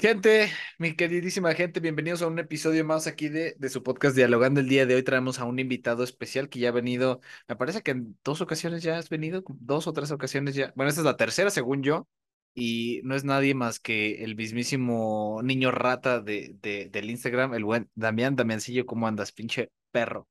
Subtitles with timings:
[0.00, 0.48] Gente,
[0.78, 4.60] mi queridísima gente, bienvenidos a un episodio más aquí de, de su podcast Dialogando.
[4.60, 7.82] El día de hoy traemos a un invitado especial que ya ha venido, me parece
[7.82, 10.72] que en dos ocasiones ya has venido, dos o tres ocasiones ya.
[10.76, 12.06] Bueno, esta es la tercera según yo,
[12.54, 17.64] y no es nadie más que el mismísimo niño rata de, de, del Instagram, el
[17.64, 20.28] buen Damián, Damiancillo, ¿cómo andas, pinche perro?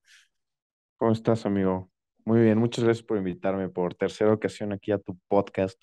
[0.96, 1.92] ¿Cómo estás, amigo?
[2.24, 5.78] Muy bien, muchas gracias por invitarme por tercera ocasión aquí a tu podcast.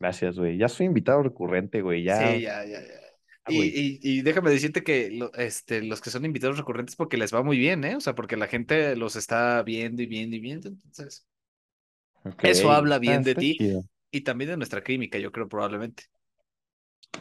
[0.00, 0.56] Gracias, güey.
[0.56, 2.00] Ya soy invitado recurrente, güey.
[2.00, 3.09] Sí, Ya, ya, ya, ya.
[3.44, 7.16] Ah, Y, y, y déjame decirte que lo- este, los que son invitados recurrentes porque
[7.16, 7.96] les va muy bien, ¿eh?
[7.96, 11.26] O sea, porque la gente los está viendo y viendo y viendo, entonces
[12.42, 13.84] eso habla bien de ti chido.
[14.10, 16.04] y también de nuestra química, yo creo probablemente.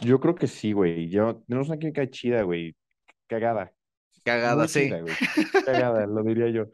[0.01, 1.09] Yo creo que sí, güey.
[1.09, 2.75] Yo, tenemos una química chida, güey.
[3.27, 3.73] Cagada.
[4.23, 4.95] Cagada, Muy sí.
[4.95, 5.17] chida.
[5.65, 6.67] Cagada, lo diría yo.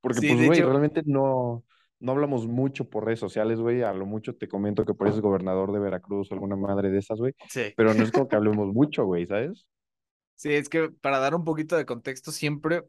[0.00, 1.64] Porque, Sí, pues, güey, hecho, realmente no,
[2.00, 3.82] no hablamos mucho por redes sociales, güey.
[3.82, 7.18] A lo mucho te comento que pareces gobernador de Veracruz o alguna madre de esas,
[7.18, 7.34] güey.
[7.48, 7.74] sí.
[7.74, 9.66] Pero no es como que hablemos mucho, güey, ¿sabes?
[10.34, 12.84] Sí, es que para dar un poquito de contexto siempre,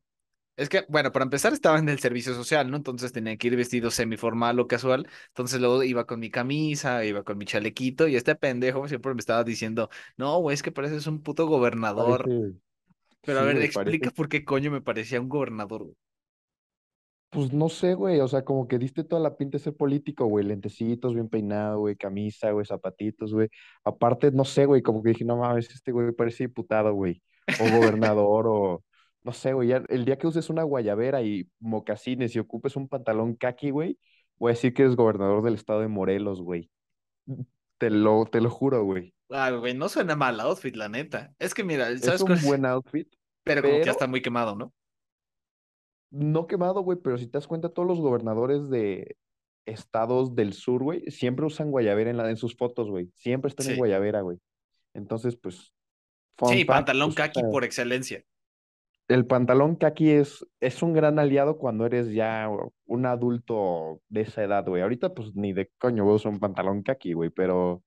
[0.57, 2.77] es que, bueno, para empezar estaba en el servicio social, ¿no?
[2.77, 7.23] Entonces tenía que ir vestido semiformal o casual, entonces luego iba con mi camisa, iba
[7.23, 11.07] con mi chalequito y este pendejo siempre me estaba diciendo, no, güey, es que pareces
[11.07, 12.31] un puto gobernador.
[12.31, 12.59] Parece,
[13.23, 15.97] Pero a sí, ver, explica parece por qué coño me parecía un gobernador, güey.
[17.29, 20.25] Pues no sé, güey, o sea, como que diste toda la pinta de ser político,
[20.25, 23.49] güey, lentecitos, bien peinado, güey, camisa, güey, zapatitos, güey.
[23.83, 27.21] Aparte, no sé, güey, como que dije, no mames, este güey parece diputado, güey,
[27.59, 28.83] o gobernador, o
[29.23, 32.87] no sé, güey, ya el día que uses una guayabera y mocasines y ocupes un
[32.87, 33.99] pantalón kaki, güey,
[34.39, 36.71] voy a decir que eres gobernador del estado de Morelos, güey.
[37.77, 39.13] Te lo, te lo juro, güey.
[39.31, 41.33] Ah, güey, no suena mal outfit, la neta.
[41.39, 42.41] Es que mira, Es ¿sabes cuál un es?
[42.41, 43.07] buen outfit,
[43.43, 44.73] Pero como que ya está muy quemado, ¿no?
[46.11, 49.17] No quemado, güey, pero si te das cuenta, todos los gobernadores de
[49.65, 53.11] estados del sur, güey, siempre usan guayabera en, la, en sus fotos, güey.
[53.15, 54.39] Siempre están en guayabera, güey.
[54.93, 55.73] Entonces, pues,
[56.47, 58.23] Sí, pantalón pues, kaki por excelencia.
[59.09, 62.49] el pantalón kaki es, es un gran aliado cuando eres ya
[62.85, 64.81] un adulto de esa edad, güey.
[64.81, 67.83] Ahorita, pues, ni de coño voy a usar un pantalón kaki, güey, pero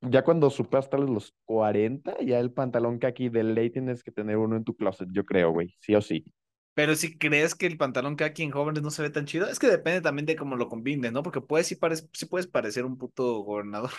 [0.00, 4.10] ya cuando superas tal vez los 40, ya el pantalón kaki de ley tienes que
[4.10, 6.24] tener uno en tu closet, yo creo, güey, sí o sí.
[6.74, 9.58] Pero si crees que el pantalón kaki en jóvenes no se ve tan chido, es
[9.58, 11.22] que depende también de cómo lo combines, ¿no?
[11.22, 11.78] Porque puedes sí,
[12.12, 13.90] sí puedes parecer un puto gobernador.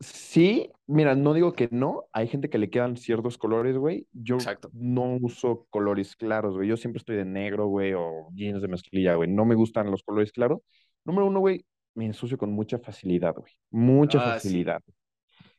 [0.00, 4.06] Sí, mira, no digo que no, hay gente que le quedan ciertos colores, güey.
[4.12, 4.70] Yo Exacto.
[4.72, 6.68] no uso colores claros, güey.
[6.68, 9.28] Yo siempre estoy de negro, güey, o jeans de mezclilla, güey.
[9.28, 10.60] No me gustan los colores claros.
[11.04, 11.64] Número uno, güey,
[11.94, 13.52] me ensucio con mucha facilidad, güey.
[13.70, 14.48] Mucha Ah, sí.
[14.48, 14.82] facilidad.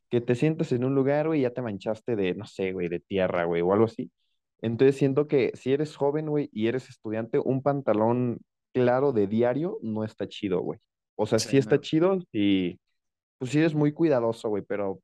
[0.10, 2.88] Que te sientas en un lugar, güey, y ya te manchaste de, no sé, güey,
[2.88, 4.10] de tierra, güey, o algo así.
[4.62, 8.40] Entonces siento que si eres joven, güey, y eres estudiante, un pantalón
[8.74, 10.80] claro de diario no está chido, güey.
[11.16, 11.82] O sea, Sí, sí está no.
[11.82, 12.80] chido y
[13.40, 15.02] pues sí eres muy cuidadoso, güey, pero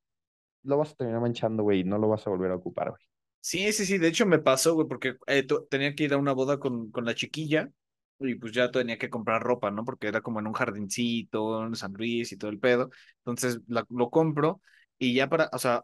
[0.64, 3.02] lo vas a terminar manchando, güey, y no lo vas a volver a ocupar, güey.
[3.42, 3.98] Sí, sí, sí.
[4.00, 7.06] De hecho, me pasó, güey, porque eh, tenía que ir a una boda con, con
[7.06, 7.70] la chiquilla
[8.20, 9.86] y pues ya tenía que comprar ropa, ¿no?
[9.86, 12.90] Porque era como en un jardincito, en San Luis y todo el pedo.
[13.20, 14.62] Entonces la- lo compro
[14.98, 15.84] y ya para, o sea,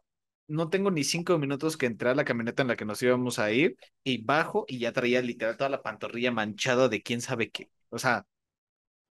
[0.51, 3.39] no tengo ni cinco minutos que entré a la camioneta en la que nos íbamos
[3.39, 7.51] a ir y bajo y ya traía literal toda la pantorrilla manchada de quién sabe
[7.51, 7.71] qué.
[7.89, 8.25] O sea,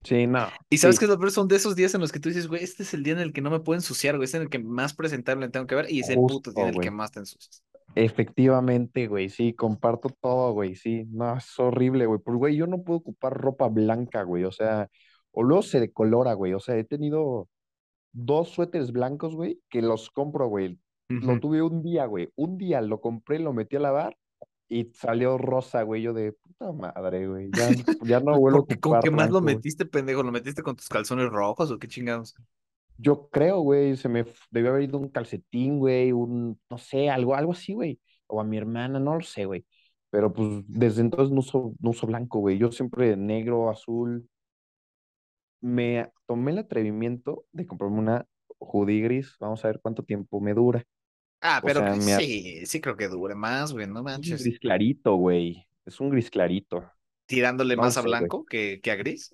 [0.03, 2.19] Sí, no, y sabes sí, que lo peor son de esos días en los que
[2.19, 4.25] tú dices, güey, este es el día en el que no me puedo ensuciar, güey,
[4.25, 6.63] este es en el que más presentable tengo que ver y es el puto día
[6.65, 7.63] en el que más te ensucias.
[7.95, 12.83] Efectivamente, güey, sí, comparto todo, güey, sí, no, es horrible, güey, pues, güey, yo no
[12.83, 14.87] puedo ocupar ropa blanca, güey, o sea,
[15.31, 17.49] o luego se decolora, güey, o sea, he tenido
[18.13, 20.79] dos suéteres blancos, güey, que los compro, güey,
[21.17, 24.17] lo tuve un día, güey, un día lo compré, lo metí a lavar
[24.67, 27.69] y salió rosa, güey, yo de puta madre, güey, ya,
[28.01, 29.55] ya no vuelvo a ¿por qué- ¿Con qué más lo güey.
[29.55, 30.23] metiste, pendejo?
[30.23, 32.35] ¿Lo metiste con tus calzones rojos o qué chingados?
[32.97, 37.33] Yo creo, güey, se me debió haber ido un calcetín, güey, un, no sé, algo,
[37.35, 37.99] algo así, güey.
[38.27, 39.65] O a mi hermana, no lo sé, güey.
[40.09, 42.57] Pero pues desde entonces no uso, no uso blanco, güey.
[42.57, 44.27] Yo siempre negro, azul.
[45.61, 48.25] Me tomé el atrevimiento de comprarme una
[48.59, 49.35] hoodie gris.
[49.39, 50.83] Vamos a ver cuánto tiempo me dura.
[51.41, 54.03] Ah, O pero sea, que sí, sí creo que dure más, güey, no es un
[54.03, 54.43] manches.
[54.43, 55.65] gris clarito, güey.
[55.85, 56.91] Es un gris clarito.
[57.25, 59.31] Tirándole No más a blanco que, que a gris.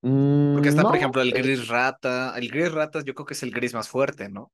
[0.00, 2.34] Porque Mm, está, por ejemplo, el eh, gris rata.
[2.38, 4.52] El gris rata yo creo que es el gris más fuerte, ¿no?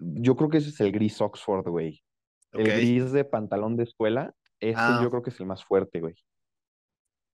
[0.00, 2.02] yo creo que ese es el gris Oxford, güey.
[2.52, 6.00] El gris de pantalón de escuela, ese Ah, yo creo que es el más fuerte,
[6.00, 6.14] güey.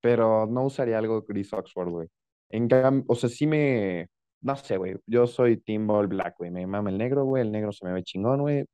[0.01, 2.09] pero no usaría algo gris Oxford, güey.
[2.51, 4.09] En cambio, o sea, sí me,
[4.41, 7.53] no sé, güey, yo soy Team All Black, güey, me mama el negro, güey, el
[7.53, 8.65] negro se me ve chingón, güey,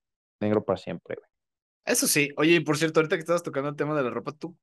[0.40, 1.28] negro para siempre, güey.
[1.84, 2.30] eso sí.
[2.36, 4.56] Oye, y por cierto, ahorita que estabas tocando el tema de la ropa, ¿tú,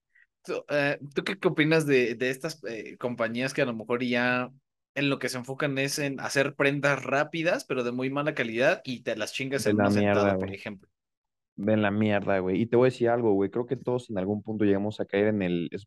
[0.44, 4.03] tú, eh, ¿tú qué, qué opinas de, de estas eh, compañías que a lo mejor
[4.03, 4.51] ya.
[4.95, 8.81] en lo que se enfocan es en hacer prendas rápidas, pero de muy mala calidad
[8.86, 10.89] y te las chingas De en la una mierda, sentada, por ejemplo.
[11.56, 12.62] De la mierda, güey.
[12.62, 13.50] Y te voy a decir algo, güey.
[13.51, 15.86] Creo que todos en algún punto llegamos a caer en el, es-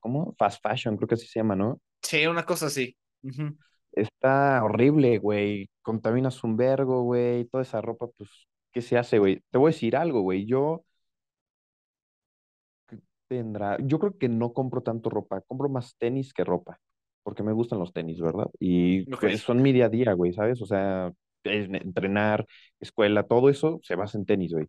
[0.00, 0.34] ¿cómo?
[0.38, 1.80] Fast fashion, creo que así se llama, ¿no?
[2.02, 2.96] Sí, una cosa así.
[3.22, 3.56] Ujú.
[3.96, 5.70] Está horrible, güey.
[5.82, 7.46] Contaminas un vergo, güey.
[7.46, 8.30] Toda esa ropa, pues,
[8.72, 9.42] ¿qué se hace, güey?
[9.50, 10.46] Te voy a decir algo, güey.
[10.46, 10.84] Yo
[13.28, 15.40] tendrá, yo creo que no compro tanto ropa.
[15.42, 16.78] Compro más tenis que ropa.
[17.22, 18.48] Porque me gustan los tenis, ¿verdad?
[18.60, 20.62] Y pues son mi día a día, güey, ¿sabes?
[20.62, 21.12] O sea,
[21.44, 22.46] entrenar,
[22.80, 24.66] escuela, todo eso se basa en tenis, güey.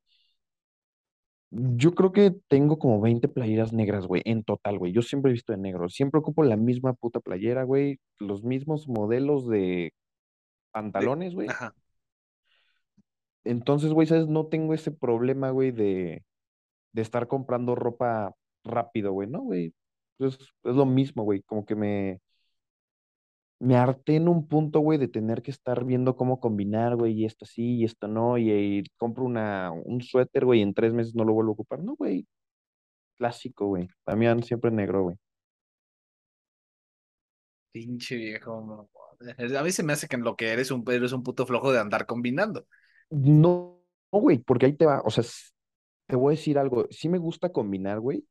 [1.50, 4.92] Yo creo que tengo como 20 playeras negras, güey, en total, güey.
[4.92, 5.88] Yo siempre he visto de negro.
[5.90, 8.00] Siempre ocupo la misma puta playera, güey.
[8.20, 9.94] Los mismos modelos de
[10.72, 11.48] pantalones, güey.
[11.50, 11.74] Ajá.
[13.46, 14.28] Entonces, güey, ¿sabes?
[14.28, 16.24] No tengo ese problema, güey, de,
[16.92, 18.34] de estar comprando ropa
[18.66, 19.30] rápido, güey.
[19.30, 19.74] No, güey.
[20.20, 21.42] Es, es lo mismo, güey.
[21.44, 22.20] Como que me,
[23.60, 27.26] me harté en un punto, güey, de tener que estar viendo cómo combinar, güey, y
[27.26, 30.94] esto sí, y esto no, y, y compro una, un suéter, güey, y en tres
[30.94, 31.84] meses no lo vuelvo a ocupar.
[31.84, 32.28] No, güey.
[33.18, 33.88] Clásico, güey.
[34.06, 35.18] También siempre negro, güey.
[37.72, 38.62] Pinche viejo.
[38.62, 38.90] no.
[39.58, 41.72] A mí se me hace que en lo que eres un, eres un puto flojo
[41.72, 42.68] de andar combinando.
[43.10, 43.80] No,
[44.12, 45.24] no, güey, porque ahí te va, o sea,
[46.08, 48.26] te voy a decir algo, sí me gusta combinar, güey,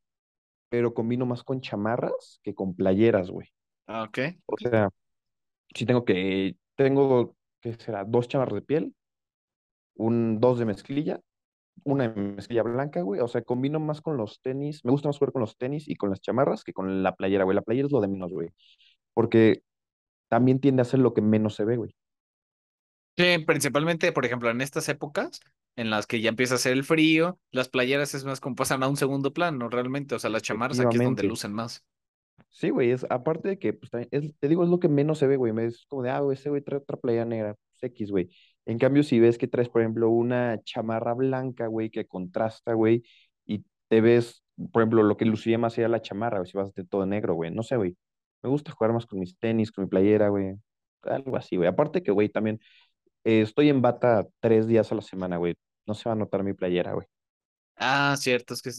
[0.69, 3.49] pero combino más con chamarras que con playeras, güey.
[3.87, 4.19] Ah, Ok.
[4.47, 4.91] O sea,
[5.77, 8.05] sí tengo que, tengo, ¿qué será?
[8.05, 8.95] Dos chamarras de piel,
[9.95, 11.21] un, dos de mezclilla,
[11.85, 13.21] una de mezclilla blanca, güey.
[13.21, 15.97] O sea, combino más con los tenis, me gusta más jugar con los tenis y
[15.97, 17.55] con las chamarras que con la playera, güey.
[17.55, 18.51] La playera es lo de menos, güey,
[19.15, 19.63] porque
[20.29, 21.95] también tiende a ser lo que menos se ve, güey.
[23.19, 25.41] Sí, principalmente, por ejemplo, en estas épocas
[25.77, 28.83] en las que ya empieza a hacer el frío, las playeras es más como pasan
[28.83, 30.15] a un segundo plano, realmente.
[30.15, 31.85] O sea, las chamarras aquí es donde lucen más.
[32.51, 35.19] Sí, güey, es aparte de que, pues, también es- te digo, es lo que menos
[35.19, 35.53] se ve, güey.
[35.53, 38.31] me- Es como de, ah, güey, ese güey trae otra playa negra, pues X, güey.
[38.65, 43.03] En cambio, si ves que traes, por ejemplo, una chamarra blanca, güey, que contrasta, güey,
[43.45, 46.73] y te ves, por ejemplo, lo que luciría más sería la chamarra, güey, si vas
[46.75, 47.51] de todo negro, güey.
[47.51, 47.97] No sé, güey.
[48.43, 50.55] Me gusta jugar más con mis tenis, con mi playera, güey.
[51.03, 51.69] Algo así, güey.
[51.69, 52.59] Aparte que, güey, también
[53.25, 55.55] eh, estoy en bata tres días a la semana, güey.
[55.87, 57.07] No se va a notar mi playera, güey.
[57.77, 58.71] Ah, cierto, es que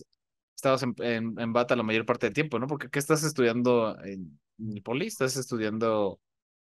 [0.57, 2.67] estabas en, en, en bata la mayor parte del tiempo, ¿no?
[2.67, 5.05] Porque ¿qué estás estudiando en, el poli?
[5.05, 6.19] Estás estudiando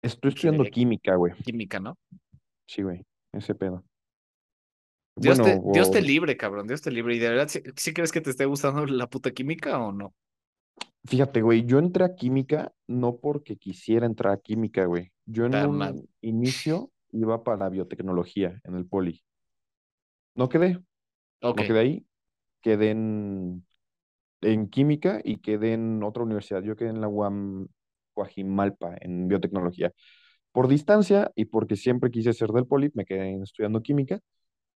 [0.01, 1.33] Estoy estudiando química, güey.
[1.43, 1.97] química, ¿no?
[2.67, 3.03] Sí, güey.
[3.31, 3.83] Ese pedo.
[5.15, 7.15] Dios Bueno, te, Dios te libre, cabrón, Dios te libre.
[7.15, 10.13] ¿Y de verdad sí, sí crees que te esté gustando la puta química o no?
[11.05, 15.11] Fíjate, güey, yo entré a química no porque quisiera entrar a química, güey.
[15.25, 15.93] Yo en mal.
[15.93, 19.23] un inicio iba para biotecnología en el poli.
[20.35, 20.77] No quedé,
[21.41, 21.61] Ok.
[21.61, 22.05] no quedé ahí.
[22.61, 23.65] Quedé en,
[24.41, 26.61] en química y quedé en otra universidad.
[26.63, 27.67] Yo quedé en la UAM
[28.13, 29.91] Coajimalpa en biotecnología.
[30.51, 34.19] Por distancia y porque siempre quise ser del poli, me quedé estudiando química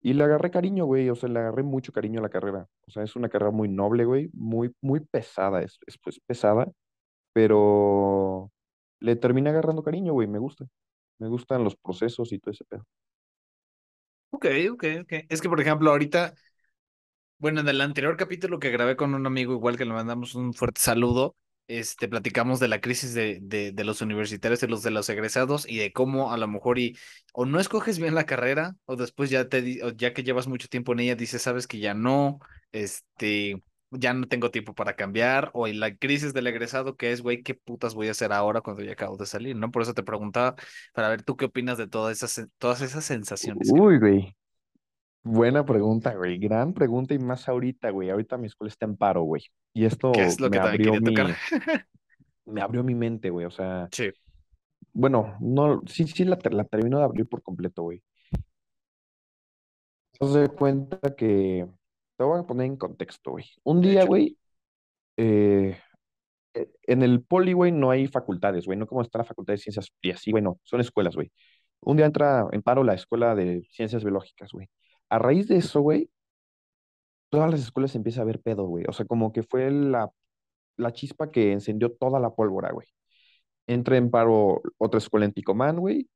[0.03, 1.11] y le agarré cariño, güey.
[1.11, 2.67] O sea, le agarré mucho cariño a la carrera.
[2.87, 4.31] O sea, es una carrera muy noble, güey.
[4.35, 6.69] Muy, muy pesada, es, es pues pesada
[7.39, 8.51] pero
[8.99, 10.67] le terminé agarrando cariño, güey, me gusta.
[11.21, 12.85] Me gustan los procesos y todo ese pedo.
[14.31, 15.13] Ok, ok, ok.
[15.29, 16.35] Es que, por ejemplo, ahorita
[17.39, 20.55] Bueno, en el anterior capítulo que grabé con un amigo, igual que le mandamos un
[20.55, 21.37] fuerte saludo,
[21.69, 25.69] este, platicamos de la crisis de, de, de los universitarios y los de los egresados
[25.69, 26.97] y de cómo a lo mejor y
[27.33, 30.67] o no escoges bien la carrera o después ya te o ya que llevas mucho
[30.69, 32.41] tiempo en ella dices, sabes que ya no,
[32.73, 37.23] este, ya no tengo tiempo para cambiar o en la crisis del egresado que es,
[37.23, 39.71] güey, ¿qué putas voy a hacer ahora cuando ya acabo de salir, ¿no?
[39.71, 40.57] Por eso te preguntaba
[40.93, 43.71] para ver tú qué opinas de todas esas, todas esas sensaciones.
[43.71, 44.35] Uy, güey.
[45.23, 46.39] Buena pregunta, güey.
[46.39, 48.11] Gran pregunta y más ahorita, güey.
[48.11, 49.43] Ahorita mi escuela está en paro, güey.
[49.75, 51.37] Y ¿Qué esto es lo me que también abrió quería tocar?
[52.47, 53.47] mi, me abrió mi mente, güey.
[53.47, 54.11] O sea, Sí,
[54.93, 58.03] bueno, no, sí, sí, la, la termino de abrir por completo, güey.
[60.21, 61.67] Haz de cuenta que
[62.17, 63.45] te voy a poner en contexto, güey.
[63.63, 64.37] Un día, güey,
[65.17, 65.79] eh,
[66.55, 69.59] eh, en el poli, güey, no hay facultades, güey, no como está la facultad de
[69.59, 71.31] ciencias y así, güey, no, son escuelas, güey.
[71.81, 74.69] Un día entra en paro la escuela de ciencias biológicas, güey.
[75.11, 76.11] A raíz de eso, güey,
[77.29, 78.85] todas las escuelas empieza a ver pedo, güey.
[78.89, 80.11] O sea, como que fue la,
[80.77, 82.89] la chispa que encendió toda la pólvora, güey.
[83.67, 86.09] Entra en paro otra escuela en Ticomán, güey,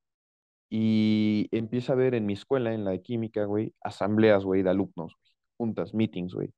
[0.71, 4.71] y empieza a ver en mi escuela, en la de química, güey, asambleas, güey, de
[4.71, 5.15] alumnos,
[5.59, 6.51] juntas, meetings, güey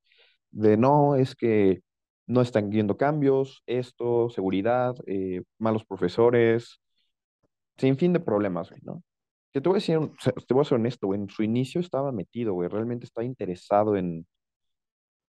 [0.52, 1.82] de no, es que
[2.26, 6.80] no están viendo cambios, esto, seguridad, eh, malos profesores,
[7.78, 9.02] sin fin de problemas, güey, ¿no?
[9.54, 11.44] Que te voy a decir, o sea, te voy a ser honesto, güey, en su
[11.44, 14.26] inicio estaba metido, güey, realmente estaba interesado en,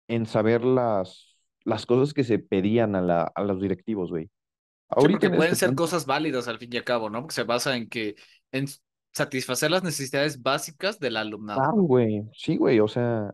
[0.08, 4.26] en saber las, las cosas que se pedían a, la, a los directivos, güey.
[4.26, 4.30] Sí,
[4.90, 7.22] Ahorita porque en pueden este ser punto, cosas válidas al fin y al cabo, ¿no?
[7.22, 8.14] Porque se basa en que,
[8.52, 8.66] en
[9.12, 11.60] satisfacer las necesidades básicas del alumnado.
[11.60, 13.32] claro, güey, sí, güey, o sea,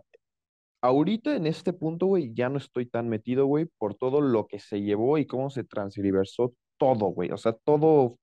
[0.83, 4.61] ahorita en este punto, güey, ya no estoy tan metido, güey, por todo lo que
[4.61, 8.19] se llevó y cómo se transversó todo, güey, o sea, todo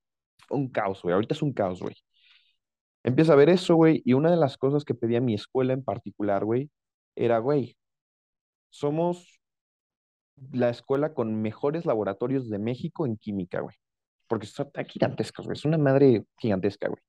[0.50, 1.96] un caos, güey, ahorita es un caos, güey.
[3.04, 5.84] Empieza a ver eso, güey, y una de las cosas que pedía mi escuela en
[5.84, 6.70] particular, güey,
[7.16, 7.78] era, güey,
[8.70, 9.40] somos
[10.52, 13.76] la escuela con mejores laboratorios de México en química, güey,
[14.28, 17.02] porque son tan gigantescos, güey, es una madre gigantesca, güey.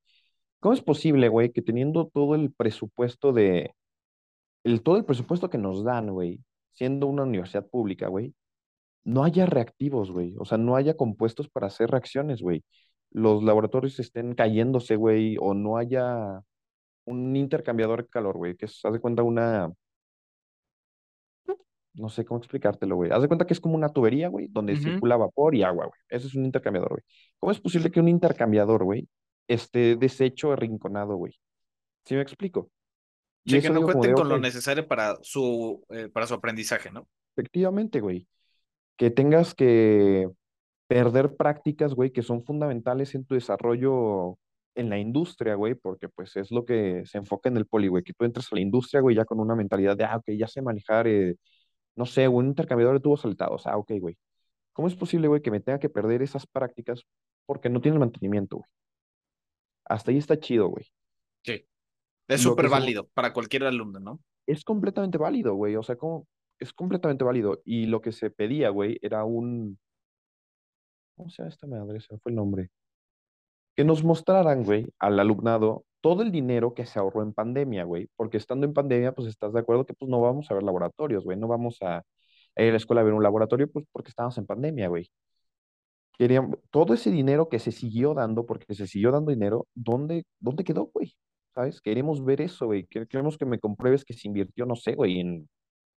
[0.60, 3.74] ¿Cómo es posible, güey, que teniendo todo el presupuesto de,
[4.64, 6.40] el, todo el presupuesto que nos dan, güey,
[6.72, 8.34] siendo una universidad pública, güey,
[9.04, 12.64] no haya reactivos, güey, o sea, no haya compuestos para hacer reacciones, güey?
[13.14, 16.42] Los laboratorios estén cayéndose, güey, o no haya
[17.06, 19.72] un intercambiador de calor, güey, que es, haz de cuenta una,
[21.94, 23.10] no sé cómo explicártelo, güey.
[23.10, 26.00] Haz de cuenta que es como una tubería, güey, donde circula vapor y agua, güey.
[26.08, 27.02] Ese es un intercambiador, güey.
[27.38, 29.08] ¿Cómo es posible que un intercambiador, güey,
[29.46, 31.38] esté deshecho, arrinconado, güey?
[32.04, 32.70] ¿Sí me explico?
[33.44, 36.90] Y Sí, que no cuenten de, con lo necesario para su, eh, para su aprendizaje,
[36.90, 37.08] ¿no?
[37.36, 38.26] efectivamente, güey,
[38.96, 40.28] que tengas que
[40.86, 44.38] perder prácticas, güey, que son fundamentales en tu desarrollo
[44.74, 48.02] en la industria, güey, porque pues es lo que se enfoca en el poli, güey,
[48.02, 50.48] que tú entres a la industria, güey, ya con una mentalidad de, ah, ok, ya
[50.48, 51.36] sé manejar, eh,
[51.96, 54.16] no sé, un intercambiador de tubos saltados, ah, ok, güey.
[54.72, 57.02] ¿Cómo es posible, güey, que me tenga que perder esas prácticas
[57.46, 58.68] porque no tiene mantenimiento, güey?
[59.84, 60.84] Hasta ahí está chido, güey.
[61.44, 61.64] Sí.
[62.26, 64.20] Es súper válido para cualquier alumno, ¿no?
[64.46, 66.26] Es completamente válido, güey, o sea, como...
[66.58, 67.60] Es completamente válido.
[67.64, 69.78] Y lo que se pedía, güey, era un...
[71.16, 72.00] ¿Cómo se llama esta madre?
[72.00, 72.70] Se fue el nombre.
[73.76, 78.08] que nos mostraran, güey, al alumnado todo el dinero que se ahorró en pandemia, güey,
[78.16, 81.24] porque estando en pandemia, pues estás de acuerdo que pues no vamos a ver laboratorios,
[81.24, 82.02] güey, no vamos a,
[82.56, 85.10] ir a la escuela a ver un laboratorio, pues porque estábamos en pandemia, güey.
[86.18, 90.62] Querían, todo ese dinero que se siguió dando, porque se siguió dando dinero, ¿dónde, dónde
[90.64, 91.16] quedó, güey?
[91.54, 91.80] ¿Sabes?
[91.80, 92.86] Queremos ver eso, güey.
[92.86, 95.48] Que- Queremos que me compruebes que se invirtió, no sé, güey, en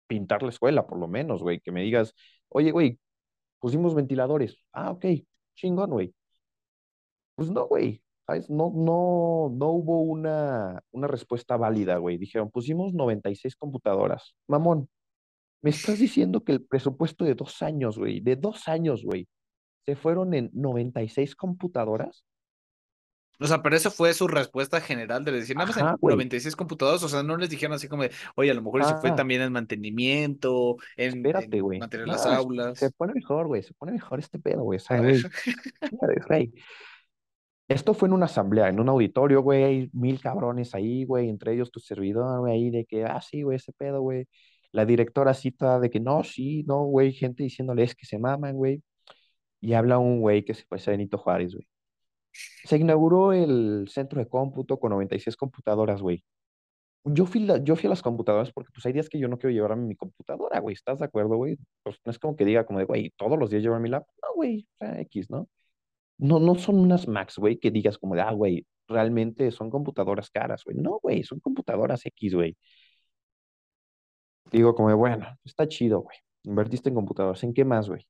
[0.06, 1.60] pintar la escuela, por lo menos, güey.
[1.60, 2.14] Que me digas,
[2.48, 2.98] oye, güey,
[3.60, 4.56] pusimos ventiladores.
[4.72, 5.06] Ah, ok,
[5.54, 6.14] chingón, güey.
[7.34, 8.48] Pues no, güey, ¿sabes?
[8.50, 12.18] No, no, no hubo una, una respuesta válida, güey.
[12.18, 14.34] Dijeron, pusimos 96 computadoras.
[14.48, 14.88] Mamón,
[15.62, 19.28] me estás diciendo que el presupuesto de dos años, güey, de dos años, güey,
[19.84, 22.24] se fueron en 96 computadoras.
[23.38, 26.14] O sea, pero eso fue su respuesta general de decir, nada más en Ajá, güey,
[26.14, 28.94] 96 computadoras, o sea, no les dijeron así como de, oye, a lo mejor se
[28.96, 32.94] fue también en mantenimiento, en, espérate, en mantener No, las es- se aulas.
[32.96, 34.78] pone mejor, güey, se pone mejor este pedo, güey.
[34.78, 35.20] O sea, güey,
[37.68, 41.70] Esto fue en una asamblea, en un auditorio, güey, mil cabrones ahí, güey, entre ellos
[41.72, 44.26] tu servidor, güey, ahí de que, ah, sí, güey, ese pedo, güey.
[44.72, 48.82] La directora cita de que no, sí, no, güey, gente diciéndoles que se maman, güey.
[49.60, 51.66] Y habla un güey que se parece a Benito Juárez, güey.
[52.64, 56.24] Se inauguró el centro de cómputo con 96 computadoras, güey.
[57.04, 59.54] Yo fui, yo fui a las computadoras porque pues hay días que yo no quiero
[59.54, 60.74] llevarme mi computadora, güey.
[60.74, 61.56] ¿Estás de acuerdo, güey?
[61.84, 64.06] Pues no es como que diga como de, güey, todos los días llevar mi lap.
[64.22, 65.48] No, güey, X, ¿no?
[66.18, 70.30] No, no son unas Macs, güey, que digas como de, ah, güey, realmente son computadoras
[70.30, 70.76] caras, güey.
[70.78, 72.56] No, güey, son computadoras X, güey.
[74.50, 76.16] Digo como de, bueno, está chido, güey.
[76.44, 77.42] Invertiste en computadoras.
[77.44, 78.06] ¿En qué más, güey?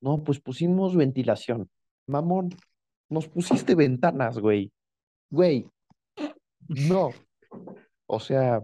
[0.00, 1.70] No, pues pusimos ventilación.
[2.06, 2.50] Mamón,
[3.08, 4.72] nos pusiste ventanas, güey.
[5.30, 5.66] Güey,
[6.68, 7.10] no.
[8.06, 8.62] O sea,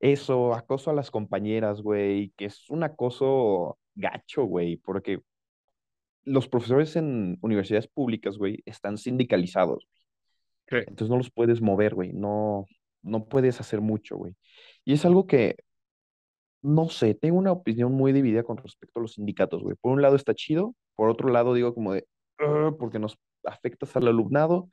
[0.00, 5.20] eso, acoso a las compañeras, güey, que es un acoso gacho, güey, porque
[6.24, 9.88] los profesores en universidades públicas, güey, están sindicalizados.
[10.68, 10.76] sí.
[10.78, 12.12] Entonces no los puedes mover, güey.
[12.12, 12.66] No,
[13.02, 14.34] no puedes hacer mucho, güey.
[14.84, 15.56] Y es algo que,
[16.62, 19.76] no sé, tengo una opinión muy dividida con respecto a los sindicatos, güey.
[19.80, 22.06] Por un lado está chido, por otro lado digo como de,
[22.78, 24.68] porque nos afectas al alumnado,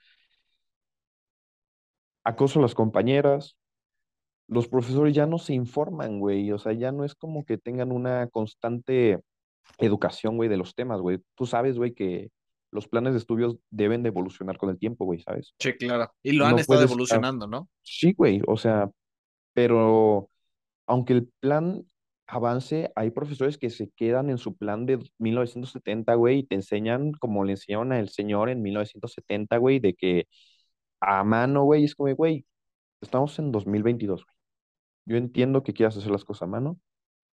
[2.23, 3.57] acoso a las compañeras,
[4.47, 6.51] los profesores ya no se informan, güey.
[6.51, 9.19] O sea, ya no es como que tengan una constante
[9.77, 11.21] educación, güey, de los temas, güey.
[11.35, 12.29] Tú sabes, güey, que
[12.71, 15.53] los planes de estudios deben de evolucionar con el tiempo, güey, ¿sabes?
[15.59, 16.11] Sí, claro.
[16.23, 17.69] Y lo han No estado puedes estar, evolucionando, ¿no?
[17.81, 18.89] sí, güey, o sea,
[19.53, 20.29] pero
[20.87, 21.85] aunque el plan
[22.35, 27.11] avance, hay profesores que se quedan en su plan de 1970, güey, y te enseñan
[27.13, 30.27] como le enseñaron al señor en 1970, güey, de que
[31.01, 32.45] a mano, güey, es como, güey,
[33.01, 34.35] estamos en 2022, güey.
[35.05, 36.79] Yo entiendo que quieras hacer las cosas a mano,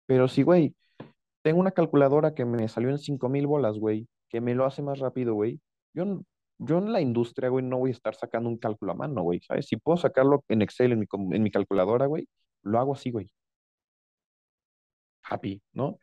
[0.07, 0.75] pero sí, güey,
[1.43, 4.81] tengo una calculadora que me salió en cinco mil bolas, güey, que me lo hace
[4.83, 5.61] más rápido, güey.
[5.93, 6.21] Yo,
[6.59, 9.41] yo en la industria, güey, no voy a estar sacando un cálculo a mano, güey,
[9.41, 9.67] ¿sabes?
[9.67, 12.27] Si puedo sacarlo en Excel, en mi, en mi calculadora, güey,
[12.63, 13.29] lo hago así, güey.
[15.29, 15.99] Happy, ¿no?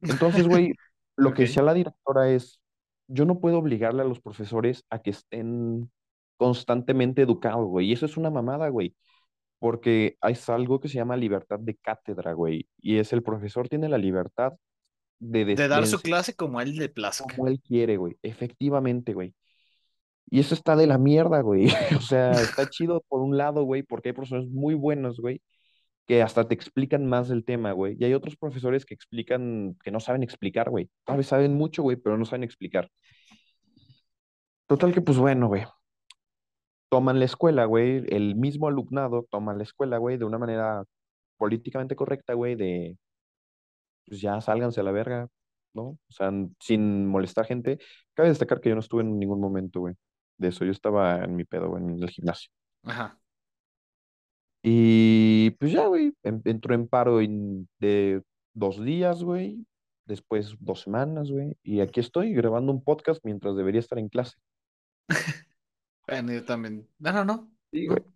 [0.00, 0.72] Entonces, güey,
[1.16, 2.60] lo que decía la directora es,
[3.08, 5.90] yo no puedo obligarle a los profesores a que estén
[6.36, 7.88] constantemente educados, güey.
[7.88, 8.94] Y eso es una mamada, güey.
[9.58, 12.68] Porque hay algo que se llama libertad de cátedra, güey.
[12.78, 14.54] Y es el profesor tiene la libertad
[15.20, 17.24] de, De dar su clase como él le plazca.
[17.32, 18.16] como él quiere, güey.
[18.22, 19.34] Efectivamente, güey.
[20.28, 21.66] Y eso está de la mierda, güey.
[21.98, 25.42] O sea, está chido por un lado, güey, porque hay profesores muy buenos, güey,
[26.06, 27.96] que hasta te explican más del tema, güey.
[27.98, 30.90] Y hay otros profesores que explican, que no saben explicar, güey.
[31.04, 32.90] Tal vez saben mucho, güey, pero no saben explicar.
[34.66, 35.64] Total que, pues bueno, güey.
[36.90, 38.04] Toman la escuela, güey.
[38.08, 40.84] El mismo alumnado toma la escuela, güey, de una manera
[41.38, 42.96] políticamente correcta, güey, de,
[44.06, 45.28] pues ya sálganse a la verga,
[45.74, 45.82] ¿no?
[45.82, 46.30] O sea,
[46.60, 47.78] sin molestar gente.
[48.14, 49.94] Cabe destacar que yo no estuve en ningún momento, güey,
[50.38, 50.64] de eso.
[50.64, 52.50] Yo estaba en mi pedo, güey, en el gimnasio.
[52.84, 53.18] Ajá.
[54.62, 58.22] Y pues ya, güey, en- entró en paro en- de
[58.54, 59.66] dos días, güey,
[60.06, 64.36] después dos semanas, güey, y aquí estoy grabando un podcast mientras debería estar en clase.
[66.06, 66.88] Bueno, yo también.
[66.98, 67.52] No, no, no.
[67.72, 67.98] Sí, güey.
[68.00, 68.12] No.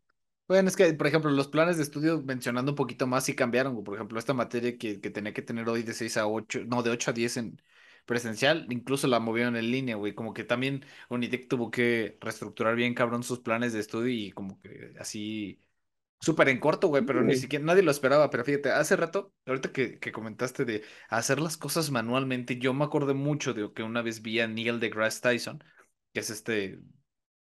[0.49, 3.75] Bueno, es que, por ejemplo, los planes de estudio, mencionando un poquito más, sí cambiaron.
[3.75, 3.85] güey.
[3.85, 6.83] Por ejemplo, esta materia que, que tenía que tener hoy de 6 a 8 no,
[6.83, 7.61] de 8 a 10 en
[8.07, 10.15] presencial, incluso la movieron en línea, güey.
[10.15, 14.61] Como que también Unitec tuvo que reestructurar bien, cabrón, sus planes de estudio y como
[14.61, 15.61] que así,
[16.21, 18.31] súper en corto, güey, Sí, pero ni siquiera nadie lo esperaba.
[18.31, 22.85] Pero fíjate, hace rato, ahorita que, que comentaste de hacer las cosas manualmente, yo me
[22.85, 25.63] acordé mucho de que una vez vi a Neil deGrasse Tyson,
[26.13, 26.81] que es este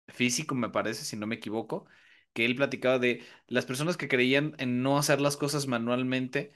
[0.08, 1.86] físico, me parece, si no me equivoco,
[2.32, 6.52] que él platicaba de las personas que creían en no hacer las cosas manualmente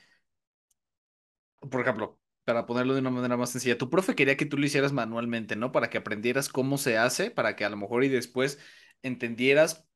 [1.71, 4.67] por ejemplo, para ponerlo de una manera más sencilla, tu profe quería que tú lo
[4.67, 5.73] hicieras manualmente, ¿no?
[5.73, 8.59] Para que aprendieras cómo se hace, para que a lo mejor y después
[9.03, 9.87] entendieras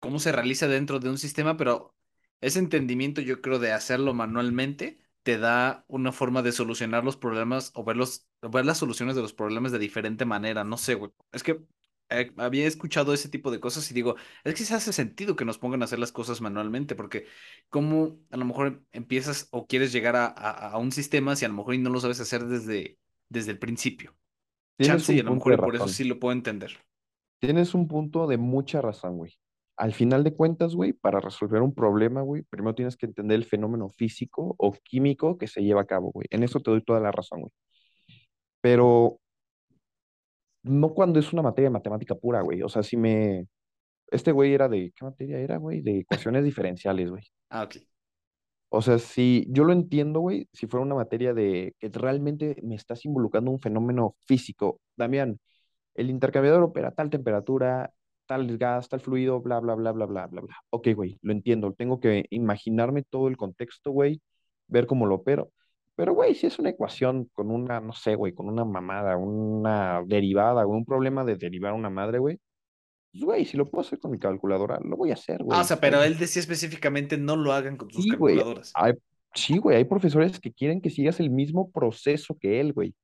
[0.00, 1.94] cómo se realiza dentro de un sistema, pero
[2.40, 7.70] ese entendimiento yo creo de hacerlo manualmente te da una forma de solucionar los problemas
[7.74, 11.10] o ver los, ver las soluciones de los problemas de diferente manera, no sé, güey.
[11.32, 11.60] Es que
[12.10, 15.44] eh, había escuchado ese tipo de cosas y digo, es que se hace sentido que
[15.44, 17.26] nos pongan a hacer las cosas manualmente, porque
[17.68, 21.48] cómo a lo mejor empiezas o quieres llegar a, a- a un sistema si a
[21.48, 24.16] lo mejor no lo sabes hacer desde, desde el principio.
[24.82, 26.78] Chance y a lo mejor por eso sí lo puedo entender.
[27.40, 29.32] Tienes un punto de mucha razón, güey.
[29.78, 33.44] Al final de cuentas, güey, para resolver un problema, güey, primero tienes que entender el
[33.44, 36.26] fenómeno físico o químico que se lleva a cabo, güey.
[36.30, 37.52] En eso te doy toda la razón, güey.
[38.60, 39.20] Pero
[40.64, 42.62] no cuando es una materia de matemática pura, güey.
[42.62, 43.46] O sea, si me...
[44.10, 44.92] Este güey era de...
[44.96, 45.80] ¿Qué materia era, güey?
[45.80, 47.22] De ecuaciones diferenciales, güey.
[47.50, 47.76] Ah, ok.
[48.70, 52.74] O sea, si yo lo entiendo, güey, si fuera una materia de que realmente me
[52.74, 54.80] estás involucrando un fenómeno físico.
[54.96, 55.40] Damián,
[55.94, 57.92] el intercambiador opera a tal temperatura,
[58.28, 60.56] tal gas, tal fluido, bla, bla, bla, bla, bla, bla, bla.
[60.70, 61.72] Ok, güey, lo entiendo.
[61.74, 64.22] Tengo que imaginarme todo el contexto, güey,
[64.68, 65.50] ver cómo lo opero.
[65.96, 70.02] Pero, güey, si es una ecuación con una, no sé, güey, con una mamada, una
[70.06, 72.38] derivada, o un problema de derivar una madre, güey,
[73.12, 75.64] pues, güey, si lo puedo hacer con mi calculadora, lo voy a hacer, Ah, o
[75.64, 78.36] güey, sea, pero él decía específicamente no lo hagan con sus Sí, güey.
[78.36, 78.72] calculadoras.
[78.74, 78.92] Hay,
[79.34, 82.94] sí, güey, hay profesores que quieren que sigas el mismo proceso que él, güey.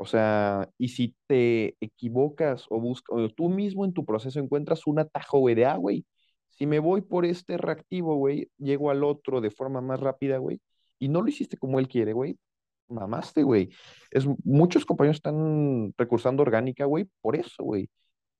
[0.00, 4.86] O sea, y si te equivocas o buscas, o tú mismo en tu proceso encuentras
[4.86, 6.06] un atajo, güey, de, ah, güey,
[6.50, 10.60] si me voy por este reactivo, güey, llego al otro de forma más rápida, güey,
[11.00, 12.38] y no lo hiciste como él quiere, güey,
[12.86, 13.70] mamaste, güey.
[14.12, 17.90] Es, muchos compañeros están recursando orgánica, güey, por eso, güey,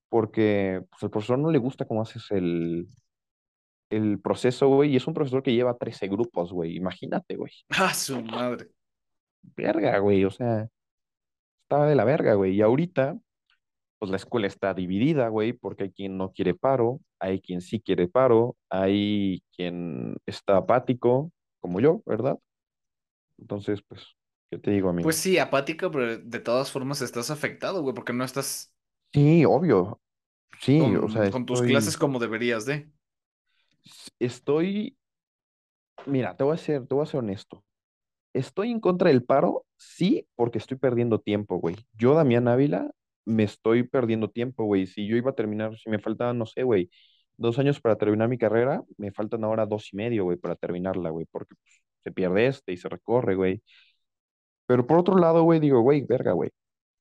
[0.09, 2.87] porque pues, al profesor no le gusta cómo haces el,
[3.91, 7.51] el proceso, güey, y es un profesor que lleva 13 grupos, güey, imagínate, güey.
[7.71, 8.69] Ah, su madre.
[9.57, 10.69] Verga, güey, o sea,
[11.69, 13.19] estaba de la verga, güey, y ahorita
[13.99, 17.81] pues la escuela está dividida, güey, porque hay quien no quiere paro, hay quien sí
[17.81, 22.39] quiere paro, hay quien está apático, como yo, ¿verdad?
[23.39, 24.07] Entonces, pues,
[24.51, 25.17] ¿qué te digo, Pues amigo?
[25.17, 28.73] sí, apático, pero de todas formas estás afectado, güey, porque no estás
[29.13, 30.01] Sí, obvio,
[30.61, 32.91] sí, o sea, con tus estoy, clases como deberías de.
[34.21, 34.97] estoy,
[36.07, 37.65] mira, te voy a ser, te voy a ser honesto.
[38.39, 41.75] Estoy en contra del paro, sí, porque estoy perdiendo tiempo, güey.
[41.95, 42.91] Yo, Damián Ávila,
[43.25, 44.87] me estoy perdiendo tiempo, güey.
[44.87, 46.89] Si yo iba a terminar, si me faltaban, no sé, güey,
[47.37, 51.11] dos años para terminar mi carrera, me faltan ahora dos y medio, güey, para terminarla,
[51.11, 53.63] güey, porque pues, se pierde este y se recorre, güey.
[54.67, 56.51] Pero por otro lado, güey, digo, güey, verga, güey.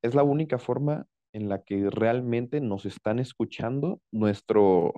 [0.01, 4.93] Es la única forma en la que realmente nos están escuchando nuestros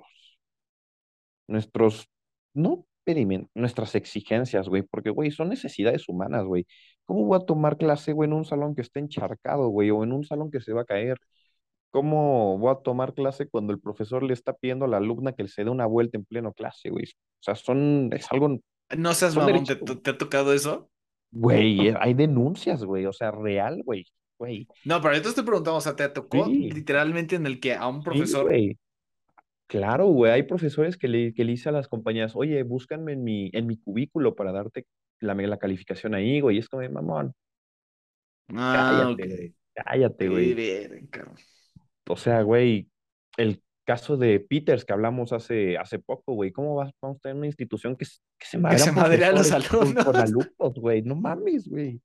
[1.48, 2.08] nuestros,
[2.54, 6.66] no pedimos, nuestras exigencias, güey, porque, güey, son necesidades humanas, güey.
[7.04, 10.12] ¿Cómo voy a tomar clase, güey, en un salón que esté encharcado, güey, o en
[10.12, 11.18] un salón que se va a caer?
[11.90, 15.48] ¿Cómo voy a tomar clase cuando el profesor le está pidiendo a la alumna que
[15.48, 17.04] se dé una vuelta en pleno clase, güey?
[17.06, 18.58] O sea, son, es algo,
[18.96, 20.90] No seas mamón, ¿te, te- ha tocado eso?
[21.32, 24.06] güey, eh, hay denuncias, güey, o sea, real, güey.
[24.38, 24.68] güey.
[24.84, 27.74] No, pero yo te estoy preguntando, o sea, ¿te tocó Sí, literalmente en el que
[27.74, 28.46] a un sí, profesor...
[28.46, 28.78] güey.
[29.70, 33.22] Claro, güey, hay profesores que le, que le dicen a las compañías, oye, búscanme en
[33.22, 34.84] mi, en mi cubículo para darte
[35.20, 36.56] la, la calificación ahí, güey.
[36.56, 37.32] Y es como, mamón,
[38.52, 40.54] Ah, cállate, güey, cállate, güey.
[40.54, 41.08] bien.
[42.08, 42.88] O sea, güey,
[43.36, 47.36] el caso de Peters que hablamos hace, hace poco, güey, ¿cómo vas, vamos a tener
[47.36, 51.02] una institución que, se Que se madrean madre a los con, alumnos, güey?
[51.02, 52.00] No mames, güey.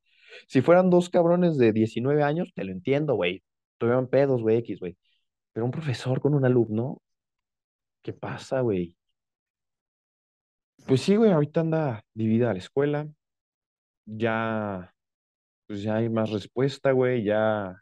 [0.47, 3.41] Si fueran dos cabrones de 19 años, te lo entiendo, güey.
[3.80, 4.97] Tuvieron pedos, güey, X, güey.
[5.51, 7.01] Pero un profesor con un alumno,
[8.06, 8.96] ¿qué pasa, güey?
[10.88, 13.08] Pues sí, güey, ahorita anda dividida la escuela,
[14.06, 14.94] ya,
[15.68, 17.76] pues ya hay más respuesta, güey, ya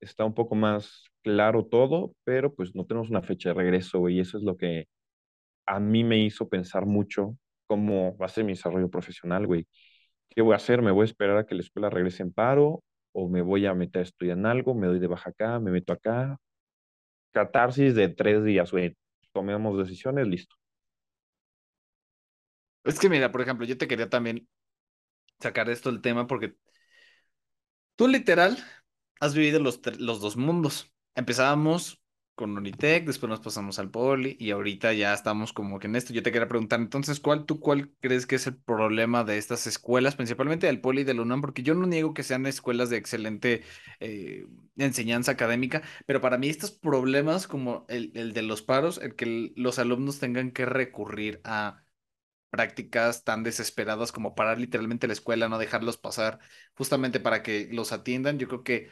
[0.00, 4.16] está un poco más claro todo, pero pues no tenemos una fecha de regreso, güey,
[4.16, 4.88] y eso es lo que
[5.66, 9.66] a mí me hizo pensar mucho cómo va a ser mi desarrollo profesional, güey.
[10.30, 10.82] ¿Qué voy a hacer?
[10.82, 12.84] ¿Me voy a esperar a que la escuela regrese en paro?
[13.12, 14.74] ¿O me voy a meter a estudiar en algo?
[14.74, 15.60] ¿Me doy de baja acá?
[15.60, 16.38] ¿Me meto acá?
[17.32, 18.96] Catarsis de tres días, güey.
[19.32, 20.56] Tomemos decisiones, listo.
[22.84, 24.48] Es que mira, por ejemplo, yo te quería también
[25.40, 26.56] sacar esto del tema porque
[27.96, 28.58] tú literal
[29.20, 30.92] has vivido los, los dos mundos.
[31.14, 32.01] Empezábamos
[32.42, 36.12] con Unitec, después nos pasamos al Poli y ahorita ya estamos como que en esto.
[36.12, 39.68] Yo te quería preguntar, entonces, ¿cuál tú cuál crees que es el problema de estas
[39.68, 41.40] escuelas, principalmente del Poli y del UNAM?
[41.40, 43.62] Porque yo no niego que sean escuelas de excelente
[44.00, 44.44] eh,
[44.76, 49.52] enseñanza académica, pero para mí estos problemas como el, el de los paros, el que
[49.56, 51.84] los alumnos tengan que recurrir a
[52.50, 56.40] prácticas tan desesperadas como parar literalmente la escuela, no dejarlos pasar
[56.74, 58.90] justamente para que los atiendan, yo creo que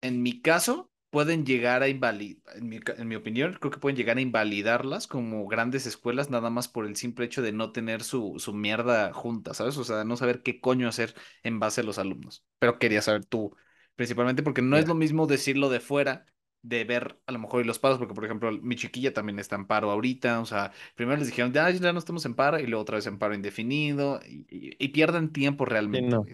[0.00, 3.96] en mi caso, pueden llegar a invalidar, en mi, en mi opinión, creo que pueden
[3.96, 8.02] llegar a invalidarlas como grandes escuelas nada más por el simple hecho de no tener
[8.02, 9.76] su, su mierda junta, ¿sabes?
[9.78, 12.44] O sea, no saber qué coño hacer en base a los alumnos.
[12.58, 13.56] Pero quería saber tú,
[13.96, 16.26] principalmente porque no es lo mismo decirlo de fuera,
[16.62, 19.56] de ver a lo mejor y los paros, porque por ejemplo, mi chiquilla también está
[19.56, 22.66] en paro ahorita, o sea, primero les dijeron, ya, ya no estamos en paro, y
[22.66, 26.30] luego otra vez en paro indefinido, y, y, y pierden tiempo sí, realmente, no.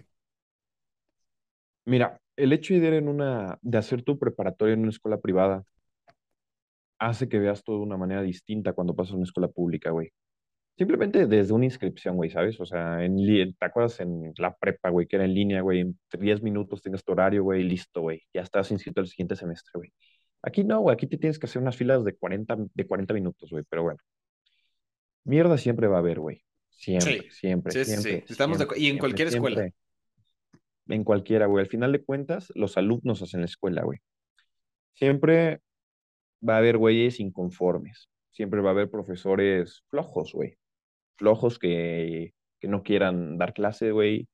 [1.85, 5.63] Mira, el hecho de ir en una, de hacer tu preparatoria en una escuela privada
[6.99, 10.11] hace que veas todo de una manera distinta cuando pasas a una escuela pública, güey.
[10.77, 12.59] Simplemente desde una inscripción, güey, ¿sabes?
[12.59, 13.15] O sea, en,
[13.57, 15.81] ¿te acuerdas en la prepa, güey, que era en línea, güey?
[15.81, 18.21] En 10 minutos tienes tu horario, güey, listo, güey.
[18.33, 19.93] Ya estás inscrito el siguiente semestre, güey.
[20.41, 23.49] Aquí no, güey, aquí te tienes que hacer unas filas de 40 de 40 minutos,
[23.49, 23.99] güey, pero bueno.
[25.23, 26.43] Mierda siempre va a haber, güey.
[26.69, 28.81] Siempre, Sí, siempre, sí, sí, sí, siempre, estamos de siempre, acuerdo.
[28.81, 29.61] Y en siempre, cualquier escuela.
[29.61, 29.84] siempre.
[30.87, 31.63] En cualquiera, güey.
[31.63, 33.99] Al final de cuentas, los alumnos hacen la escuela, güey.
[34.93, 35.61] Siempre
[36.47, 38.09] va a haber güeyes inconformes.
[38.31, 40.57] Siempre va a haber profesores flojos, güey.
[41.17, 44.27] Flojos que, que no quieran dar clase, güey.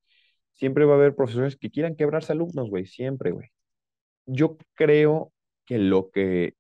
[0.53, 2.85] Siempre va a haber profesores que quieran quebrarse alumnos, güey.
[2.85, 3.49] Siempre, güey.
[4.25, 5.33] Yo creo
[5.65, 6.55] que lo que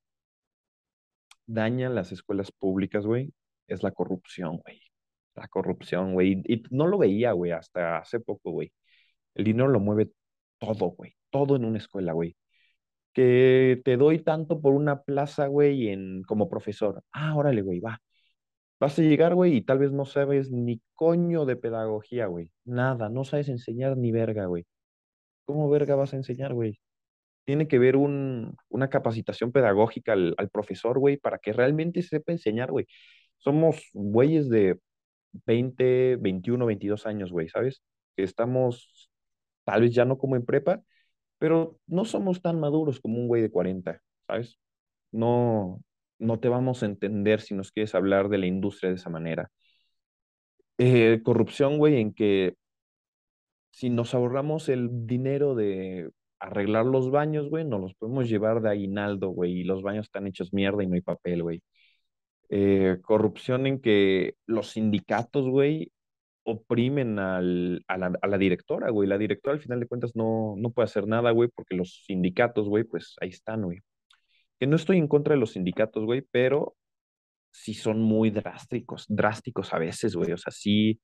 [1.47, 3.33] daña las escuelas públicas, güey,
[3.67, 4.81] es la corrupción, güey.
[5.35, 6.41] La corrupción, güey.
[6.45, 8.71] Y no lo veía, güey, hasta hace poco, güey.
[9.35, 10.11] El dinero lo mueve
[10.59, 11.15] todo, güey.
[11.29, 12.35] Todo en una escuela, güey.
[13.13, 17.03] Que te doy tanto por una plaza, güey, en, como profesor.
[17.11, 18.01] Ah, órale, güey, va.
[18.79, 22.51] Vas a llegar, güey, y tal vez no sabes ni coño de pedagogía, güey.
[22.65, 24.65] Nada, no sabes enseñar ni verga, güey.
[25.45, 26.79] ¿Cómo verga vas a enseñar, güey?
[27.45, 32.31] Tiene que ver un, una capacitación pedagógica al, al profesor, güey, para que realmente sepa
[32.33, 32.87] enseñar, güey.
[33.39, 34.79] Somos güeyes de
[35.45, 37.81] 20, 21, 22 años, güey, ¿sabes?
[38.15, 39.00] Que estamos,
[39.63, 40.81] tal vez ya no como en prepa,
[41.39, 44.59] pero no somos tan maduros como un güey de 40, ¿sabes?
[45.11, 45.81] No,
[46.19, 49.51] no te vamos a entender si nos quieres hablar de la industria de esa manera.
[50.77, 52.55] Eh, corrupción, güey, en que
[53.71, 58.69] si nos ahorramos el dinero de arreglar los baños, güey, nos los podemos llevar de
[58.69, 61.63] aguinaldo, güey, y los baños están hechos mierda y no hay papel, güey.
[62.49, 65.91] Eh, corrupción en que los sindicatos, güey,
[66.43, 69.07] oprimen al, a la, a la directora, güey.
[69.07, 72.67] La directora al final de cuentas no, no puede hacer nada, güey, porque los sindicatos,
[72.67, 73.79] güey, pues ahí están, güey.
[74.59, 76.75] Que no estoy en contra de los sindicatos, güey, pero
[77.51, 80.33] sí son muy drásticos, drásticos a veces, güey.
[80.33, 80.99] O sea, sí,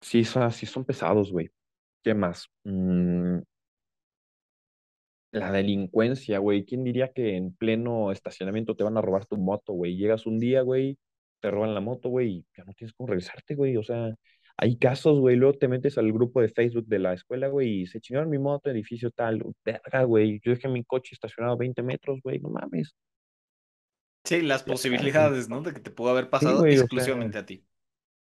[0.00, 1.50] sí, son, sí son pesados, güey.
[2.02, 2.48] ¿Qué más?
[2.64, 3.40] Mm,
[5.32, 6.64] la delincuencia, güey.
[6.64, 9.96] ¿Quién diría que en pleno estacionamiento te van a robar tu moto, güey?
[9.96, 10.98] Llegas un día, güey,
[11.40, 13.76] te roban la moto, güey, y ya no tienes cómo regresarte, güey.
[13.76, 14.14] O sea,
[14.56, 15.36] hay casos, güey.
[15.36, 18.38] Luego te metes al grupo de Facebook de la escuela, güey, y se chingaron mi
[18.38, 19.42] moto, edificio tal.
[19.64, 20.40] Verga, güey.
[20.44, 22.38] Yo dejé mi coche estacionado a 20 metros, güey.
[22.40, 22.94] No mames.
[24.24, 24.76] Sí, las güey.
[24.76, 25.62] posibilidades, ¿no?
[25.62, 27.64] De que te pudo haber Sí, pasado o sea, exclusivamente a ti.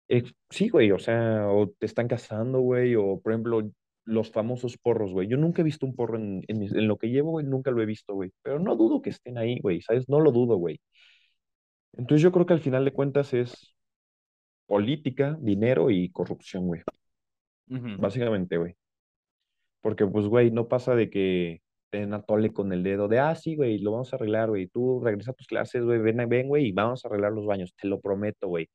[0.07, 3.71] ex- sí, güey, o sea, o te están casando, güey, o por ejemplo,
[4.05, 5.27] los famosos porros, güey.
[5.27, 7.81] Yo nunca he visto un porro en, en, en lo que llevo, güey, nunca lo
[7.81, 8.31] he visto, güey.
[8.41, 10.09] Pero no dudo que estén ahí, güey, ¿sabes?
[10.09, 10.79] No lo dudo, güey.
[11.93, 13.75] Entonces yo creo que al final de cuentas es
[14.65, 16.81] política, dinero y corrupción, güey.
[17.67, 18.75] Básicamente, güey.
[19.81, 23.19] Porque, pues, güey, no pasa de que te den a tole con el dedo de,
[23.19, 24.67] ah, sí, güey, lo vamos a arreglar, güey.
[24.67, 27.73] Tú regresa a tus clases, güey, ven, ven, güey, y vamos a arreglar los baños,
[27.75, 28.69] te lo prometo, güey.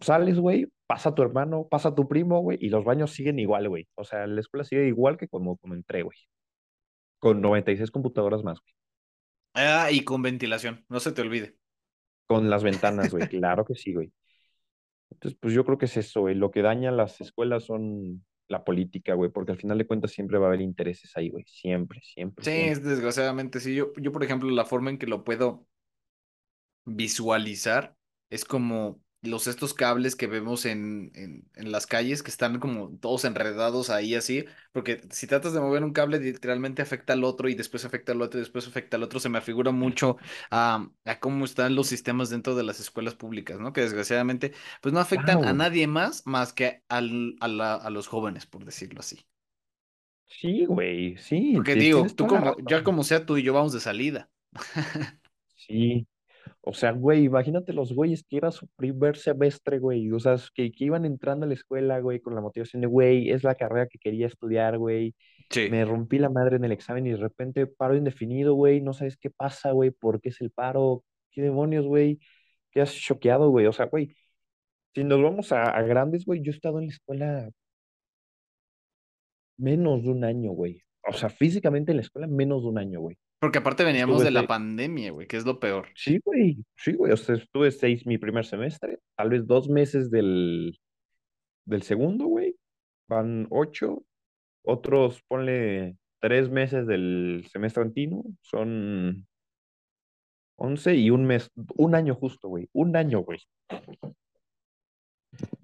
[0.00, 3.88] Sales, güey, pasa tu hermano, pasa tu primo, güey, y los baños siguen igual, güey.
[3.96, 6.16] O sea, la escuela sigue igual que como, como entré, güey.
[7.18, 8.74] Con 96 computadoras más, güey.
[9.54, 11.56] Ah, y con ventilación, no se te olvide.
[12.26, 13.28] Con las ventanas, güey.
[13.28, 14.12] Claro que sí, güey.
[15.10, 16.34] Entonces, pues yo creo que es eso, güey.
[16.34, 20.38] Lo que daña las escuelas son la política, güey, porque al final de cuentas siempre
[20.38, 21.44] va a haber intereses ahí, güey.
[21.46, 22.70] Siempre, siempre, Sí, siempre.
[22.70, 23.74] es desgraciadamente, sí.
[23.74, 25.66] Yo, yo, por ejemplo, la forma en que lo puedo
[26.84, 27.96] visualizar
[28.30, 32.96] es como los estos cables que vemos en, en, en las calles que están como
[32.98, 37.48] todos enredados ahí así, porque si tratas de mover un cable literalmente afecta al otro
[37.48, 40.16] y después afecta al otro y después afecta al otro, se me afigura mucho
[40.50, 43.72] a, a cómo están los sistemas dentro de las escuelas públicas, ¿no?
[43.72, 48.06] Que desgraciadamente pues no afectan a nadie más más que al, a, la- a los
[48.08, 49.26] jóvenes, por decirlo así.
[50.26, 51.16] Sí, güey.
[51.18, 54.30] Sí, Porque digo, tú como, ya como sea tú y yo vamos de salida.
[55.56, 56.06] Sí.
[56.66, 60.10] O sea, güey, imagínate los güeyes que era su primer semestre, güey.
[60.12, 63.30] O sea, que, que iban entrando a la escuela, güey, con la motivación de, güey,
[63.30, 65.14] es la carrera que quería estudiar, güey.
[65.50, 65.68] Sí.
[65.70, 68.80] Me rompí la madre en el examen y de repente paro indefinido, güey.
[68.80, 72.18] No sabes qué pasa, güey, por qué es el paro, qué demonios, güey.
[72.70, 73.66] Quedas choqueado, güey.
[73.66, 74.16] O sea, güey,
[74.94, 77.50] si nos vamos a, a grandes, güey, yo he estado en la escuela
[79.56, 80.82] menos de un año, güey.
[81.06, 83.18] O sea, físicamente en la escuela menos de un año, güey.
[83.44, 85.88] Porque aparte veníamos Estuve de la seis, pandemia, güey, que es lo peor.
[85.94, 87.12] sí, güey, sí, güey.
[87.12, 90.80] O sea, estuve seis mi primer semestre, tal vez dos meses del,
[91.66, 92.56] del segundo, güey.
[93.06, 94.02] Van ocho.
[94.62, 99.26] Otros, ponle tres meses del semestre antino, son
[100.56, 102.70] once y un mes, un año justo, güey.
[102.72, 103.40] Un año, güey.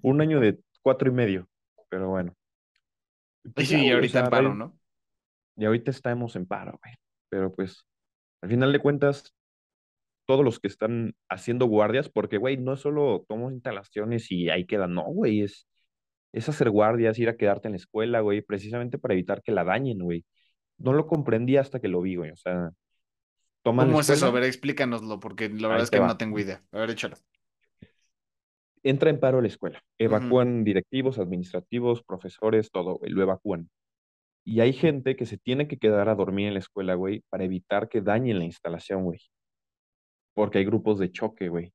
[0.03, 1.49] Un año de cuatro y medio.
[1.89, 2.35] Pero bueno.
[3.57, 4.77] Y güey, o ahorita en paro, ¿no?
[5.57, 6.93] y ahorita estamos en paro, güey.
[7.31, 7.87] Pero pues,
[8.41, 9.33] al final de cuentas,
[10.25, 14.65] todos los que están haciendo guardias, porque, güey, no es solo tomo instalaciones y ahí
[14.65, 15.65] queda, no, güey, es,
[16.33, 19.63] es hacer guardias, ir a quedarte en la escuela, güey, precisamente para evitar que la
[19.63, 20.25] dañen, güey.
[20.77, 22.71] No lo comprendí hasta que lo vi, güey, o sea,
[23.63, 24.25] toman ¿Cómo es eso?
[24.25, 26.61] A ver, explícanoslo, porque la verdad es que no tengo idea.
[26.73, 27.15] A ver, échalo.
[28.83, 33.69] Entra en paro la escuela, evacúan directivos, administrativos, profesores, todo, güey, lo evacúan.
[34.51, 37.45] Y hay gente que se tiene que quedar a dormir en la escuela, güey, para
[37.45, 39.19] evitar que dañen la instalación, güey,
[40.33, 41.73] porque hay grupos de choque, güey.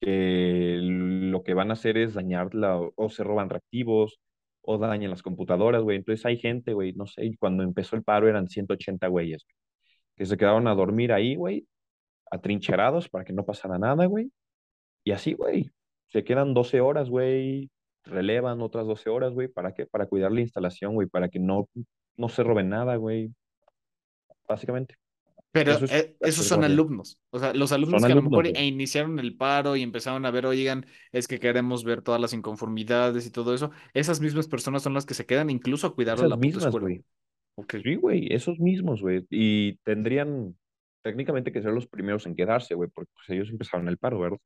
[0.00, 4.20] que lo que van a hacer es dañarla o, se roban reactivos
[4.62, 5.98] o dañan las computadoras, güey.
[5.98, 9.46] Entonces hay gente, güey, no sé, cuando empezó el paro eran 180 güeyes
[10.16, 11.66] que se quedaron a dormir ahí, güey,
[12.30, 14.32] atrincherados para que no pasara nada, güey.
[15.04, 15.70] Y así, güey,
[16.08, 17.70] se quedan 12 horas, güey,
[18.04, 19.86] relevan otras 12 horas, güey, ¿para qué?
[19.86, 21.68] Para cuidar la instalación, güey, para que no,
[22.16, 23.30] no se roben nada, güey,
[24.48, 24.96] básicamente.
[25.52, 27.20] Pero Eso es eh, esos son alumnos.
[27.30, 30.24] O sea, los alumnos que a lo alumnos, mejor e iniciaron el paro y empezaron
[30.24, 33.70] a ver, oigan, es que queremos ver todas las inconformidades y todo eso.
[33.92, 36.64] Esas mismas personas son las que se quedan incluso a cuidar a Esas la mismas,
[36.64, 36.84] escuela.
[36.86, 37.04] güey.
[37.56, 37.74] Ok.
[37.82, 39.26] Sí, güey, esos mismos, güey.
[39.28, 40.56] Y tendrían
[41.02, 44.38] técnicamente que ser los primeros en quedarse, güey, porque pues, ellos empezaron el paro, ¿verdad?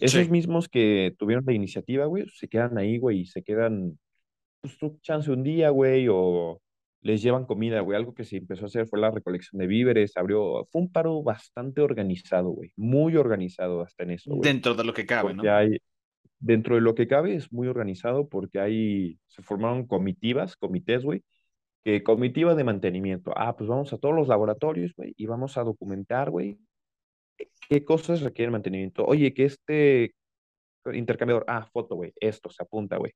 [0.00, 0.30] Esos Sí.
[0.30, 3.98] mismos que tuvieron la iniciativa, güey, se quedan ahí, güey, y se quedan,
[4.60, 6.60] pues, tu chance un día, güey, o
[7.02, 7.96] les llevan comida, güey.
[7.98, 11.22] Algo que se empezó a hacer fue la recolección de víveres, abrió, fue un paro
[11.22, 15.46] bastante organizado, güey, muy organizado hasta en eso, güey, Dentro de lo que cabe, porque
[15.48, 15.54] ¿no?
[15.54, 15.78] hay,
[16.38, 21.22] dentro de lo que cabe, es muy organizado porque hay, se formaron comitivas, comités, güey,
[21.84, 23.32] que comitiva de mantenimiento.
[23.36, 26.56] Ah, pues vamos a todos los laboratorios, güey, y vamos a documentar, güey,
[27.68, 29.04] qué cosas requieren mantenimiento.
[29.04, 30.14] Oye, que este
[30.92, 33.12] intercambiador, ah, foto, güey, esto se apunta, güey.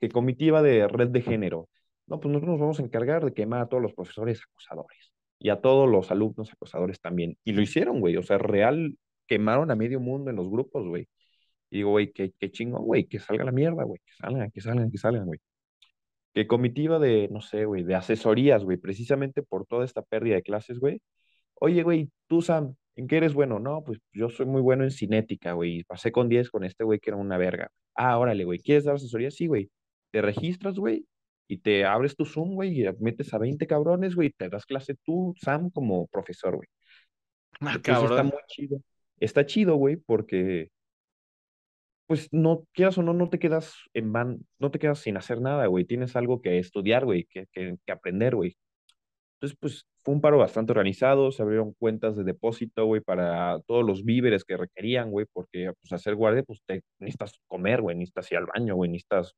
[0.00, 1.68] Que comitiva de red de género.
[2.06, 5.50] No, pues nosotros nos vamos a encargar de quemar a todos los profesores acosadores y
[5.50, 7.38] a todos los alumnos acosadores también.
[7.44, 11.08] Y lo hicieron, güey, o sea, real, quemaron a medio mundo en los grupos, güey.
[11.70, 14.60] Y digo, güey, qué, qué chingón, güey, que salga la mierda, güey, que salgan, que
[14.60, 15.40] salgan, que salgan, güey.
[16.34, 20.42] que comitiva de, no sé, güey, de asesorías, güey, precisamente por toda esta pérdida de
[20.42, 21.00] clases, güey.
[21.60, 23.58] Oye, güey, tú, Sam, ¿en qué eres bueno?
[23.58, 25.84] No, pues yo soy muy bueno en cinética, güey.
[25.84, 27.70] Pasé con 10 con este güey que era una verga.
[27.94, 29.30] Ah, órale, güey, ¿quieres dar asesoría?
[29.30, 29.70] Sí, güey.
[30.10, 31.06] Te registras, güey,
[31.48, 34.66] y te abres tu Zoom, güey, y metes a 20 cabrones, güey, y te das
[34.66, 36.68] clase tú, Sam, como profesor, güey.
[37.60, 38.26] Ah, Entonces está cabrón.
[38.26, 38.80] muy chido.
[39.18, 40.70] Está chido, güey, porque
[42.06, 45.40] pues no, quieras o no, no te quedas en van, no te quedas sin hacer
[45.42, 45.84] nada, güey.
[45.84, 48.56] Tienes algo que estudiar, güey, que, que, que aprender, güey.
[49.40, 53.84] Entonces, pues fue un paro bastante organizado, se abrieron cuentas de depósito, güey, para todos
[53.84, 58.32] los víveres que requerían, güey, porque pues hacer guardia, pues te necesitas comer, güey, necesitas
[58.32, 59.34] ir al baño, güey, necesitas,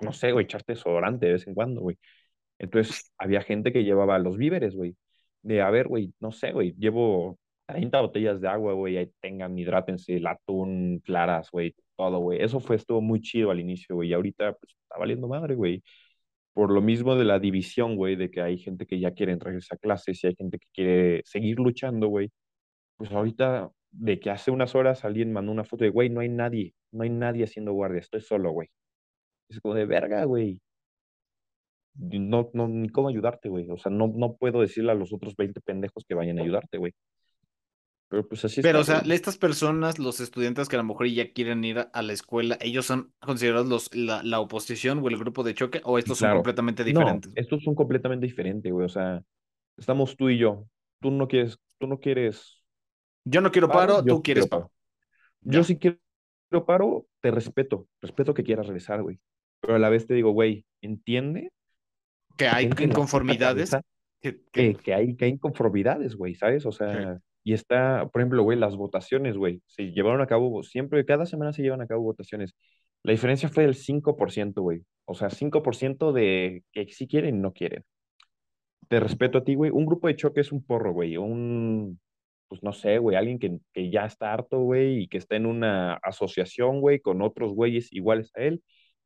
[0.00, 1.98] no sé, güey, echarte desodorante de vez en cuando, güey.
[2.58, 4.96] Entonces, había gente que llevaba los víveres, güey,
[5.42, 9.58] de, a ver, güey, no sé, güey, llevo 30 botellas de agua, güey, ahí tengan,
[9.58, 12.42] hidrátense, el atún, claras, güey, todo, güey.
[12.42, 15.82] Eso fue, estuvo muy chido al inicio, güey, y ahorita, pues, está valiendo madre, güey
[16.54, 19.54] por lo mismo de la división, güey, de que hay gente que ya quiere entrar
[19.54, 22.30] a esa clase, y hay gente que quiere seguir luchando, güey.
[22.96, 26.28] Pues ahorita, de que hace unas horas alguien mandó una foto de, güey, no hay
[26.30, 28.68] nadie, no hay nadie haciendo guardia, estoy solo, güey.
[29.48, 30.60] Es como de verga, güey.
[31.94, 33.68] No, no, ni cómo ayudarte, güey.
[33.70, 36.78] O sea, no, no puedo decirle a los otros 20 pendejos que vayan a ayudarte,
[36.78, 36.92] güey.
[38.12, 41.06] Pero pues así Pero, está, o sea, estas personas, los estudiantes que a lo mejor
[41.08, 45.16] ya quieren ir a la escuela, ¿ellos son considerados los, la, la oposición o el
[45.18, 47.32] grupo de choque o estos son completamente no, diferentes?
[47.34, 48.84] estos son completamente diferentes, güey.
[48.86, 49.22] O sea,
[49.78, 50.66] estamos tú y yo.
[51.00, 52.62] Tú no quieres, tú no quieres
[53.24, 54.64] Yo no quiero paro, tú quieres paro.
[54.66, 54.72] paro.
[55.42, 55.64] Yo Ya.
[55.64, 55.98] sí quiero
[56.66, 59.18] paro, te respeto, respeto que quieras regresar, güey.
[59.60, 61.52] Pero a la vez te digo, güey, entiende
[62.36, 63.70] Que hay inconformidades.
[64.20, 66.66] Que, que, que, que hay, que hay inconformidades, güey, ¿sabes?
[66.66, 66.84] O sí.
[67.44, 71.52] Y está, por ejemplo, güey, las votaciones, güey, se llevaron a cabo, siempre, cada semana
[71.52, 72.54] se llevan a cabo votaciones.
[73.02, 74.82] La diferencia fue del 5%, güey.
[75.06, 77.84] O sea, 5% de que sí quieren no quieren.
[78.88, 79.70] Te respeto a ti, güey.
[79.70, 81.16] Un grupo de choque es un porro, güey.
[81.16, 81.98] Un,
[82.48, 85.46] pues no sé, güey, alguien que, que ya está harto, güey, y que está en
[85.46, 88.62] una asociación, güey, con otros güeyes iguales a él,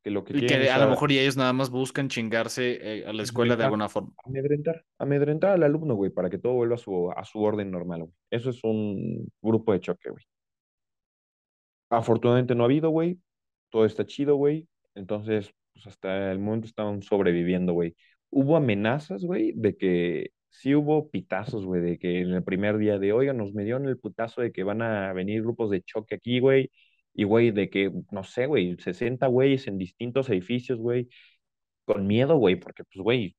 [0.07, 2.79] que lo que Y quieren que a lo mejor y ellos nada más buscan chingarse
[2.81, 4.13] eh, a la escuela de amedrentar, alguna forma.
[4.23, 8.03] amedrentar, amedrentar al alumno, güey, para que todo vuelva a su, a su orden normal,
[8.03, 8.13] güey.
[8.31, 10.23] Eso es un grupo de choque, güey.
[11.89, 13.19] Afortunadamente no ha habido, güey.
[13.69, 14.67] Todo está chido, güey.
[14.95, 17.93] Entonces, pues hasta el momento estaban sobreviviendo, güey.
[18.29, 22.97] Hubo amenazas, güey, de que sí hubo pitazos, güey, de que en el primer día
[22.97, 26.15] de, oigan, nos me dieron el putazo de que van a venir grupos de choque
[26.15, 26.71] aquí, güey.
[27.19, 31.09] Y, güey, de que, no sé, güey, 60 güeyes en distintos edificios, güey,
[31.83, 33.35] con miedo, güey, porque, pues, güey,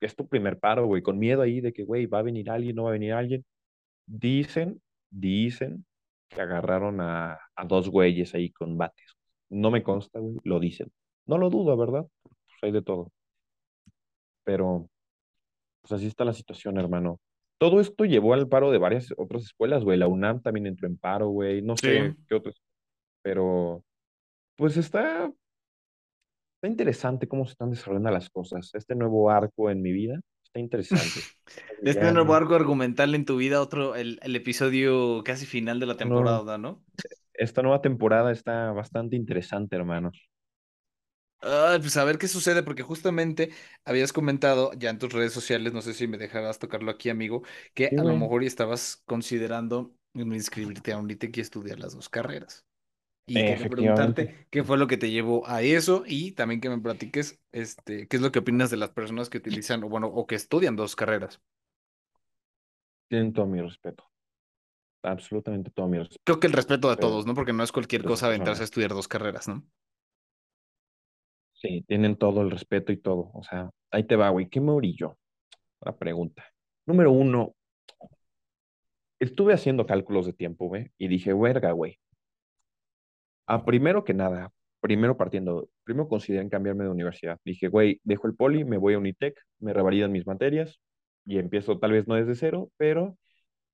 [0.00, 2.76] es tu primer paro, güey, con miedo ahí de que, güey, va a venir alguien,
[2.76, 3.42] no va a venir alguien.
[4.06, 5.86] Dicen, dicen
[6.28, 9.16] que agarraron a, a dos güeyes ahí con bates.
[9.48, 10.92] No me consta, güey, lo dicen.
[11.24, 12.06] No lo dudo, ¿verdad?
[12.22, 13.10] Pues hay de todo.
[14.44, 14.90] Pero,
[15.80, 17.18] pues así está la situación, hermano.
[17.58, 19.96] Todo esto llevó al paro de varias otras escuelas, güey.
[19.98, 21.62] La UNAM también entró en paro, güey.
[21.62, 22.16] No sé Sí.
[22.28, 22.60] qué otros,
[23.22, 23.84] pero
[24.56, 25.32] pues está,
[26.56, 28.70] está interesante cómo se están desarrollando las cosas.
[28.74, 31.26] Este nuevo arco en mi vida está interesante.
[31.84, 35.86] Este Ya, nuevo arco argumental en tu vida, otro, el, el episodio casi final de
[35.86, 36.84] la temporada, ¿no?
[37.34, 40.10] esta nueva temporada está bastante interesante, hermano.
[41.44, 43.50] Ay, pues a ver qué sucede, porque justamente
[43.84, 47.42] habías comentado ya en tus redes sociales, no sé si me dejarás tocarlo aquí, amigo,
[47.74, 52.64] que Sí, a lo mejor estabas considerando inscribirte a Unitec y estudiar las dos carreras.
[53.26, 56.78] Y quería preguntarte qué fue lo que te llevó a eso y también que me
[56.78, 60.26] platiques, este, qué es lo que opinas de las personas que utilizan, o bueno, o
[60.26, 61.40] que estudian dos carreras.
[63.08, 64.04] Tienen todo mi respeto.
[65.02, 66.20] Absolutamente todo mi respeto.
[66.24, 67.34] Creo que el respeto de Pero todos, ¿no?
[67.34, 69.64] Porque no es cualquier cosa aventarse a estudiar dos carreras, ¿no?
[71.62, 73.30] sí, tienen todo el respeto y todo.
[73.34, 74.48] O sea, ahí te va, güey.
[74.48, 75.16] ¿Qué me orillo?
[75.80, 76.44] La pregunta.
[76.86, 77.54] Número uno,
[79.20, 81.98] estuve haciendo cálculos de tiempo, güey, y dije, verga, güey.
[83.46, 84.50] A primero que nada,
[84.80, 87.38] primero partiendo, primero consideré cambiarme de universidad.
[87.44, 90.80] Dije, güey, dejo el poli, me voy a Unitec, me revalidan mis materias
[91.24, 93.16] y empiezo tal vez no desde cero, pero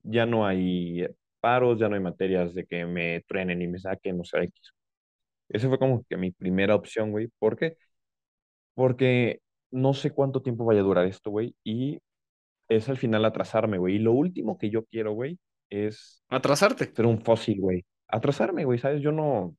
[0.02, 1.06] ya no hay
[1.40, 4.72] paros, ya no hay materias de que me truenen y me saquen, o sea, X.
[5.48, 7.28] Esa fue como que mi primera opción, güey.
[7.38, 7.76] ¿Por qué?
[8.74, 12.00] Porque no sé cuánto tiempo vaya a durar esto, güey, y
[12.68, 13.96] es al final atrasarme, güey.
[13.96, 15.38] Y lo último que yo quiero, güey,
[15.70, 16.92] es Atrasarte.
[16.94, 17.84] ser un fósil, güey.
[18.08, 19.02] Atrasarme, güey, ¿sabes?
[19.02, 19.56] Yo no,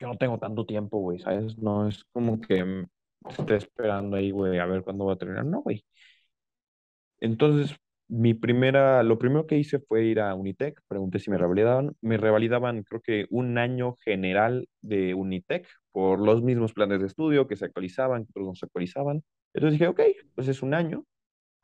[0.00, 1.58] yo no tengo tanto tiempo, güey, ¿sabes?
[1.58, 2.86] No es como que mm,
[3.30, 5.44] esté esperando ahí, güey, a ver cuándo va a terminar.
[5.46, 5.84] No, güey.
[7.20, 7.76] Entonces,
[8.08, 11.94] mi primera, lo primero que hice fue ir a Unitec, pregunté si me revalidaban.
[12.00, 17.46] Me revalidaban, creo que un año general de Unitec por los mismos planes de estudio
[17.46, 19.22] que se actualizaban, que otros no se actualizaban.
[19.54, 20.00] Entonces dije, ok,
[20.34, 21.04] pues es un año.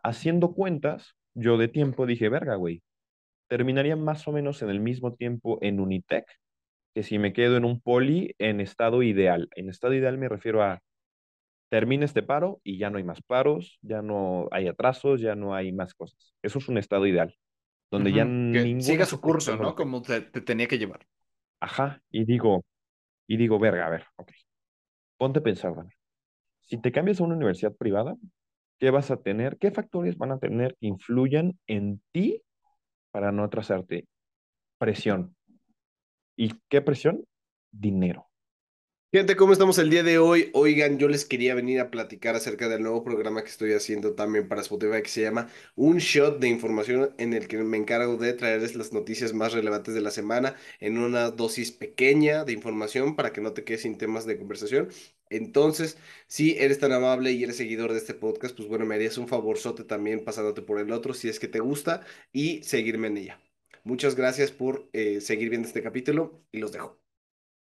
[0.03, 2.83] Haciendo cuentas, yo de tiempo dije, verga, güey,
[3.49, 6.27] terminaría más o menos en el mismo tiempo en Unitec
[6.95, 9.49] que si me quedo en un poli en estado ideal.
[9.55, 10.81] En estado ideal me refiero a
[11.69, 15.55] termina este paro y ya no hay más paros, ya no hay atrasos, ya no
[15.55, 16.35] hay más cosas.
[16.43, 17.37] Eso es un estado ideal,
[17.91, 19.75] donde ya Que siga su curso, ¿no?
[19.75, 21.07] Como te, te tenía que llevar.
[21.61, 22.65] Ajá, y digo,
[23.27, 24.33] Y digo, verga, a ver, ok.
[25.19, 25.75] Ponte a pensar.
[26.61, 28.17] Si te cambias a una universidad privada,
[28.79, 29.59] ¿qué vas a tener?
[29.59, 32.43] ¿Qué factores van a tener que influyan en ti
[33.17, 34.05] para no atrasarte?
[34.79, 35.35] Presión.
[36.37, 37.25] ¿Y qué presión?
[37.73, 38.29] Dinero.
[39.11, 40.51] Gente, ¿cómo estamos el día de hoy?
[40.53, 44.49] Oigan, yo les quería venir a platicar acerca del nuevo programa que estoy haciendo también
[44.49, 48.35] para Spotify que se llama Un Shot de Información en el que me encargo de
[48.35, 53.33] traerles las noticias más relevantes de la semana en una dosis pequeña de información para
[53.33, 54.91] que no te quedes sin temas de conversación.
[55.31, 59.19] Entonces, si eres tan amable y eres seguidor de este podcast, pues bueno, me harías
[59.19, 62.03] un favorzote también pasándote por el otro si es que te gusta
[62.33, 63.41] y seguirme en ella.
[63.85, 66.99] Muchas gracias por eh, seguir viendo este capítulo y los dejo.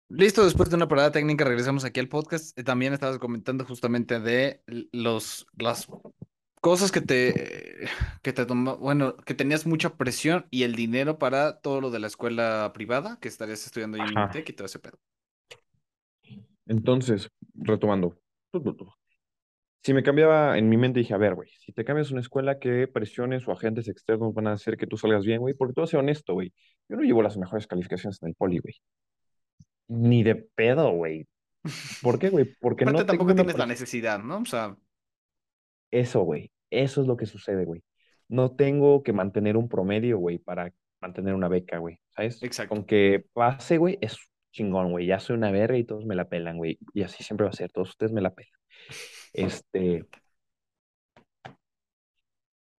[0.09, 2.57] Listo, después de una parada técnica regresamos aquí al podcast.
[2.57, 4.61] Eh, También estabas comentando justamente de
[4.91, 5.88] los, las
[6.61, 7.89] cosas que te,
[8.22, 11.99] que te toma, bueno, que tenías mucha presión y el dinero para todo lo de
[11.99, 14.18] la escuela privada, que estarías estudiando ahí en.
[14.18, 14.99] Unitec y todo ese pedo.
[16.66, 18.18] Entonces, retomando.
[19.82, 22.57] Si me cambiaba en mi mente, dije, a ver, güey, si te cambias una escuela,
[22.59, 25.53] ¿qué presiones o agentes externos van a hacer que tú salgas bien, güey?
[25.53, 26.53] Porque tú ser honesto, güey.
[26.88, 28.76] Yo no llevo las mejores calificaciones en el poli, güey.
[29.89, 31.28] Ni de pedo, güey.
[32.01, 32.45] ¿Por qué, güey?
[32.61, 34.39] Porque Aparte no tampoco tienes la necesidad, ¿no?
[34.39, 34.78] O sea,
[35.91, 36.51] Eso, güey.
[36.70, 37.84] Eso es lo que sucede, güey.
[38.30, 41.99] No tengo que mantener un promedio, güey, para mantener una beca, güey.
[42.16, 42.41] ¿Sabes?
[42.41, 42.74] exacto.
[42.74, 44.18] Con que pase, güey, es
[44.54, 45.08] chingón, güey.
[45.08, 46.80] Ya soy una verga y todos me la pelan, güey.
[46.93, 47.72] Y así siempre va a ser.
[47.72, 48.54] Todos ustedes me la pelan.
[49.34, 50.06] Este,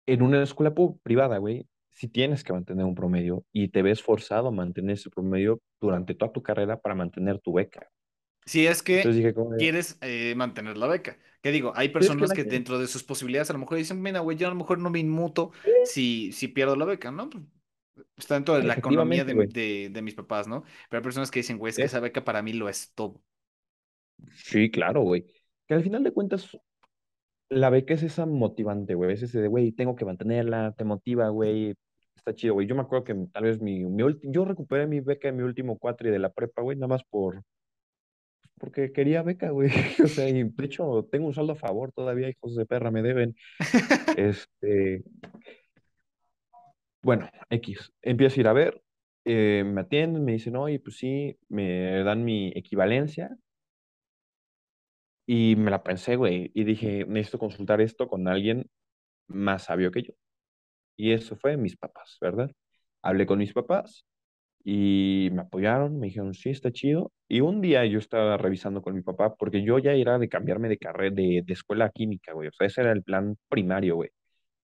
[0.07, 4.49] en una escuela privada, güey, si tienes que mantener un promedio y te ves forzado
[4.49, 7.89] a mantener ese promedio durante toda tu carrera para mantener tu beca.
[8.47, 11.19] Si es que dije, quieres eh, mantener la beca.
[11.41, 11.73] ¿Qué digo?
[11.77, 14.21] Hay "Sí, es que personas que dentro de sus posibilidades a lo mejor dicen, mira,
[14.21, 15.53] güey, yo a lo mejor no me inmuto
[15.85, 17.31] si, si pierdo la beca, ¿no?
[17.95, 20.63] Pues, Está dentro de la economía de, de, de mis papás, ¿no?
[20.89, 22.93] Pero hay personas que dicen, güey, es que Es, esa beca para mí lo es
[22.95, 23.23] todo.
[24.45, 25.27] sí, claro, güey.
[25.67, 26.49] Que al final de cuentas,
[27.51, 29.13] la beca es esa motivante, güey.
[29.15, 31.75] Es ese de, güey, tengo que mantenerla, te motiva, güey.
[32.17, 32.67] Está chido, güey.
[32.67, 35.43] Yo me acuerdo que tal vez mi, mi ulti- yo recuperé mi beca en mi
[35.45, 37.43] último cuatri de la prepa, güey, nada más por,
[38.59, 39.71] porque quería beca, güey.
[40.05, 43.03] O sea, y de hecho, tengo un saldo a favor todavía, hijos de perra, me
[43.03, 43.37] deben.
[44.17, 45.05] Este,
[47.05, 47.93] bueno, X.
[48.03, 48.83] Empiezo a ir a ver,
[49.25, 53.37] eh, me atienden, me dicen, oye, pues sí, me dan mi equivalencia.
[55.27, 56.51] Y me la pensé, güey.
[56.55, 58.69] Y dije, necesito consultar esto con alguien
[59.29, 60.15] más sabio que yo.
[60.97, 62.51] Y eso fue mis papás, ¿verdad?
[63.03, 64.07] Hablé con mis papás
[64.65, 67.13] y me apoyaron, me dijeron, sí, está chido.
[67.29, 70.69] Y un día yo estaba revisando con mi papá, porque yo ya era de cambiarme
[70.69, 72.49] de carrera, de, de escuela química, güey.
[72.49, 74.11] O sea, ese era el plan primario, güey.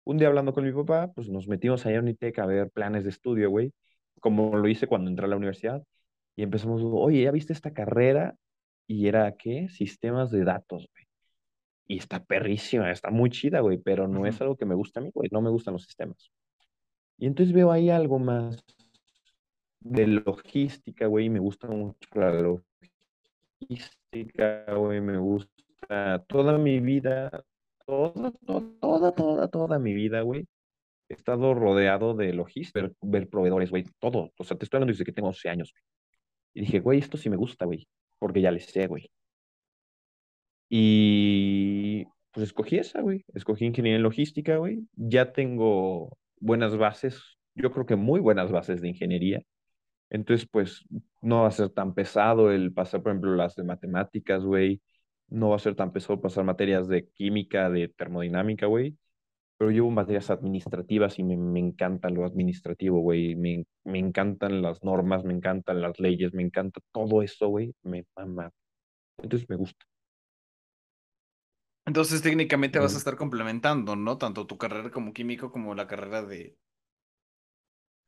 [0.04, 3.04] Un día hablando con mi papá, pues nos metimos allá a Unitec a ver planes
[3.04, 3.72] de estudio, güey,
[4.20, 5.82] como lo hice cuando entré a la universidad.
[6.36, 8.34] Y empezamos, oye, ¿ya viste esta carrera?
[8.86, 9.68] Y era, ¿qué?
[9.68, 11.04] Sistemas de datos, güey.
[11.86, 15.02] Y está perrísima, está muy chida, güey, pero no es algo que me gusta a
[15.02, 15.28] mí, güey.
[15.32, 16.30] No me gustan los sistemas.
[17.18, 18.64] Y entonces veo ahí algo más
[19.80, 22.32] de logística, güey, y me gusta mucho la
[23.60, 27.44] logística, güey, me gusta toda mi vida,
[27.90, 28.32] toda,
[28.80, 30.46] toda, toda, toda, mi vida, güey.
[31.08, 34.32] He estado rodeado de logística, ver proveedores, güey, todo.
[34.38, 35.82] O sea, te estoy hablando desde que tengo 11 años, güey.
[36.54, 37.88] Y dije, güey, esto sí me gusta, güey,
[38.18, 39.10] porque ya le sé, güey.
[40.68, 43.24] Y pues escogí esa, güey.
[43.34, 44.86] Escogí ingeniería en logística, güey.
[44.94, 49.42] Ya tengo buenas bases, yo creo que muy buenas bases de ingeniería.
[50.10, 50.84] Entonces, pues
[51.20, 54.80] no va a ser tan pesado el pasar, por ejemplo, las de matemáticas, güey.
[55.30, 58.96] No va a ser tan pesado pasar materias de química, de termodinámica, güey.
[59.58, 63.36] Pero llevo materias administrativas y me, me encanta lo administrativo, güey.
[63.36, 67.74] Me, me encantan las normas, me encantan las leyes, me encanta todo eso, güey.
[67.82, 68.50] Me mama.
[69.18, 69.86] Entonces me gusta.
[71.86, 74.16] Entonces técnicamente Me vas a estar complementando, ¿no?
[74.18, 76.56] Tanto tu carrera como químico como la carrera de,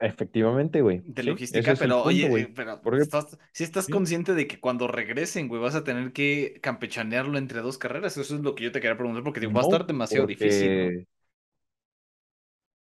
[0.02, 1.00] Efectivamente, güey.
[1.04, 2.46] de logística, pero punto, oye, eh, güey.
[2.52, 6.58] pero estás, si estás sí, consciente de que cuando regresen, güey, vas a tener que
[6.60, 8.16] campechanearlo entre dos carreras.
[8.16, 10.94] Eso es lo que yo te quería preguntar, porque digo, va a estar demasiado difícil,
[10.94, 11.02] ¿no?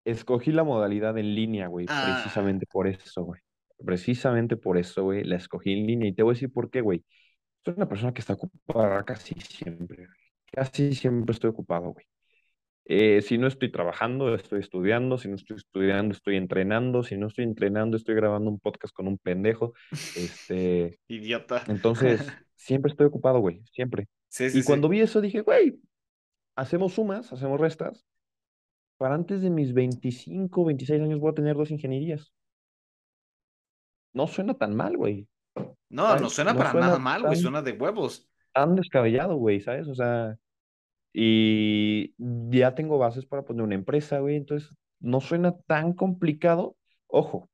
[0.06, 3.42] escogí la modalidad en línea, güey, Ah, precisamente por eso, güey.
[3.86, 6.10] Precisamente por eso, güey, la escogí en línea.
[6.10, 7.04] Y te voy a decir por qué, güey.
[7.64, 10.18] Soy una persona que está ocupada casi siempre, güey.
[10.52, 12.06] Casi siempre estoy ocupado, güey.
[12.86, 15.18] Eh, si no estoy trabajando, estoy estudiando.
[15.18, 17.04] Si no estoy estudiando, estoy entrenando.
[17.04, 19.74] Si no estoy entrenando, estoy grabando un podcast con un pendejo.
[20.16, 21.64] Este, idiota.
[21.68, 22.22] entonces,
[22.56, 24.08] siempre estoy ocupado, güey, siempre.
[24.30, 24.68] Sí, sí, Y sí.
[24.68, 25.80] cuando vi eso dije, güey,
[26.56, 28.06] hacemos sumas, hacemos restas.
[28.98, 32.34] Para antes de mis 25, 26 años voy a tener dos ingenierías.
[34.14, 35.28] No suena tan mal, güey.
[35.90, 38.28] No, no suena No para suena nada mal, güey, suena de huevos.
[38.54, 39.88] tan descabellado, güey, ¿sabes?
[39.88, 40.38] O sea,
[41.14, 42.16] y
[42.52, 46.76] ya tengo bases para poner una empresa, güey, entonces no suena tan complicado.
[47.08, 47.50] Ojo,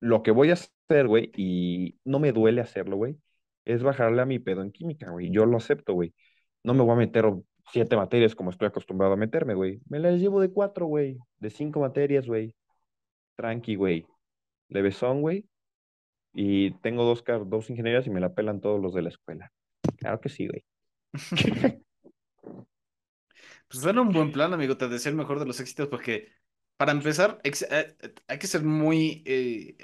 [0.00, 3.18] lo que voy a hacer, güey, y no me duele hacerlo, güey,
[3.64, 5.30] es bajarle a mi pedo en química, güey.
[5.30, 6.14] Yo lo acepto, güey.
[6.62, 7.26] No me voy a meter
[7.72, 9.80] siete materias como estoy acostumbrado a meterme, güey.
[9.88, 12.54] Me las llevo de cuatro, güey, de cinco materias, güey.
[13.36, 14.06] Tranqui, güey.
[14.68, 15.46] Levesón, güey.
[16.34, 19.52] Y tengo dos, dos ingenierías y me la pelan todos los de la escuela.
[19.98, 20.64] Claro que sí, güey.
[23.68, 24.76] Pues suena un buen plan, amigo.
[24.76, 26.32] Te deseo el mejor de los éxitos porque,
[26.76, 29.76] para empezar, ex- eh, eh, hay que ser muy eh,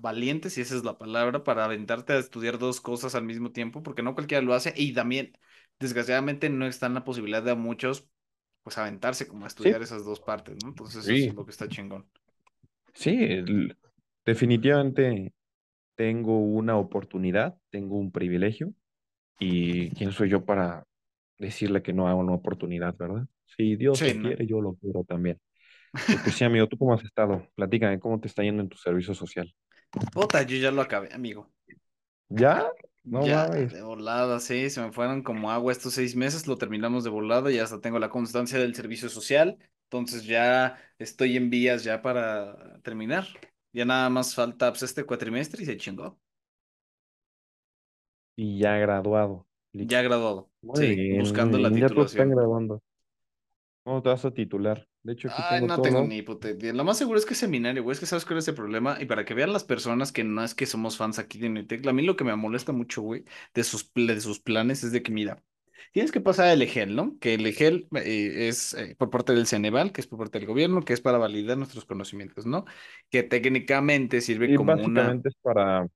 [0.00, 3.82] valiente, si esa es la palabra, para aventarte a estudiar dos cosas al mismo tiempo,
[3.82, 5.36] porque no cualquiera lo hace y también,
[5.80, 8.08] desgraciadamente, no está en la posibilidad de a muchos,
[8.62, 10.68] pues, aventarse como a Sí, estudiar esas dos partes, ¿no?
[10.68, 12.08] Entonces, eso es sí, lo que está chingón.
[12.94, 13.10] sí.
[13.24, 13.76] el-
[14.24, 15.32] definitivamente
[15.96, 18.72] tengo una oportunidad, tengo un privilegio.
[19.40, 20.86] ¿Y quién soy yo para
[21.38, 23.26] decirle que no a una oportunidad, verdad?
[23.46, 24.36] Si Dios Sí, lo ¿no?
[24.36, 25.40] quiere, yo lo quiero también.
[26.22, 27.46] Pues sí, amigo, ¿tú cómo has estado?
[27.56, 29.54] Platícame, ¿cómo te está yendo en tu servicio social?
[30.12, 31.52] Puta, yo ya lo acabé, amigo.
[32.28, 32.70] ¿Ya?
[33.04, 33.72] No Ya, mames.
[33.72, 37.50] de volada, sí, se me fueron como agua estos seis meses, lo terminamos de volada
[37.50, 42.80] y hasta tengo la constancia del servicio social, entonces ya estoy en vías ya para
[42.82, 43.26] terminar.
[43.72, 46.18] Ya nada más falta pues, este cuatrimestre y se chingó.
[48.34, 49.45] Y ya graduado.
[49.78, 51.78] Ya graduado, Muy sí, bien, buscando la bien.
[51.78, 52.30] Ya todos están titulación.
[52.30, 52.82] graduando.
[53.84, 54.86] ¿Cómo te vas a titular?
[55.02, 56.02] De hecho, aquí Ay, tengo no tengo todo.
[56.02, 56.72] ni puta idea.
[56.72, 57.94] Lo más seguro es que es seminario, güey.
[57.94, 58.96] Es que sabes cuál es el problema.
[59.00, 61.84] Y para que vean las personas que no es que somos fans aquí de Unitec,
[61.86, 65.02] a mí lo que me molesta mucho, güey, de sus, de sus planes es de
[65.02, 65.42] que, mira,
[65.92, 67.18] tienes que pasar el EGEL, ¿no?
[67.18, 70.46] Que el EGEL eh, es eh, por parte del Ceneval, que es por parte del
[70.46, 72.64] gobierno, que es para validar nuestros conocimientos, ¿no?
[73.10, 75.86] Que técnicamente sirve Y como una básicamente es para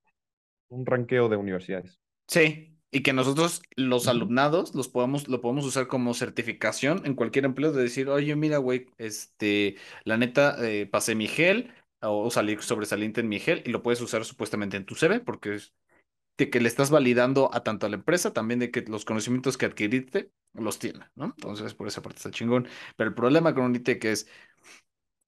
[0.71, 2.01] un ranqueo de universidades.
[2.29, 7.45] Sí, y que nosotros, los alumnados, los podamos, lo podemos usar como certificación en cualquier
[7.45, 11.73] empleo de decir, oye, mira, güey, este, la neta, eh, pasé mi gel
[12.03, 15.21] o, o salí sobresaliente en mi gel y lo puedes usar supuestamente en tu CV
[15.21, 15.73] porque es
[16.39, 19.59] de que le estás validando a tanto a la empresa, también de que los conocimientos
[19.59, 21.27] que adquiriste los tiene, ¿no?
[21.27, 22.67] Entonces, por esa parte está chingón.
[22.97, 24.27] Pero el problema con Unitec es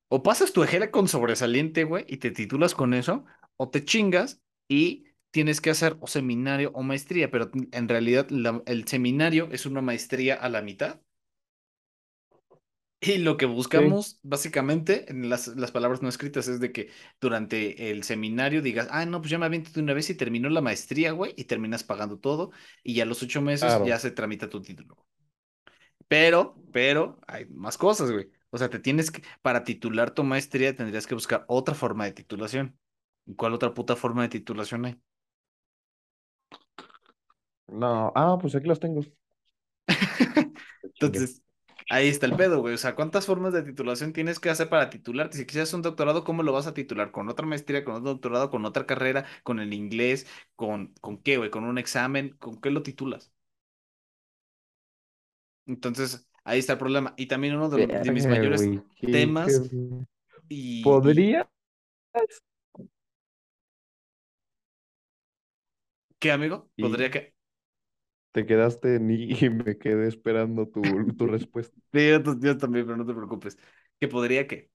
[0.08, 3.24] o pasas tu EGEL con sobresaliente, güey, y te titulas con eso,
[3.56, 8.62] o te chingas y tienes que hacer o seminario o maestría, pero en realidad la-
[8.66, 11.02] el seminario es una maestría a la mitad.
[13.00, 16.90] Y lo que Sí, buscamos, básicamente, en las, las palabras no escritas, es de que
[17.20, 20.48] durante el seminario digas, ah, no, pues ya me aviento de una vez y terminó
[20.50, 22.52] la maestría, güey, y terminas pagando todo,
[22.84, 24.96] y ya a los ocho meses ya se tramita tu título.
[26.08, 28.30] Pero, pero, hay más cosas, güey.
[28.50, 32.12] O sea, te tienes que, para titular tu maestría tendrías que buscar otra forma de
[32.12, 32.78] titulación.
[33.26, 35.00] ¿Y ¿Cuál otra puta forma de titulación hay?
[37.72, 39.00] No, ah, pues aquí los tengo.
[40.82, 41.42] Entonces,
[41.90, 42.74] ahí está el pedo, güey.
[42.74, 45.36] O sea, ¿cuántas formas de titulación tienes que hacer para titularte?
[45.36, 47.10] Si quisieras un doctorado, ¿cómo lo vas a titular?
[47.12, 51.36] ¿Con otra maestría, con otro doctorado, con otra carrera, con el inglés, con, con qué,
[51.38, 51.50] güey?
[51.50, 52.30] ¿Con un examen?
[52.38, 53.32] ¿Con qué lo titulas?
[55.66, 57.14] Entonces, ahí está el problema.
[57.16, 58.62] Y también uno de, lo- de mis mayores.
[58.96, 60.04] ¿Qué, qué- temas y,
[60.50, 61.48] y ¿Podría?
[66.18, 66.70] ¿qué, amigo?
[66.78, 67.31] Podría Y que...
[68.32, 71.78] te quedaste en y me quedé esperando tu, tu respuesta.
[71.92, 72.22] Sí, yo,
[72.58, 73.58] también, pero no te preocupes.
[73.98, 74.70] Que podría que.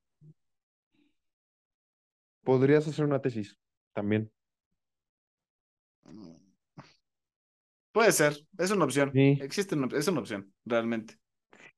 [2.43, 3.59] Podrías hacer una tesis
[3.93, 4.31] también.
[7.91, 9.13] Puede ser, es una opción.
[9.13, 11.19] Sí, Existe una, es una opción, realmente.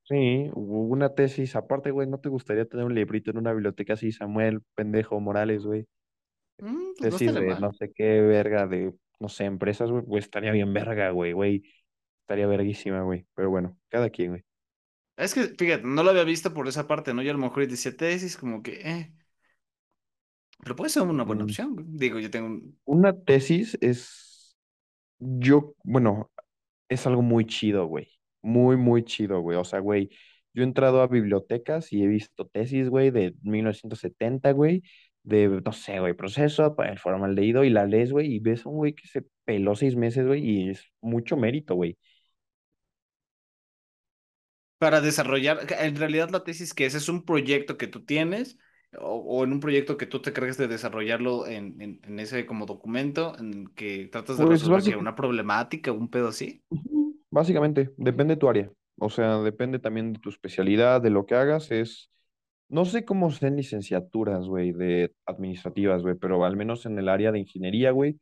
[0.03, 1.55] sí, una tesis.
[1.55, 5.65] Aparte, güey, ¿no te gustaría tener un librito en una biblioteca así, Samuel Pendejo Morales,
[5.65, 5.87] güey?
[6.61, 7.61] Mm, pues no Tesis de mal.
[7.61, 11.63] no sé qué verga, de no sé, empresas, güey, pues estaría bien verga, güey, güey.
[12.21, 13.27] Estaría verguísima, güey.
[13.35, 14.43] Pero bueno, cada quien, güey.
[15.17, 17.21] Es que, fíjate, no lo había visto por esa parte, ¿no?
[17.21, 19.13] Yo a lo mejor decía tesis, como que, eh.
[20.63, 21.73] Pero puede ser una buena Mm, opción.
[21.75, 21.85] güey.
[21.89, 22.79] Digo, yo tengo un.
[22.85, 24.55] Una tesis es,
[25.19, 26.31] yo, bueno,
[26.89, 28.09] es algo muy chido, güey.
[28.41, 29.57] Muy, muy chido, güey.
[29.57, 30.09] O sea, güey,
[30.53, 34.83] yo he entrado a bibliotecas y he visto tesis, güey, de 1970, güey,
[35.23, 38.77] de, no sé, güey, proceso el formaldehído y la lees, güey, y ves a un
[38.77, 41.97] güey que se peló seis meses, güey, y es mucho mérito, güey.
[44.77, 48.57] Para desarrollar, en realidad la tesis que es, es un proyecto que tú tienes
[48.97, 52.45] o, o en un proyecto que tú te cargas de desarrollarlo en, en, en ese
[52.45, 56.63] como documento en que tratas de Pues resolver una problemática un pedo así.
[57.29, 58.71] básicamente, depende de tu área.
[58.99, 62.09] O sea, depende también de tu especialidad, de lo que hagas, es,
[62.69, 67.31] no sé cómo sean licenciaturas, güey, de administrativas, güey, pero al menos en el área
[67.31, 68.19] de ingeniería, güey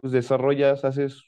[0.00, 1.22] pues desarrollas, haces,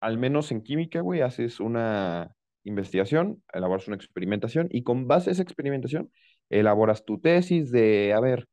[0.00, 2.34] al menos en química, güey, haces una
[2.64, 6.10] investigación, elaboras una experimentación y con base a esa experimentación
[6.50, 8.48] elaboras tu tesis de, a ver,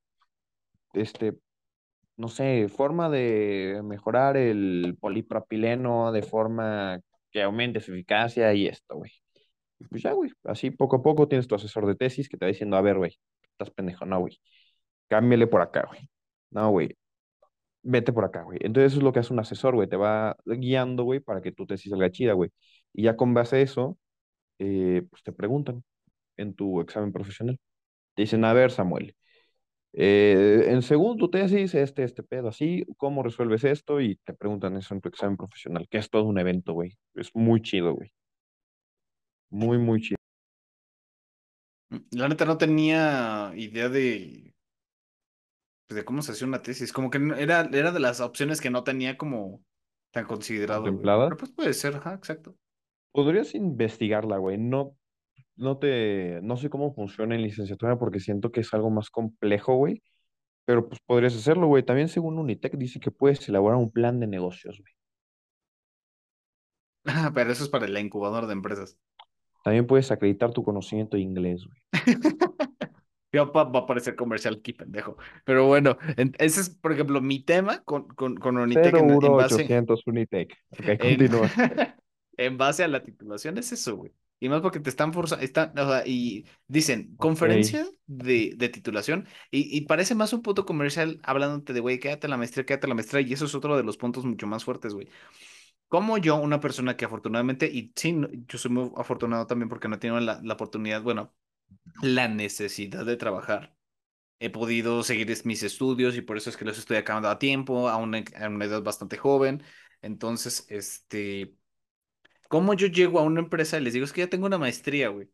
[0.93, 1.35] este,
[2.17, 8.95] no sé, forma de mejorar el polipropileno de forma que aumente su eficacia y esto,
[8.97, 9.11] güey.
[9.89, 12.49] Pues ya, güey, así poco a poco tienes tu asesor de tesis que te va
[12.51, 13.17] diciendo, a ver, güey,
[13.51, 14.39] estás pendejo, no, güey,
[15.09, 16.09] cámbiale por acá, güey.
[16.51, 16.97] No, güey,
[17.83, 18.59] vete por acá, güey.
[18.61, 21.51] Entonces eso es lo que hace un asesor, güey, te va guiando, güey, para que
[21.51, 22.51] tu tesis salga chida, güey.
[22.93, 23.97] Y ya con base a eso,
[24.59, 25.83] eh, pues te preguntan
[26.37, 27.59] en tu examen profesional.
[28.15, 29.15] Te dicen, a ver, Samuel,
[29.93, 34.01] eh, en según tu tesis, este, este pedo así, ¿cómo resuelves esto?
[34.01, 36.97] Y te preguntan eso en tu examen profesional, que es todo un evento, güey.
[37.15, 38.11] Es muy chido, güey.
[39.49, 40.17] Muy, muy chido.
[42.11, 44.53] La neta no tenía idea de,
[45.87, 46.93] pues, de cómo se hacía una tesis.
[46.93, 49.63] Como que era, era de las opciones que no tenía como
[50.11, 50.83] tan considerado.
[50.83, 52.55] Pero pues puede ser, ajá, exacto.
[53.11, 54.57] Podrías investigarla, güey.
[54.59, 54.95] No,
[55.55, 59.75] no te, no sé cómo funciona en licenciatura porque siento que es algo más complejo,
[59.75, 60.03] güey.
[60.65, 61.83] Pero pues podrías hacerlo, güey.
[61.83, 64.93] También según Unitec dice que puedes elaborar un plan de negocios, güey.
[67.33, 68.97] Pero eso es para la incubadora de empresas.
[69.63, 71.79] También puedes acreditar tu conocimiento de inglés, güey.
[73.31, 75.17] Va, a parecer comercial aquí, pendejo.
[75.45, 79.19] Pero bueno, en- ese es, por ejemplo, mi tema con, con, con Unitec en, en
[79.19, 80.57] base, 01800 Unitec.
[80.71, 81.49] Ok, en, continúa.
[82.37, 84.11] en base a la titulación, es eso, güey.
[84.41, 89.27] Y más porque te están forzando, están, o sea, y dicen, conferencia de, de titulación,
[89.51, 92.87] y, y parece más un punto comercial hablándote de, güey, quédate en la maestría, quédate
[92.87, 95.09] en la maestría, y eso es otro de los puntos mucho más fuertes, güey.
[95.89, 98.15] Como yo, una persona que afortunadamente, y sí,
[98.47, 101.33] yo soy muy afortunado también porque no he tenido la, oportunidad, bueno,
[102.03, 103.75] la necesidad de trabajar.
[104.39, 107.89] He podido seguir mis estudios y por eso es que los estoy acabando a tiempo,
[107.89, 109.63] a una, a una edad bastante joven.
[110.01, 111.55] Entonces, este,
[112.49, 115.09] ¿cómo yo llego a una empresa y les digo, es que ya tengo una maestría,
[115.09, 115.29] güey?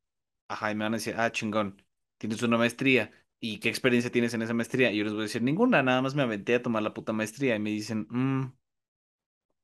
[0.48, 1.84] Ajá, y me van a decir, ah, chingón,
[2.18, 3.12] tienes una maestría.
[3.40, 4.92] ¿Y qué experiencia tienes en esa maestría?
[4.92, 7.14] Y yo les voy a decir, ninguna, nada más me aventé a tomar la puta
[7.14, 7.56] maestría.
[7.56, 8.54] Y me dicen, "Mm,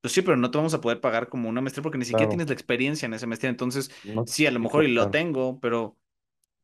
[0.01, 2.29] pues sí, pero no te vamos a poder pagar como una maestría porque ni siquiera
[2.29, 2.29] Claro.
[2.29, 3.49] tienes la experiencia en esa maestría.
[3.51, 5.97] Entonces, No, sí, a lo mejor y lo tengo, pero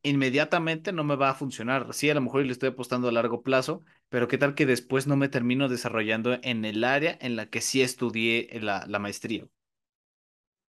[0.02, 1.94] inmediatamente no me va a funcionar.
[1.94, 4.66] Sí, a lo mejor y le estoy apostando a largo plazo, pero qué tal que
[4.66, 8.98] después no me termino desarrollando en el área en la que sí estudié la, la
[9.00, 9.46] maestría.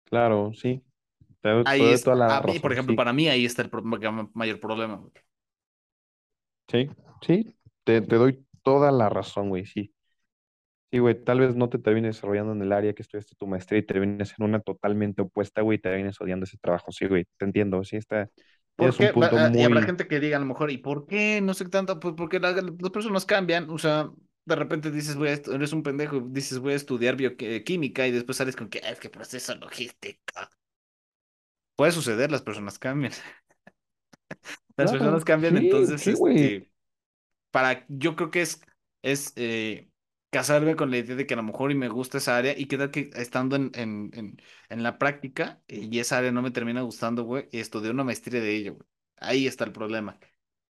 [0.05, 0.83] Claro, sí.
[1.43, 2.97] Te Ahí es, toda la a mí, por razón, ejemplo, sí.
[2.97, 3.71] para mí ahí está el
[4.35, 5.03] mayor problema.
[6.69, 6.89] Sí,
[7.27, 7.57] sí.
[7.85, 9.93] Te, te doy toda la razón, güey, sí.
[10.97, 13.81] Sí, güey, tal vez no te termines desarrollando en el área que estudiaste tu maestría
[13.81, 16.93] y termines en una totalmente opuesta, güey, y te termines odiando ese trabajo.
[16.93, 17.83] Sí, güey, te entiendo.
[17.85, 18.31] Sí, está,
[18.77, 19.09] ¿Por tienes un?
[19.09, 21.41] Va- punto ah, Y habrá muy, gente que diga a lo mejor, ¿y por qué?
[21.41, 23.71] No sé tanto, pues porque la- las personas cambian.
[23.71, 24.11] O sea,
[24.45, 28.37] de repente dices, voy a eres un pendejo, dices, voy a estudiar bioquímica y después
[28.39, 30.51] sales con que "Ah, es que proceso logística.
[31.77, 33.13] Puede suceder, las personas cambian.
[34.77, 36.71] Las personas claro, cambian, sí, entonces, sí, este,
[37.51, 38.63] para, yo creo que es,
[39.03, 39.91] es eh,
[40.37, 42.67] casarme con la idea de que a lo mejor y me gusta esa área y
[42.67, 44.37] queda que estando en, en, en,
[44.69, 48.41] en la práctica eh, y esa área no me termina gustando, güey, estudié una maestría
[48.41, 48.89] de ello, güey.
[49.19, 50.19] Ahí está el problema.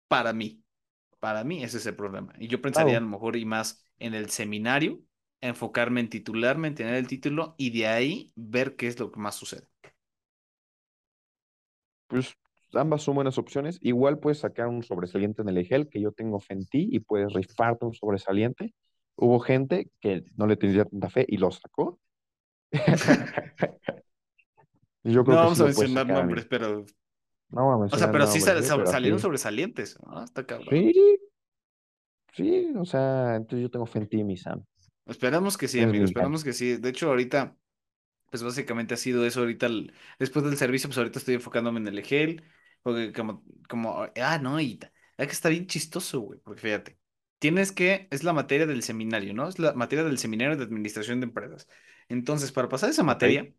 [0.07, 0.63] Para mí,
[1.19, 2.33] para mí ese es el problema.
[2.39, 5.01] Y yo pensaría a lo mejor y más en el seminario,
[5.41, 9.19] enfocarme en titularme, en tener el título y de ahí ver qué es lo que
[9.19, 9.67] más sucede.
[12.07, 12.35] pues
[12.73, 13.79] ambas son buenas opciones.
[13.81, 16.99] Igual puedes sacar un sobresaliente en el EGEL, que yo tengo fe en ti, y
[16.99, 18.73] puedes rifarte un sobresaliente.
[19.17, 21.99] Hubo gente que no le tendría tanta fe y lo sacó.
[25.03, 26.85] Yo No creo que vamos sí a mencionar nombres, pero,
[27.49, 28.69] No voy a o sea, mencionar pero sí nombres, ¿eh?
[28.69, 30.23] sal- Pero salieron sobresalientes, ¿no?
[30.23, 30.79] Está cabrón.
[30.81, 31.17] Sí,
[32.33, 34.63] sí, o sea, entonces yo tengo fe en ti, mi Sam.
[35.05, 36.77] Esperamos que sí, Eres amigo, mi esperamos que sí.
[36.77, 37.55] De hecho, ahorita,
[38.31, 39.41] pues básicamente ha sido eso.
[39.41, 42.43] Ahorita, el- después del servicio, pues ahorita estoy enfocándome en el EGEL.
[42.83, 44.79] Porque como, como, ah, no, y
[45.17, 46.39] es que está bien chistoso, güey.
[46.41, 46.99] Porque fíjate,
[47.45, 49.47] tienes que, es la materia del seminario, ¿no?
[49.47, 51.67] Es la materia del seminario de administración de empresas.
[52.09, 53.53] Entonces, para pasar esa materia,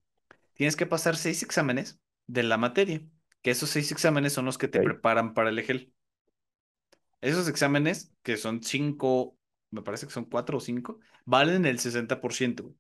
[0.55, 3.01] tienes que pasar seis exámenes de la materia.
[3.43, 5.93] Que esos seis exámenes son los que te preparan para el EGEL.
[7.21, 9.39] Esos exámenes, que son cinco,
[9.71, 12.75] me parece que son cuatro o cinco, valen el 60%, güey.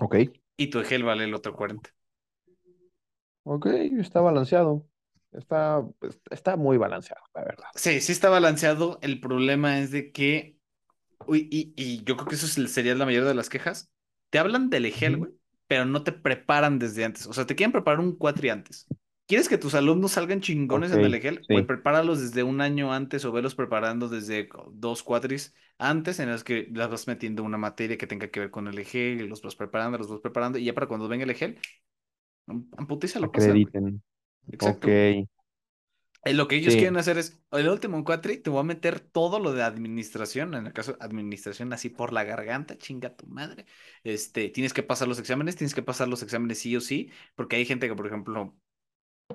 [0.00, 0.16] ok,
[0.56, 1.90] Y tu EGEL vale el otro 40%.
[3.44, 3.66] ok,
[4.00, 4.88] está balanceado.
[5.32, 7.64] Está, pues, está muy balanceado, la verdad.
[7.74, 8.98] Sí, sí está balanceado.
[9.02, 10.58] El problema es de que,
[11.26, 13.90] uy, y, y yo creo que eso es- sería la mayoría de las quejas.
[14.30, 15.32] Te hablan del EGEL, güey,
[15.66, 17.26] pero no te preparan desde antes.
[17.26, 18.90] O sea, te quieren preparar un cuatri antes.
[19.26, 21.44] ¿Quieres que tus alumnos salgan chingones en el EGEL?
[21.48, 21.62] Sí.
[21.64, 26.68] prepáralos desde un año antes o velos preparando desde dos cuatris antes en las que
[26.72, 29.98] las vas metiendo una materia que tenga que ver con el EGEL, los vas preparando,
[29.98, 31.58] los vas preparando y ya para cuando venga el EGEL,
[32.48, 33.74] en en putiza lo pasan, güey.
[33.74, 34.02] Acrediten.
[34.50, 35.28] Exacto, Ok.
[36.24, 36.80] Eh, Lo que ellos Sí.
[36.80, 40.66] quieren hacer es, el último cuatri, te voy a meter todo lo de administración, en
[40.66, 43.66] el caso de administración, así por la garganta, chinga tu madre.
[44.02, 47.56] Este, tienes que pasar los exámenes, tienes que pasar los exámenes sí o sí, porque
[47.56, 48.56] hay gente que, por ejemplo,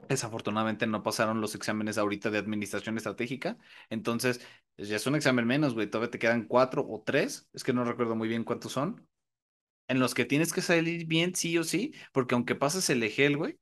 [0.09, 3.57] desafortunadamente no pasaron los exámenes ahorita de administración estratégica,
[3.89, 4.41] entonces
[4.77, 7.73] pues, ya es un examen menos, güey, todavía te quedan cuatro o tres, es que
[7.73, 9.07] no recuerdo muy bien cuántos son,
[9.89, 13.37] en los que tienes que salir bien sí o sí, porque aunque pases el EGEL,
[13.37, 13.59] güey,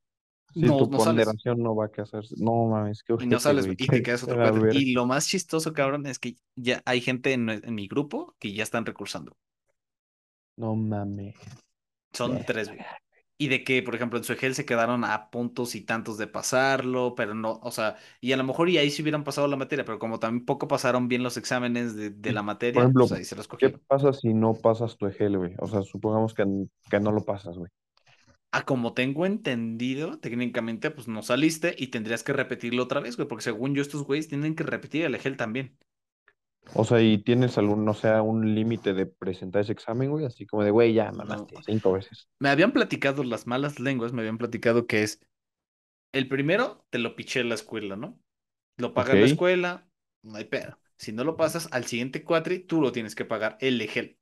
[0.53, 1.35] Sí, no, tu no sales.
[1.35, 2.23] ponderación no va a hacer.
[2.37, 3.77] No mames, qué Y no ojete, sales, güey.
[3.77, 4.63] y qué te quedas cuatro.
[4.63, 4.85] verga.
[4.85, 8.53] Y lo más chistoso, cabrón, es que ya hay gente en, en mi grupo que
[8.53, 9.37] ya están recursando.
[10.57, 11.35] No mames.
[12.13, 12.79] Son tres, güey.
[13.37, 16.27] Y de que, por ejemplo, en su EGEL se quedaron a puntos y tantos de
[16.27, 19.55] pasarlo, pero no, o sea, y a lo mejor y ahí sí hubieran pasado la
[19.55, 22.43] materia, pero como también poco pasaron bien los exámenes de, de la
[22.73, 23.81] Por materia, ejemplo, pues ahí se los ¿qué cogieron.
[23.87, 25.55] pasa si no pasas tu EGEL, güey?
[25.59, 26.45] O sea, supongamos que,
[26.89, 27.71] que no lo pasas, güey.
[28.51, 33.27] A como tengo entendido, técnicamente, pues no saliste y tendrías que repetirlo otra vez, güey,
[33.27, 35.77] porque según yo, estos güeyes tienen que repetir el EGEL también.
[36.73, 40.25] O sea, ¿y tienes algún, no sea, un límite de presentar ese examen, güey?
[40.25, 41.15] Así como de, güey, ya No.
[41.17, 42.27] mamaste cinco veces.
[42.39, 45.21] Me habían platicado las malas lenguas, me habían platicado que es
[46.13, 48.21] el primero te lo piché la escuela, ¿no?
[48.77, 49.89] Lo paga la escuela,
[50.23, 50.79] no hay pedo.
[50.97, 54.18] Si no lo pasas al siguiente cuatri, tú lo tienes que pagar el EGEL.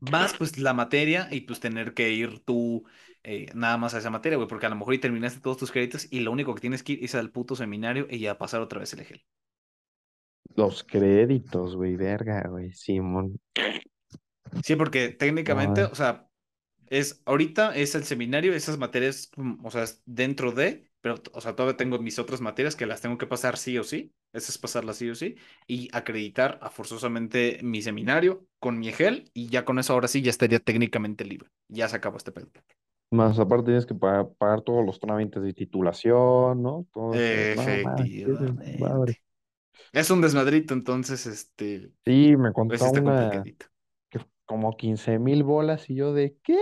[0.00, 2.84] Más pues la materia y pues tener que ir tú
[3.22, 5.72] eh, nada más a esa materia, güey, porque a lo mejor y terminaste todos tus
[5.72, 8.60] créditos y lo único que tienes que ir es al puto seminario y ya pasar
[8.60, 9.24] otra vez el EGEL.
[10.54, 13.38] Los créditos, güey, verga, güey, Simón.
[14.62, 15.88] Sí, porque técnicamente, Ay.
[15.90, 16.28] o sea,
[16.88, 21.40] es ahorita es el seminario, esas materias, mm, o sea, es dentro de, pero, o
[21.40, 24.52] sea, todavía tengo mis otras materias que las tengo que pasar sí o sí, esa
[24.52, 29.48] es pasarlas sí o sí, y acreditar a forzosamente mi seminario con mi EGEL, y
[29.48, 31.48] ya con eso ahora sí ya estaría técnicamente libre.
[31.68, 32.48] Ya se acabó este pedo.
[33.10, 36.86] Más aparte tienes que pagar, pagar todos los trámites de titulación, ¿no?
[36.92, 37.14] Todo.
[37.14, 38.26] Efectivamente.
[39.92, 43.42] Es un desmadrito, entonces, este, Sí, me pues contó una
[44.10, 46.58] que como 15 mil bolas y yo de, ¿qué?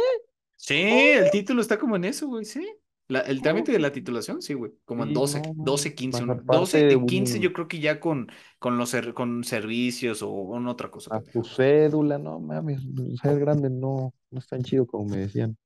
[0.57, 2.67] Sí, el título está como en eso, güey, sí.
[3.09, 6.21] La- el trámite de la titulación, sí, güey, como en Sí, 12, no, 12, 15,
[6.25, 8.29] más un- aparte 12, de en 15 un- yo creo que ya con,
[8.59, 11.15] con los con servicios o una otra cosa.
[11.15, 12.81] a tu cédula, no mames,
[13.23, 15.57] ser grande no, no es tan chido como me decían.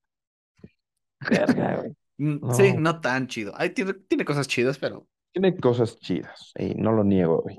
[1.31, 1.97] Verga, güey.
[2.19, 3.01] Mm, Sí, No.
[3.01, 3.53] tan chido.
[3.57, 7.57] Ay, tiene, tiene cosas chidas, pero Tiene cosas chidas, y no lo niego, güey.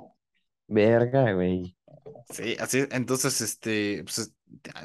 [0.68, 1.76] Verga, güey.
[2.30, 4.36] sí, así, entonces, este, pues es-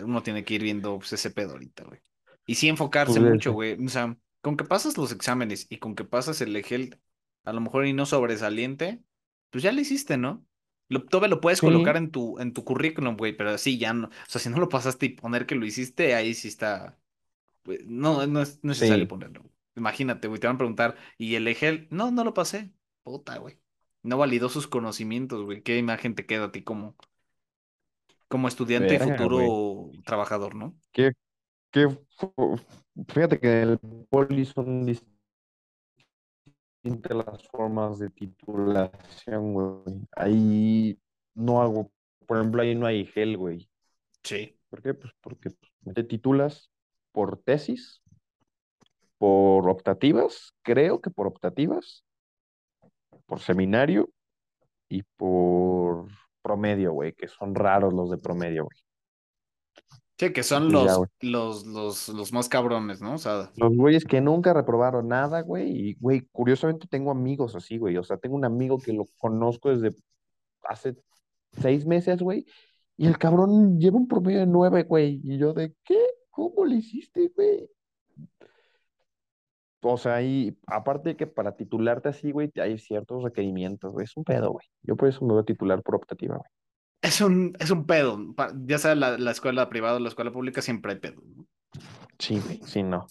[0.05, 2.01] uno tiene que ir viendo pues, ese pedo ahorita, güey.
[2.47, 3.83] Y sí enfocarse Pues, mucho, güey.
[3.85, 7.01] O sea, con que pasas los exámenes y con que pasas el EGEL,
[7.45, 9.03] a lo mejor y no sobresaliente,
[9.51, 10.47] pues ya lo hiciste, ¿no?
[10.91, 11.67] Lo, todavía lo puedes Sí.
[11.67, 14.09] colocar en tu, en tu currículum, güey, pero sí, ya no.
[14.09, 16.99] O sea, si no lo pasaste y poner que lo hiciste, ahí sí está.
[17.63, 19.09] pues, no, no es necesario Sí.
[19.09, 19.45] ponerlo.
[19.77, 21.89] Imagínate, güey, te van a preguntar, ¿y el EGEL?
[21.91, 22.73] No, no lo pasé.
[23.05, 23.59] Puta, güey.
[24.03, 25.63] No validó sus conocimientos, güey.
[25.63, 26.97] ¿Qué imagen te queda a ti como,
[28.29, 30.77] como estudiante y futuro trabajador, ¿no?
[30.93, 31.13] ¿Qué,
[31.73, 31.89] qué
[33.09, 33.79] Fíjate que en el
[34.09, 35.17] poli son distintas
[37.17, 40.07] las formas de titulación, güey.
[40.13, 40.99] Ahí
[41.35, 41.91] no hago,
[42.27, 43.69] por ejemplo, ahí no hay gel, güey.
[44.23, 44.57] Sí.
[44.71, 44.95] ¿Por qué?
[44.95, 46.71] Pues porque pues, te titulas
[47.13, 48.03] por tesis,
[49.19, 52.05] por optativas, creo que por optativas,
[53.27, 54.11] por seminario
[54.89, 56.09] y por
[56.43, 58.79] promedio, güey, que son raros los de promedio, güey.
[60.27, 63.15] Sí, que son ya, los, los, los, los más cabrones, ¿no?
[63.15, 67.79] O sea, Los güeyes que nunca reprobaron nada, güey, y, güey, curiosamente tengo amigos así,
[67.79, 69.97] güey, o sea, tengo un amigo que lo conozco desde
[70.63, 70.97] hace
[71.53, 72.47] seis meses, güey,
[72.97, 75.99] y el cabrón lleva un promedio de nueve, güey, y yo de, ¿qué?
[76.31, 77.69] ¿Cómo le hiciste, güey?
[79.87, 84.17] O sea, y aparte de que para titularte así, güey, hay ciertos requerimientos, güey, es
[84.17, 84.67] un pedo, güey.
[84.83, 86.51] Yo por eso me voy a titular por optativa, güey.
[87.05, 88.19] Es un, es un pedo.
[88.67, 91.23] Ya sea la, la escuela privada o la escuela pública, siempre hay pedo.
[91.37, 91.47] ¿no?
[92.19, 93.07] Sí, sí, no.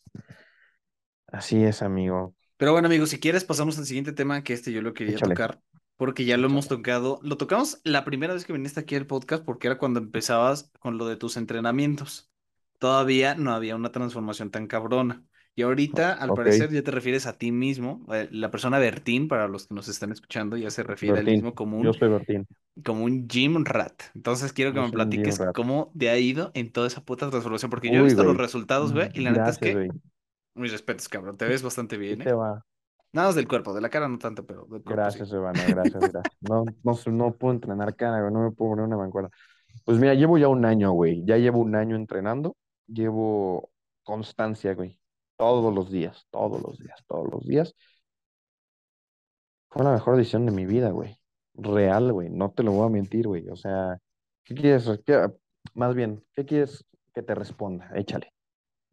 [1.27, 2.35] Así es, amigo.
[2.57, 5.33] Pero bueno, amigos, si quieres, pasamos al siguiente tema que este yo lo quería Échale.
[5.35, 5.61] tocar.
[5.97, 7.19] Porque ya lo hemos tocado.
[7.23, 10.97] Lo tocamos la primera vez que viniste aquí al podcast, porque era cuando empezabas con
[10.97, 12.31] lo de tus entrenamientos.
[12.79, 15.23] Todavía no había una transformación tan cabrona.
[15.55, 18.05] Y ahorita, al parecer, ya te refieres a ti mismo.
[18.13, 21.25] eh, La persona Bertín, para los que nos están escuchando, ya se refiere a él
[21.25, 22.47] Bertín, mismo como un, yo soy Bertín.
[22.83, 24.01] como un gym rat.
[24.15, 27.69] Entonces quiero que Yo me platiques cómo te ha ido en toda esa puta transformación.
[27.69, 29.89] Porque yo he visto los resultados, güey, y la neta es que, güey.
[30.55, 31.37] mis respetos, cabrón.
[31.37, 32.33] Te ves bastante Sí bien, te ¿eh?
[32.33, 32.65] va.
[33.11, 35.19] Nada más del cuerpo, de la cara no tanto, pero del cuerpo sí.
[35.19, 36.37] Gracias, Evana, gracias, gracias.
[36.41, 39.29] No, no, no puedo entrenar cara, güey, no me puedo poner una mancuerna.
[39.85, 41.23] Pues mira, llevo ya un año, güey.
[41.25, 42.55] Ya llevo un año entrenando.
[42.87, 43.71] Llevo
[44.03, 44.99] constancia, güey.
[45.43, 47.75] Todos los días, todos los días, todos los días.
[49.69, 51.17] Fue la mejor decisión de mi vida, güey.
[51.55, 52.29] Real, güey.
[52.29, 53.47] No te lo voy a mentir, güey.
[53.49, 53.97] O sea,
[54.43, 54.89] ¿qué quieres?
[55.05, 55.29] ¿Qué-
[55.73, 57.91] más bien, ¿qué quieres que te responda?
[57.95, 58.33] Échale.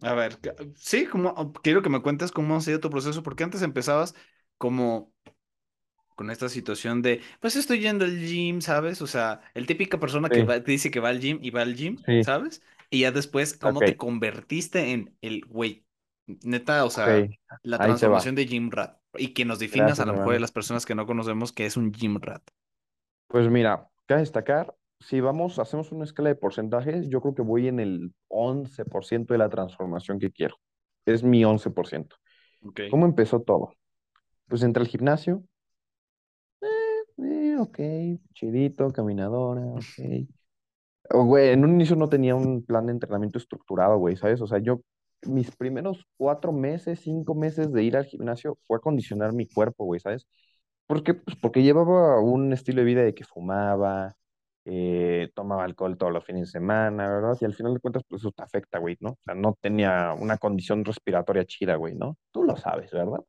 [0.03, 0.39] A ver,
[0.77, 4.15] sí, como quiero que me cuentes cómo ha sido tu proceso, porque antes empezabas
[4.57, 5.13] como
[6.17, 9.01] con esta situación de, pues estoy yendo al gym, ¿sabes?
[9.03, 11.63] O sea, el típica persona que va, que dice que va al gym y va
[11.63, 12.63] al gym, sí, ¿sabes?
[12.91, 15.85] Y ya después, ¿cómo te convertiste en el güey?
[16.27, 17.27] Neta, o sea,
[17.63, 18.99] la transformación de gym rat.
[19.15, 21.77] Y que nos definas a lo mejor de las personas que no conocemos que es
[21.77, 22.43] un gym rat.
[23.27, 27.69] Pues mira, cabe destacar, si vamos, hacemos una escala de porcentajes, yo creo que voy
[27.69, 30.57] en el 11% de la transformación que quiero.
[31.07, 32.09] Es mi 11%.
[32.63, 32.81] Ok.
[32.91, 33.75] ¿Cómo empezó todo?
[34.47, 35.45] Pues entré al gimnasio,
[37.23, 37.79] eh, ok,
[38.35, 40.29] chidito, caminadora, ok.
[41.11, 44.41] Oh, Güey, en un inicio no tenía un plan de entrenamiento estructurado, güey, ¿sabes?
[44.41, 44.81] O sea, yo,
[45.27, 50.01] mis primeros cuatro meses, cinco meses de ir al gimnasio fue acondicionar mi cuerpo, güey,
[50.01, 50.27] ¿sabes?
[50.87, 51.15] ¿Por qué?
[51.15, 54.15] Pues porque llevaba un estilo de vida de que fumaba,
[54.65, 57.37] eh, tomaba alcohol todos los fines de semana, ¿verdad?
[57.41, 59.11] Y al final de cuentas, pues eso te afecta, güey, ¿no?
[59.11, 62.19] O sea, no tenía una condición respiratoria chida, güey, ¿no?
[62.33, 63.21] Tú lo sabes, ¿verdad?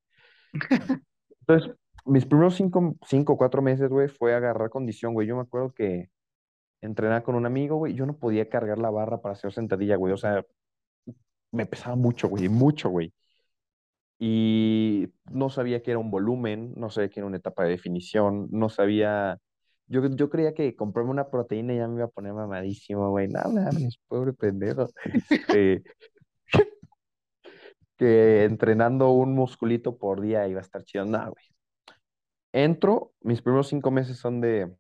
[1.42, 1.76] Entonces,
[2.06, 5.28] mis primeros cinco, cinco cuatro meses, güey, fue agarrar condición, güey.
[5.28, 6.10] Yo me acuerdo que
[6.82, 10.14] entrenaba con un amigo, güey, yo no podía cargar la barra para hacer sentadilla, güey.
[10.14, 10.46] O sea,
[11.52, 13.14] me pesaba mucho, güey, mucho, güey.
[14.20, 18.48] Y no sabía que era un volumen, no sabía que era una etapa de definición,
[18.52, 19.40] no sabía...
[19.88, 23.28] Yo, yo creía que comprarme una proteína ya me iba a poner mamadísimo, güey.
[23.28, 24.88] No mames, pobre pendejo.
[25.30, 25.84] Este,
[27.98, 31.06] que entrenando un musculito por día iba a estar chido.
[31.06, 31.46] No, güey.
[32.54, 34.72] Entro, mis primeros cinco meses son de,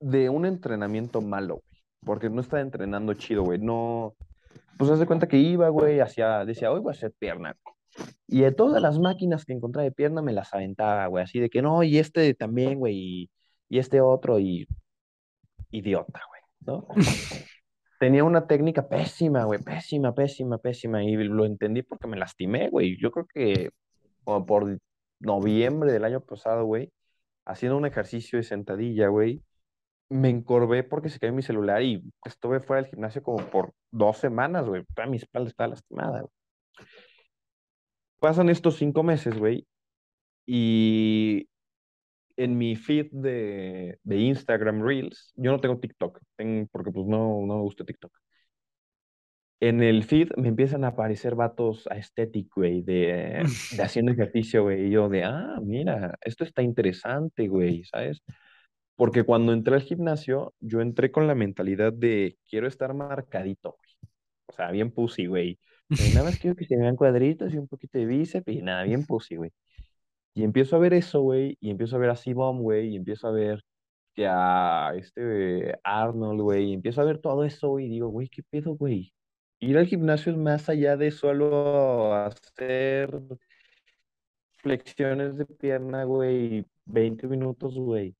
[0.00, 1.82] de un entrenamiento malo, güey.
[2.04, 3.58] Porque no estaba entrenando chido, güey.
[3.58, 4.16] No,
[4.78, 7.56] pues haz de cuenta que iba, güey, hacía, decía, hoy voy a hacer pierna.
[8.26, 11.24] Y de todas las máquinas que encontraba de pierna me las aventaba, güey.
[11.24, 13.30] Así de que no, y este también, güey, y,
[13.68, 14.66] y este otro, y
[15.70, 16.88] idiota, güey, ¿no?
[18.00, 21.04] Tenía una técnica pésima, güey, pésima, pésima, pésima.
[21.04, 22.98] Y lo entendí porque me lastimé, güey.
[23.00, 23.70] Yo creo que
[24.24, 24.78] como por
[25.20, 26.92] noviembre del año pasado, güey,
[27.44, 29.42] haciendo un ejercicio de sentadilla, güey,
[30.14, 34.18] me encorvé porque se cayó mi celular y estuve fuera del gimnasio como por dos
[34.18, 34.84] semanas, güey.
[34.94, 36.32] Toda mi espalda estaba lastimada, güey.
[38.20, 39.66] Pasan estos cinco meses, güey,
[40.46, 41.48] y
[42.36, 47.46] en mi feed de, de Instagram Reels, yo no tengo TikTok, ten- porque pues no,
[47.46, 48.12] no me gusta TikTok.
[49.60, 54.86] En el feed me empiezan a aparecer vatos aesthetic, güey, de, de haciendo ejercicio, güey,
[54.88, 58.22] y yo de, ah, mira, esto está interesante, güey, ¿sabes?
[58.96, 64.10] Porque cuando entré al gimnasio, yo entré con la mentalidad de quiero estar marcadito, güey.
[64.46, 65.58] O sea, bien pussy, güey.
[65.98, 68.62] Eh, Nada más quiero que se me vean cuadritos y un poquito de bíceps y
[68.62, 69.52] nada, bien pussy, güey.
[70.34, 73.28] Y empiezo a ver eso, güey, y empiezo a ver a C-Bomb, güey, y empiezo
[73.28, 73.62] a ver
[74.14, 78.28] que a este Arnold, güey, y empiezo a ver todo eso, güey, y digo, güey,
[78.28, 79.14] ¿qué pedo, güey?
[79.60, 83.10] Ir al gimnasio es más allá de solo hacer
[84.58, 88.16] flexiones de pierna, güey, 20 minutos, güey.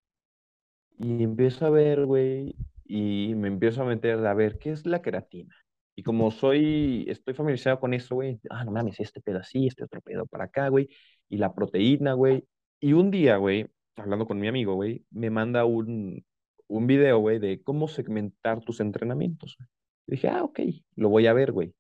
[0.98, 5.02] Y empiezo a ver, güey, y me empiezo a meter a ver qué es la
[5.02, 5.54] creatina.
[5.96, 9.84] Y como soy, estoy familiarizado con eso, güey, ah, no mames, este pedo así, este
[9.84, 10.88] otro pedo para acá, güey,
[11.28, 12.46] y la proteína, güey.
[12.80, 13.66] Y un día, güey,
[13.96, 16.24] hablando con mi amigo, güey, me manda un,
[16.68, 19.56] un video, güey, de cómo segmentar tus entrenamientos.
[19.58, 19.68] güey.
[20.06, 20.60] Dije, ah, ok,
[20.96, 21.74] lo voy a ver, güey.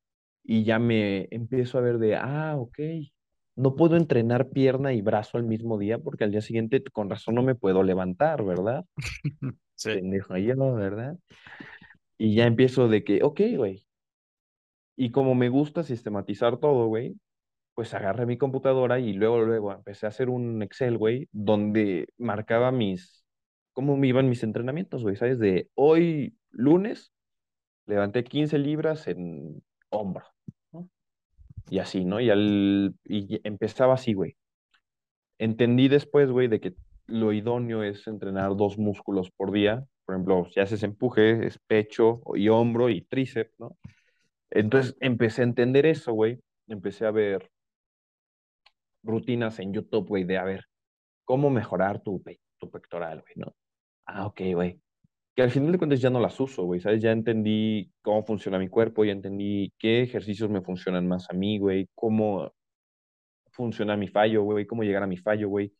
[0.44, 2.78] Y ya me empiezo a ver de, ah, ok,
[3.56, 7.34] no puedo entrenar pierna y brazo al mismo día porque al día siguiente con razón
[7.36, 8.84] no me puedo levantar, ¿verdad?
[9.76, 9.90] Sí.
[9.92, 11.18] Pendejo yo, ¿verdad?
[12.16, 13.88] Y ya empiezo de que, ok, güey.
[14.96, 17.16] Y como me gusta sistematizar todo, güey,
[17.74, 22.70] pues agarré mi computadora y luego, luego empecé a hacer un Excel, güey, donde marcaba
[22.70, 23.26] mis,
[23.72, 25.40] cómo me iban mis entrenamientos, güey, ¿sabes?
[25.40, 27.12] De hoy, lunes,
[27.86, 30.33] levanté 15 libras en hombro.
[31.70, 32.20] Y así, ¿no?
[32.20, 34.36] Y, al, y empezaba así, güey.
[35.38, 36.74] Entendí después, güey, de que
[37.06, 39.84] lo idóneo es entrenar dos músculos por día.
[40.04, 43.76] Por ejemplo, si haces empuje, es pecho y hombro y tríceps, ¿no?
[44.50, 46.40] Entonces empecé a entender eso, güey.
[46.68, 47.50] Empecé a ver
[49.02, 50.64] rutinas en YouTube, güey, de a ver
[51.24, 52.22] cómo mejorar tu,
[52.58, 53.54] tu pectoral, güey, ¿no?
[54.06, 54.80] Ah, ok, güey.
[55.34, 57.02] Que al final de cuentas ya no las uso, güey, ¿sabes?
[57.02, 61.58] Ya entendí cómo funciona mi cuerpo, ya entendí qué ejercicios me funcionan más a mí,
[61.58, 62.52] güey, cómo
[63.52, 65.72] funciona mi fallo, güey, cómo llegar a mi fallo, güey.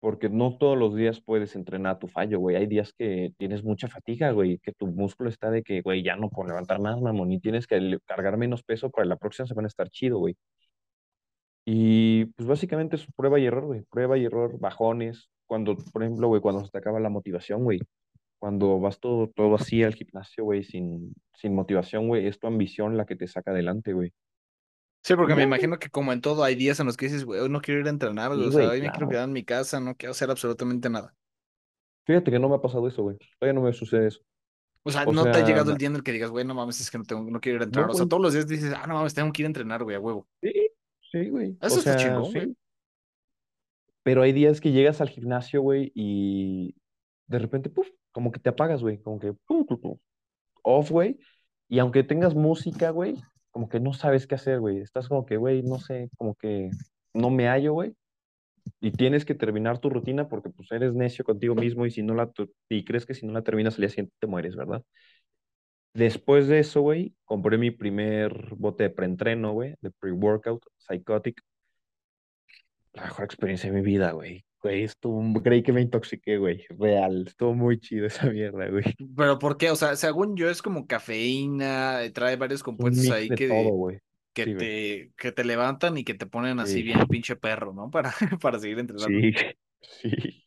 [0.00, 2.56] Porque no todos los días puedes entrenar tu fallo, güey.
[2.56, 6.16] Hay días que tienes mucha fatiga, güey, que tu músculo está de que, güey, ya
[6.16, 9.68] no puedo levantar más, mamón, y tienes que cargar menos peso para la próxima semana
[9.68, 10.36] estar chido, güey.
[11.64, 13.82] Y pues básicamente es prueba y error, güey.
[13.90, 15.30] Prueba y error, bajones.
[15.46, 17.80] Cuando, por ejemplo, güey, cuando se te acaba la motivación, güey.
[18.42, 22.96] Cuando vas todo, todo así al gimnasio, güey, sin, sin motivación, güey, es tu ambición
[22.96, 24.12] la que te saca adelante, güey.
[25.04, 27.38] Sí, porque me imagino que como en todo hay días en los que dices, güey,
[27.38, 29.32] hoy no quiero ir a entrenar, güey, Sí, o sea, hoy me quiero quedar en
[29.32, 31.14] mi casa, no quiero hacer absolutamente nada.
[32.04, 33.16] Fíjate que no me ha pasado eso, güey.
[33.38, 34.20] Todavía no me sucede eso.
[34.82, 36.52] O sea, O no te ha llegado el día en el que digas, güey, no
[36.52, 37.90] mames, es que no, tengo, no quiero ir a no, entrenar.
[37.90, 39.94] O sea, todos los días dices, ah, no mames, tengo que ir a entrenar, güey,
[39.94, 40.26] a huevo.
[40.42, 40.52] Sí,
[41.12, 41.56] sí, güey.
[41.62, 42.46] Eso O está sea, chingón, güey.
[42.46, 42.56] sí.
[44.02, 46.74] Pero hay días que llegas al gimnasio, güey, y
[47.28, 48.98] de repente, puf, como que te apagas, güey.
[48.98, 49.34] Como que,
[50.62, 51.18] off, güey.
[51.68, 53.16] Y aunque tengas música, güey,
[53.50, 54.78] como que no sabes qué hacer, güey.
[54.78, 56.70] Estás como que, güey, no sé, como que
[57.14, 57.94] no me hallo, güey.
[58.80, 62.14] Y tienes que terminar tu rutina porque pues eres necio contigo mismo y si no
[62.14, 62.30] la
[62.68, 64.82] y crees que si no la terminas al día siguiente te mueres, ¿verdad?
[65.94, 71.42] Después de eso, güey, compré mi primer bote de preentreno, güey, de pre-workout, Psychotic.
[72.94, 74.44] La mejor experiencia de mi vida, güey.
[74.62, 76.64] Güey, estuvo, creí que me intoxiqué, güey.
[76.78, 78.84] Real, estuvo muy chido esa mierda, güey.
[79.16, 79.70] Pero ¿por qué?
[79.70, 83.88] O sea, según yo es como cafeína, eh, trae varios compuestos ahí que, todo,
[84.32, 86.82] que, Sí, te, que te levantan y que te ponen así Sí.
[86.82, 87.90] bien pinche perro, ¿no?
[87.92, 89.08] Para, para seguir entrenando.
[89.08, 89.32] Sí,
[89.80, 90.44] sí.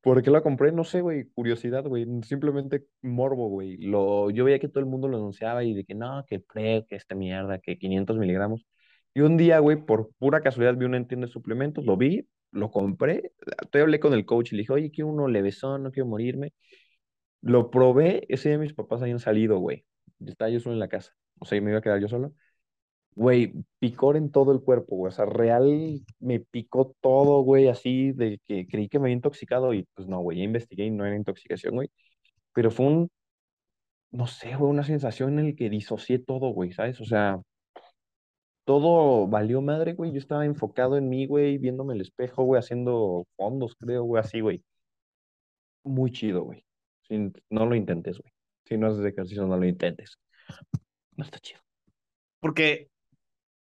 [0.00, 0.70] ¿Por qué la compré?
[0.72, 3.76] No sé, güey, curiosidad, güey, simplemente morbo, güey.
[3.78, 6.86] Lo, yo veía que todo el mundo lo anunciaba y de que no, que pre,
[6.88, 8.64] que esta mierda, que 500 miligramos.
[9.18, 12.70] Y un día, güey, por pura casualidad vi una tienda de suplementos, lo vi, lo
[12.70, 13.32] compré,
[13.68, 16.52] todavía hablé con el coach y le dije, oye, quiero uno levesón, no quiero morirme.
[17.40, 19.84] Lo probé, ese día mis papás habían salido, güey.
[20.24, 22.32] Estaba yo solo en la casa, o sea, me iba a quedar yo solo.
[23.16, 25.10] Güey, picor en todo el cuerpo, güey.
[25.10, 29.74] O sea, real me picó todo, güey, así de que creí que me había intoxicado
[29.74, 31.90] y pues no, güey, ya investigué y no era intoxicación, güey.
[32.54, 33.10] Pero fue un,
[34.10, 37.00] no sé, güey, una sensación en la que disocié todo, güey, ¿sabes?
[37.00, 37.40] O sea,
[38.68, 40.12] todo valió madre, güey.
[40.12, 44.40] Yo estaba enfocado en mí, güey, viéndome el espejo, güey, haciendo fondos, creo, güey, así,
[44.40, 44.62] güey.
[45.84, 46.66] Muy chido, güey.
[47.48, 48.30] No lo intentes, güey.
[48.66, 50.18] Si no haces ejercicio, no lo intentes.
[51.16, 51.62] No está chido.
[52.40, 52.90] Porque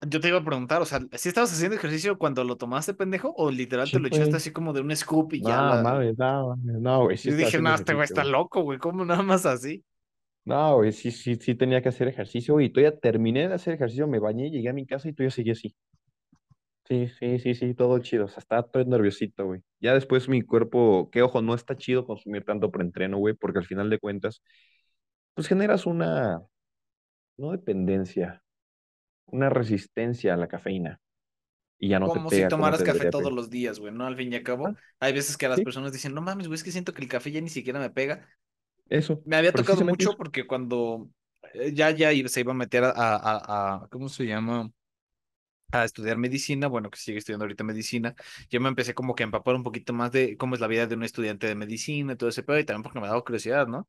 [0.06, 3.34] yo te iba a preguntar, o sea, ¿si estabas haciendo ejercicio cuando lo tomaste, pendejo?
[3.36, 5.82] ¿O literal te Sí, lo echaste así como de un scoop y ya No, la...
[5.82, 7.16] mames, no, mames, no, güey.
[7.16, 9.82] Sí Yo dije, no, este güey está loco, güey, ¿cómo nada más así?
[10.44, 12.60] No, güey, sí, sí, sí tenía que hacer ejercicio.
[12.60, 15.50] Y todavía terminé de hacer ejercicio, me bañé, llegué a mi casa y todavía seguí
[15.52, 15.76] así.
[16.84, 18.24] Sí, sí, sí, sí, todo chido.
[18.26, 19.62] O sea, estaba todo nerviosito, güey.
[19.80, 23.66] Ya después mi cuerpo, que ojo, no está chido consumir tanto preentreno, güey, porque al
[23.66, 24.42] final de cuentas,
[25.34, 26.42] pues generas una,
[27.38, 28.42] no dependencia,
[29.26, 31.00] una resistencia a la cafeína.
[31.78, 33.92] Y ya no te Como si pega como tomaras te café todos los días, güey,
[33.92, 34.06] ¿no?
[34.06, 36.48] Al fin y al cabo, Ah, hay veces que las sí, personas dicen, no mames,
[36.48, 38.28] güey, es que siento que el café ya ni siquiera me pega.
[38.98, 41.08] Eso, Me había tocado mucho porque cuando
[41.54, 44.70] eh, ya, ya se iba a meter a, a, a, ¿cómo se llama?
[45.72, 48.14] A estudiar medicina, bueno, que sigue estudiando ahorita medicina,
[48.50, 50.86] yo me empecé como que a empapar un poquito más de cómo es la vida
[50.86, 53.66] de un estudiante de medicina y todo ese pedo, y también porque me daba curiosidad,
[53.66, 53.88] ¿no?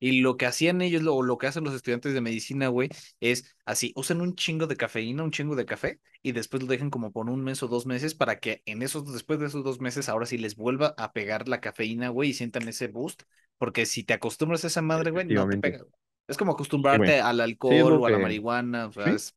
[0.00, 2.90] Y lo que hacían ellos, lo, lo que hacen los estudiantes de medicina, güey,
[3.20, 6.90] es así, usan un chingo de cafeína, un chingo de café, y después lo dejan
[6.90, 9.80] como por un mes o dos meses para que en esos, después de esos dos
[9.80, 13.22] meses, ahora sí les vuelva a pegar la cafeína, güey, y sientan ese boost,
[13.58, 15.80] porque si te acostumbras a esa madre, güey, no te pega.
[16.26, 16.52] Es como
[16.90, 19.34] Sí, acostumbrarte al alcohol o a la marihuana, o sea, sí, es...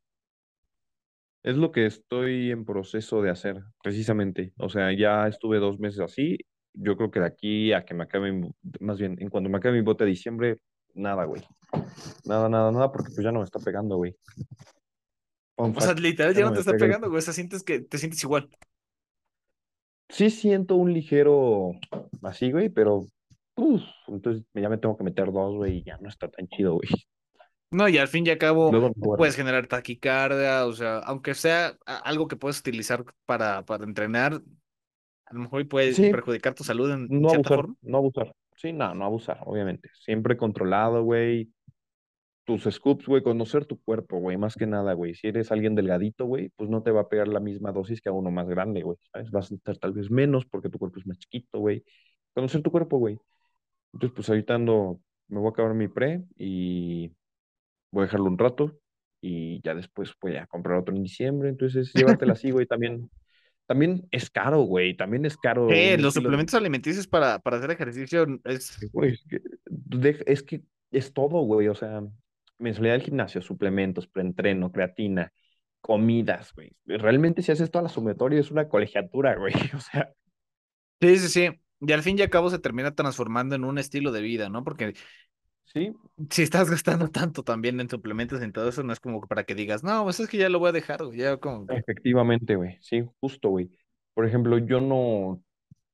[1.43, 4.53] Es lo que estoy en proceso de hacer, precisamente.
[4.57, 6.37] O sea, ya estuve dos meses así.
[6.79, 9.77] Yo creo que de aquí a que me acabe, más bien, en cuando me acabe
[9.77, 10.59] mi bote de diciembre,
[10.93, 11.41] nada, güey.
[12.25, 14.15] Nada, nada, nada, porque pues ya no me está pegando, güey.
[15.55, 17.79] O sea, literal ya no no te está pega pegando, güey, o sea, sientes que
[17.79, 18.49] te sientes igual.
[20.09, 21.71] Sí siento un ligero
[22.21, 23.05] así, güey, pero...
[23.55, 26.75] uf, entonces ya me tengo que meter dos, güey, y ya no está tan chido,
[26.75, 26.89] güey.
[27.71, 31.77] No, y al fin y al cabo Luego puedes generar taquicardia, o sea, aunque sea
[31.85, 34.41] algo que puedes utilizar para, para entrenar,
[35.29, 37.75] a lo mejor puede Sí, perjudicar tu salud en, no cierta abusar, forma.
[37.81, 38.33] no abusar.
[38.55, 39.89] Sí, no, no abusar, obviamente.
[39.93, 41.51] Siempre controlado, güey.
[42.45, 45.13] tus scoops, güey, conocer tu cuerpo, güey, más que nada, güey.
[45.15, 48.09] Si eres alguien delgadito, güey, pues no te va a pegar la misma dosis que
[48.09, 49.31] a uno más grande, güey, ¿sabes?
[49.31, 51.83] Vas a estar tal vez menos porque tu cuerpo es más chiquito, güey.
[52.33, 53.19] Conocer tu cuerpo, güey.
[53.93, 57.11] Entonces, pues ahorita ando, me voy a acabar mi pre y
[57.91, 58.79] voy a dejarlo un rato
[59.21, 61.49] y ya después voy a comprar otro en diciembre.
[61.49, 63.09] Entonces, llévatela así, güey, también.
[63.67, 68.25] También es caro, güey, también es caro Eh, los suplementos alimenticios para, para hacer ejercicio
[68.45, 68.77] es...
[68.93, 71.67] Güey, es que, de- es que es todo, güey.
[71.67, 72.01] O sea,
[72.59, 75.31] mensualidad del gimnasio, suplementos, preentreno, creatina,
[75.81, 76.71] comidas, güey.
[76.85, 79.53] Realmente si haces toda la sumatoria es una colegiatura, güey.
[79.75, 80.13] O sea,
[81.01, 81.49] Sí, sí, sí.
[81.79, 84.63] Y al fin y al cabo se termina transformando en un estilo de vida, ¿no?
[84.63, 84.95] Porque
[85.73, 85.93] sí,
[86.29, 89.43] si estás gastando tanto también en suplementos y en todo eso, no es como para
[89.45, 91.19] que digas, no, pues es que ya lo voy a dejar, güey.
[91.19, 92.77] Ya como efectivamente, güey.
[92.81, 93.69] Sí, justo, güey.
[94.13, 95.43] Por ejemplo, yo no,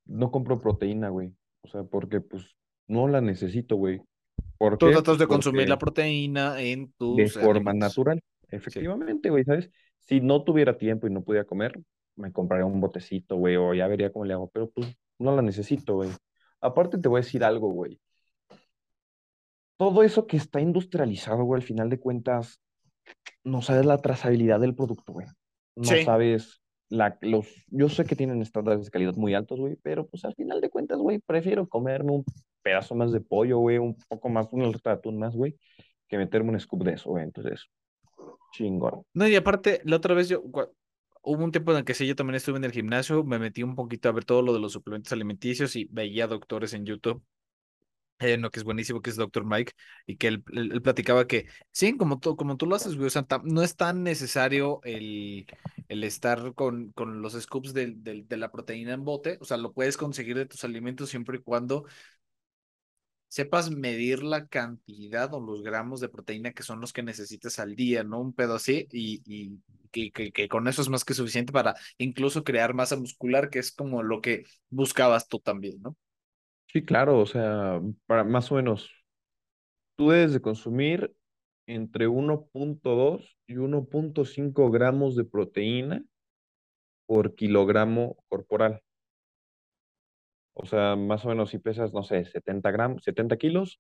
[0.06, 1.34] no compro proteína, güey.
[1.62, 2.56] O sea, porque pues
[2.88, 4.02] no la necesito, güey.
[4.58, 4.92] ¿Por Tú qué?
[4.92, 7.76] tratas de consumir la proteína en de tus forma alimentos.
[7.76, 8.22] natural.
[8.50, 9.70] Efectivamente, güey, ¿sabes?
[10.00, 11.80] Si no tuviera tiempo y no pudiera comer,
[12.16, 15.42] me compraría un botecito, güey, o ya vería cómo le hago, pero pues no la
[15.42, 16.10] necesito, güey.
[16.62, 18.00] Aparte te voy a decir algo, güey.
[19.78, 22.62] Todo eso que está industrializado, güey, al final de cuentas,
[23.44, 25.28] no sabes la trazabilidad del producto, güey.
[25.76, 26.04] No Sí.
[26.04, 30.24] sabes la, los, yo sé que tienen estándares de calidad muy altos, güey, pero pues
[30.26, 32.26] al final de cuentas, güey, prefiero comerme un
[32.62, 35.58] pedazo más de pollo, güey, un poco más, de atún más, güey,
[36.08, 37.24] que meterme un scoop de eso, güey.
[37.24, 37.68] Entonces,
[38.54, 39.02] chingón.
[39.14, 42.16] No, y aparte, la otra vez yo, hubo un tiempo en el que sí, yo
[42.16, 44.74] también estuve en el gimnasio, me metí un poquito a ver todo lo de los
[44.74, 47.24] suplementos alimenticios y veía doctores en YouTube.
[48.24, 49.46] Hay uno que es buenísimo, que es Dr.
[49.46, 49.74] Mike,
[50.06, 50.44] y que él,
[50.82, 53.10] platicaba que, sí, como tú, como tú lo haces, güey,
[53.44, 55.46] no es tan necesario el,
[55.88, 59.74] el estar con, con los scoops del- de la proteína en bote, o sea, lo
[59.74, 61.86] puedes conseguir de tus alimentos siempre y cuando
[63.28, 67.76] sepas medir la cantidad o los gramos de proteína que son los que necesitas al
[67.76, 68.20] día, ¿no?
[68.22, 69.60] Un pedo así, y, y
[69.92, 73.60] que, que, que con eso es más que suficiente para incluso crear masa muscular, que
[73.60, 75.96] es como lo que buscabas tú también, ¿no?
[76.74, 78.90] Sí, claro, o sea, para más o menos,
[79.96, 81.16] tú debes de consumir
[81.68, 86.04] entre 1.2 y 1.5 gramos de proteína
[87.06, 88.82] por kilogramo corporal.
[90.54, 93.80] O sea, más o menos si pesas, no sé, 70 gramos, 70 kilos,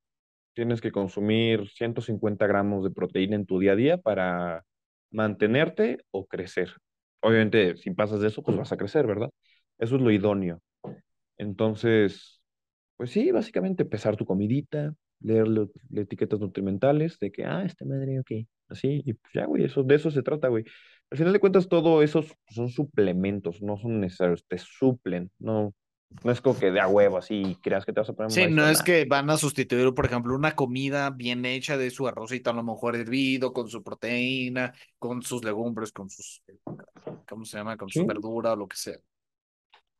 [0.54, 4.66] tienes que consumir 150 gramos de proteína en tu día a día para
[5.12, 6.72] mantenerte o crecer.
[7.22, 9.30] Obviamente, si pasas de eso, pues vas a crecer, ¿verdad?
[9.80, 10.62] Eso es lo idóneo.
[11.38, 12.32] Entonces,
[13.04, 17.84] pues sí, básicamente pesar tu comidita, leer lo- las etiquetas nutrimentales de que, ah, esta
[17.86, 18.32] madre, ok,
[18.70, 20.64] así, y pues ya, güey, eso, de eso se trata, güey.
[21.12, 25.74] Al final de cuentas, todo eso son suplementos, no son necesarios, te suplen, no,
[26.24, 28.47] no es como que de a huevo, así, creas que te vas a poner Sí,
[28.47, 32.49] no es que van a sustituir, por ejemplo, una comida bien hecha de su arrocito
[32.49, 36.41] a lo mejor hervido, con su proteína, con sus legumbres, con sus,
[37.28, 37.78] ¿cómo se llama?
[37.78, 38.97] Con su Sí, verdura o lo que sea.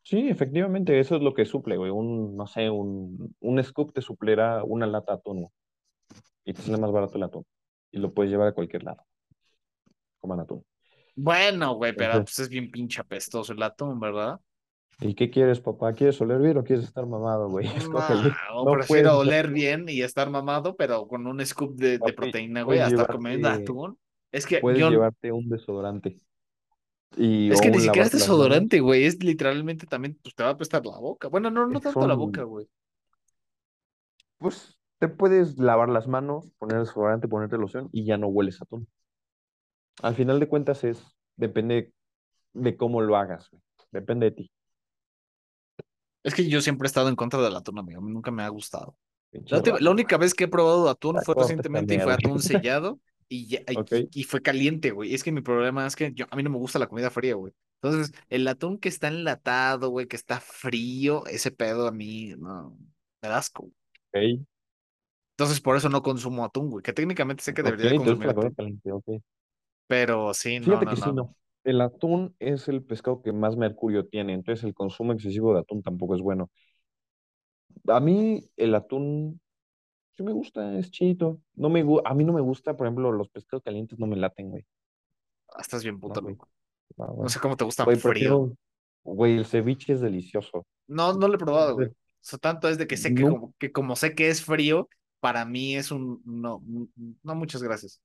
[0.04, 4.02] Sí, efectivamente, eso es lo que suple, güey, un, no sé, un, un scoop te
[4.02, 5.52] suplirá una lata de atún, güey,
[6.46, 7.46] y te sale más barato el atún,
[7.92, 9.04] y lo puedes llevar a cualquier lado,
[10.20, 10.64] coman atún.
[11.16, 14.40] Bueno, güey, pero Entonces, pues es bien pinche apestoso el atún, ¿verdad?
[15.00, 15.94] ¿Y qué quieres, papá?
[15.94, 17.68] ¿Quieres oler bien o quieres estar mamado, güey?
[17.78, 18.32] Escógele.
[18.50, 22.00] No, No prefiero puedes, oler bien y estar mamado, pero con un scoop de, de
[22.00, 23.98] papi, proteína, güey, puedes a estar comiendo llevarte, atún.
[24.32, 26.18] Es que puedes yo, llevarte un desodorante
[27.18, 30.54] y es que ni siquiera es desodorante, güey, es literalmente también, pues te va a
[30.54, 31.28] apestar la boca.
[31.28, 32.68] Bueno, no, no tanto la boca, son, güey.
[34.38, 38.64] pues, te puedes lavar las manos, poner desodorante, ponerte loción y ya no hueles a
[38.66, 38.88] atún.
[40.02, 41.04] Al final de cuentas es,
[41.36, 41.94] depende
[42.54, 43.62] de cómo lo hagas, güey.
[43.92, 44.52] Depende de ti.
[46.24, 48.00] Es que yo siempre he estado en contra del atún, amigo.
[48.00, 48.96] A mí nunca me ha gustado.
[49.32, 52.40] La, última- la rata, única vez que he probado atún fue recientemente y fue atún
[52.42, 53.00] sellado
[53.30, 55.14] y, ya- y, Ok, y fue caliente, güey.
[55.14, 57.36] Es que mi problema es que yo, a mí no me gusta la comida fría,
[57.36, 57.54] güey.
[57.82, 62.78] Entonces, el atún que está enlatado, güey, que está frío, ese pedo a mí, no,
[63.22, 63.72] me da asco.
[64.14, 64.46] ok,
[65.34, 68.56] Entonces, por eso no consumo atún, güey, que técnicamente sé que debería gusta consumir atún,
[68.56, 68.90] caliente,
[69.88, 71.24] pero sí, no, Fíjate no, que sí, no, no.
[71.24, 71.36] no.
[71.64, 75.82] El atún es el pescado que más mercurio tiene, entonces el consumo excesivo de atún
[75.84, 76.50] tampoco es bueno.
[77.88, 79.42] A mí el atún
[80.16, 81.40] sí me gusta, es chido.
[81.56, 84.50] No me a mí no me gusta, por ejemplo, los pescados calientes no me laten,
[84.50, 84.66] güey.
[85.54, 86.50] Ah, Estás bien puto loco.
[86.98, 88.56] No, No sé cómo te gustan Güey, prefiero,
[89.04, 90.66] güey, el ceviche es delicioso.
[90.88, 91.88] No, no lo he probado, güey.
[91.88, 94.88] O sea, tanto es de que sé que como, que como sé que es frío,
[95.20, 96.64] para mí es un no,
[97.24, 98.02] no, muchas gracias.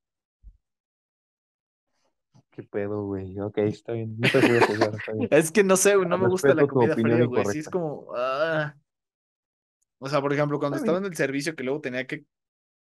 [2.50, 3.38] qué pedo, güey.
[3.38, 4.16] Ok, está bien.
[4.18, 5.28] No te voy a juzgar, está bien.
[5.30, 7.44] Es que no sé, güey, no me gusta la comida fría, güey.
[7.46, 8.08] Sí, es como.
[8.16, 8.74] ah.
[9.98, 12.24] O sea, por ejemplo, cuando estaba en el servicio que luego tenía que,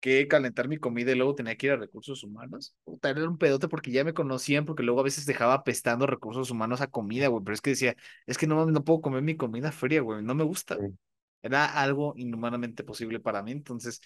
[0.01, 2.75] que calentar mi comida y luego tenía que ir a recursos humanos.
[2.85, 6.51] Puta, era un pedote porque ya me conocían, porque luego a veces dejaba apestando recursos
[6.51, 7.43] humanos a comida, güey.
[7.43, 10.23] Pero es que decía, es que no, no puedo comer mi comida fría, güey.
[10.23, 10.77] No me gusta.
[10.77, 10.95] Sí.
[11.43, 14.01] Era algo inhumanamente posible para mí, entonces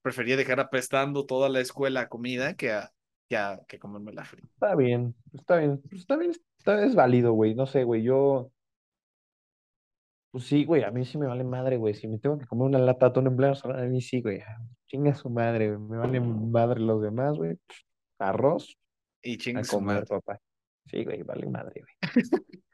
[0.00, 2.92] prefería dejar apestando toda la escuela a comida que a,
[3.28, 4.44] que a que comerme la fría.
[4.52, 7.54] Está bien, está bien, pues está bien, está, es válido, güey.
[7.54, 8.02] No sé, güey.
[8.02, 8.52] Yo,
[10.34, 11.94] pues sí, güey, a mí sí me vale madre, güey.
[11.94, 14.40] Si me tengo que comer una lata de atún en a mí sí, güey.
[14.40, 14.58] Ah,
[14.88, 15.88] Chinga su madre, güey.
[15.88, 17.56] Me vale madre los demás, güey.
[18.18, 18.76] Arroz
[19.22, 20.06] Y chingue a su comer, madre.
[20.08, 20.40] papá.
[20.86, 21.92] Sí, güey, vale madre, güey.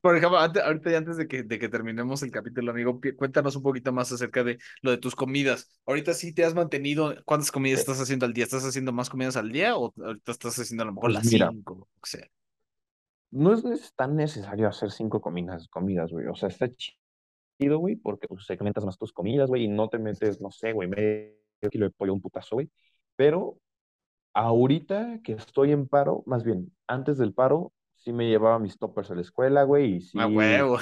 [0.00, 3.56] Por ejemplo, antes, ahorita ya antes de que, de que terminemos el capítulo, amigo, cuéntanos
[3.56, 5.80] un poquito más acerca de lo de tus comidas.
[5.86, 8.44] Ahorita sí te has mantenido, ¿cuántas comidas Eh, estás haciendo al día?
[8.44, 11.32] ¿Estás haciendo más comidas al día o ahorita estás haciendo a lo mejor Pues las
[11.32, 11.88] mira, cinco?
[12.00, 12.28] O sea,
[13.30, 16.26] no es tan necesario hacer cinco comidas, comidas, güey.
[16.26, 19.98] O sea, está chido, güey, porque pues, segmentas más tus comidas, güey, y no te
[19.98, 21.32] metes, no sé, güey, medio
[21.70, 22.70] kilo de pollo, un putazo, güey.
[23.16, 23.58] Pero
[24.34, 29.10] ahorita que estoy en paro, más bien, antes del paro, sí me llevaba mis toppers
[29.10, 30.78] a la escuela, güey, y a huevo.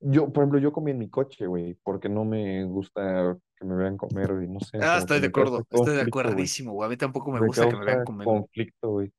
[0.00, 3.74] yo, por ejemplo, yo comí en mi coche, güey, porque no me gusta que me
[3.74, 6.86] vean comer, güey, no sé, Ah, estoy de acuerdo, estoy de acuerdísimo, güey.
[6.86, 9.12] A mí tampoco me me gusta que me vean comer, conflicto, güey.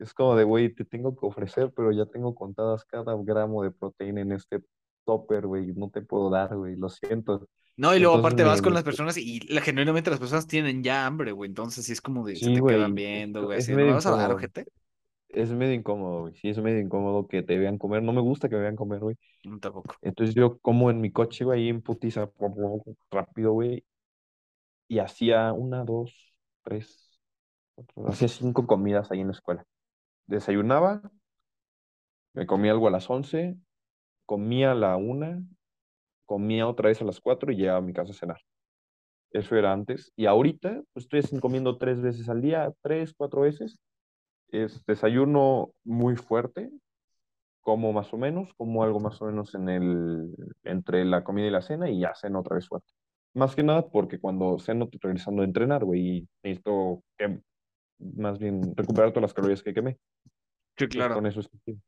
[0.00, 3.70] Es como de, güey, te tengo que ofrecer, pero ya tengo contadas cada gramo de
[3.70, 4.62] proteína en este
[5.04, 7.48] topper, güey, no te puedo dar, güey, lo siento.
[7.76, 10.82] No, y luego Entonces aparte vas con las personas y la, genuinamente las personas tienen
[10.82, 11.48] ya hambre, güey.
[11.48, 13.58] Entonces sí es como de, se te quedan viendo, güey.
[13.58, 14.66] es Así, de, ¿no me medio vas a dar, incómodo, ojete?
[15.28, 18.48] es medio incómodo, güey, sí, es medio incómodo que te vean comer, no me gusta
[18.48, 19.16] que me vean comer, güey.
[19.44, 19.94] No, tampoco.
[20.02, 22.30] Entonces yo como en mi coche, güey, ahí en putiza,
[23.10, 23.84] rápido, güey,
[24.88, 27.20] y hacía una, dos, tres,
[27.74, 29.64] cuatro, hacía cinco comidas ahí en la escuela.
[30.30, 31.02] Desayunaba,
[32.34, 33.56] me comía algo a las once,
[34.26, 35.42] comía a la una,
[36.24, 38.40] comía otra vez a las cuatro y llegaba a mi casa a cenar.
[39.32, 40.12] Eso era antes.
[40.14, 43.76] Y ahorita, pues estoy comiendo tres veces al día, tres, cuatro veces.
[44.52, 46.70] Es desayuno muy fuerte,
[47.60, 50.32] como más o menos, como algo más o menos en el,
[50.62, 52.92] entre la comida y la cena y ya ceno otra vez fuerte.
[53.34, 57.02] Más que nada porque cuando ceno estoy regresando a entrenar, güey, y necesito
[58.00, 59.98] más bien recuperar todas las calorías que quemé.
[60.76, 61.14] Sí, claro.
[61.14, 61.78] con eso está chido.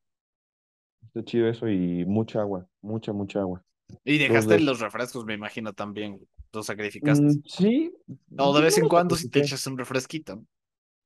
[1.07, 3.65] Está chido eso y mucha agua, mucha, mucha agua.
[4.05, 6.17] Y dejaste los refrescos, me imagino también.
[6.17, 6.29] güey.
[6.53, 7.25] Los sacrificaste.
[7.25, 7.95] Mm, sí,
[8.39, 10.43] O de vez no en cuando si te echas un refresquito.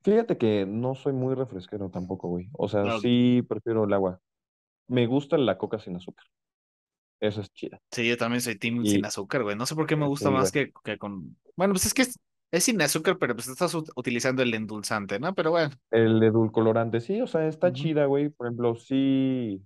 [0.02, 2.48] Fíjate que no soy muy refresquero tampoco, güey.
[2.52, 4.20] O sea, sí prefiero el agua.
[4.88, 6.26] Me gusta la coca sin azúcar.
[7.18, 7.80] Esa es chida.
[7.90, 9.56] Sí, yo también soy team sin azúcar, güey.
[9.56, 11.36] No sé por qué me gusta sí, más que, que con...
[11.56, 12.20] Bueno, pues es que es,
[12.50, 15.34] es sin azúcar, pero pues estás ut- utilizando el endulzante, ¿no?
[15.34, 15.70] Pero bueno.
[15.90, 18.28] El edulcorante, sí, o sea, está chida, güey.
[18.30, 19.60] Por ejemplo, sí,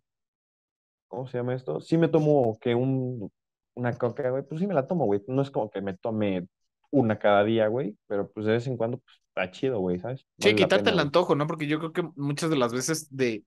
[1.09, 1.81] ¿cómo se llama esto?
[1.81, 3.31] Sí me tomo que un,
[3.75, 5.23] una coca, güey, pues sí me la tomo, güey.
[5.27, 6.47] No es como que me tome
[6.91, 10.27] una cada día, güey, pero pues de vez en cuando, pues está chido, güey, ¿sabes?
[10.39, 11.47] Sí, Vale la quitarte pena, el antojo, ¿no?
[11.47, 13.45] Porque yo creo que muchas de las veces de,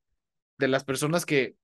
[0.58, 1.56] de las personas que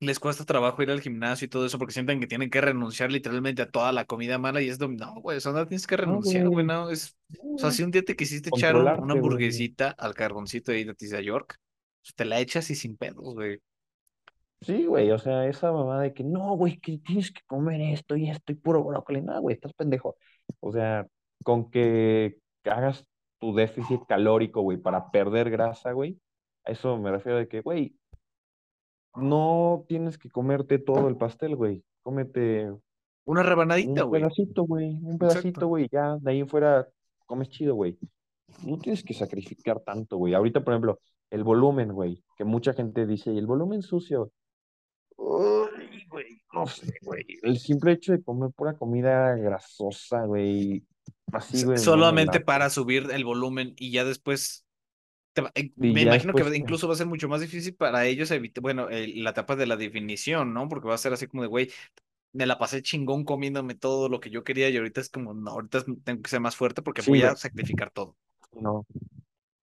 [0.00, 3.10] les cuesta trabajo ir al gimnasio y todo eso porque sienten que tienen que renunciar
[3.10, 5.86] literalmente a toda la comida mala y es de, no, güey, o sea, no tienes
[5.86, 7.16] que renunciar, güey, no, es,
[7.56, 11.20] o sea, si un día te quisiste echar un- una hamburguesita al carboncito de Tiza
[11.20, 11.56] York,
[12.02, 13.60] pues te la echas y sin pedos, güey.
[14.60, 18.16] Sí, güey, o sea, esa mamá de que no, güey, que tienes que comer esto
[18.16, 20.16] y esto y puro brócoli, no, güey, estás pendejo.
[20.60, 21.06] O sea,
[21.44, 23.06] con que hagas
[23.38, 26.18] tu déficit calórico, güey, para perder grasa, güey,
[26.64, 27.94] a eso me refiero de que, güey,
[29.18, 32.72] no tienes que comerte todo el pastel, güey, cómete
[33.24, 34.22] Una rebanadita, un güey.
[34.22, 36.88] pedacito, güey, un pedacito, güey, ya, de ahí en fuera
[37.26, 37.98] comes chido, güey.
[38.64, 40.34] No tienes que sacrificar tanto, güey.
[40.34, 40.98] Ahorita, por ejemplo,
[41.30, 44.32] el volumen, güey, que mucha gente dice, y el volumen sucio.
[45.16, 47.24] Uy, güey, no sé, güey.
[47.42, 50.86] El simple hecho de comer pura comida grasosa, güey,
[51.32, 54.64] así, güey, Solamente para subir el volumen y ya después
[55.42, 58.62] va- eh, me imagino que incluso va a ser mucho más difícil para ellos evitar,
[58.62, 60.68] bueno, el- la etapa de la definición, ¿no?
[60.68, 61.70] Porque va a ser así como de, güey,
[62.32, 65.50] me la pasé chingón comiéndome todo lo que yo quería y ahorita es como, no,
[65.52, 68.16] ahorita tengo que ser más fuerte porque sí, voy a sacrificar todo.
[68.52, 68.86] no.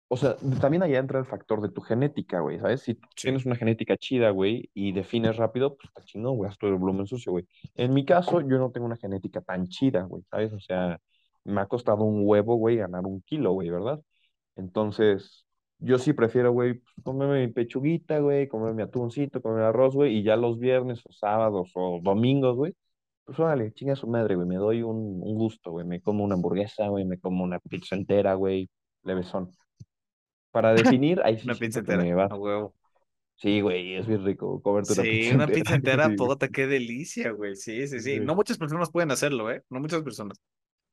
[0.08, 2.82] O sea, también allá entra el factor de tu genética, güey, ¿sabes?
[2.82, 3.22] Si tú Sí.
[3.28, 6.76] tienes una genética chida, güey, y defines rápido, pues está chingón, güey, haz todo el
[6.76, 7.46] volumen sucio, güey.
[7.76, 10.52] En mi caso, yo no tengo una genética tan chida, güey, ¿sabes?
[10.52, 11.00] O sea,
[11.44, 14.02] me ha costado un huevo, güey, ganar un kilo, güey, ¿verdad?
[14.56, 15.46] Entonces,
[15.82, 20.16] yo sí prefiero, güey, pues, comerme mi pechuguita, güey, comerme mi atuncito, comerme arroz, güey,
[20.18, 22.74] y ya los viernes o sábados o domingos, güey,
[23.24, 26.34] pues órale, chinga su madre, güey, me doy un, un gusto, güey, me como una
[26.34, 28.70] hamburguesa, güey, me como una pizza entera, güey,
[29.04, 29.50] levesón.
[30.50, 32.28] Para definir, ahí sí Una pizza entera, me va.
[32.28, 32.74] a huevo.
[33.36, 35.52] Sí, güey, es bien rico comerte una Sí, pizza una entera.
[35.52, 37.54] pizza entera, puta, qué delicia, güey.
[37.56, 38.20] Sí, sí, sí.
[38.20, 38.20] Sí.
[38.20, 39.62] No muchas personas pueden hacerlo, ¿eh?
[39.70, 40.38] No muchas personas.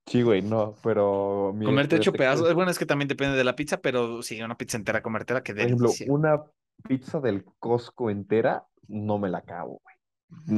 [0.09, 3.55] Sí, güey, no, pero Comerte ocho pedazos, es- bueno, es que también depende de la
[3.55, 6.11] pizza, pero sí, una pizza entera, comértela, qué por ejemplo, delicia.
[6.11, 6.43] una
[6.87, 9.95] pizza del Costco entera, no me la acabo, güey.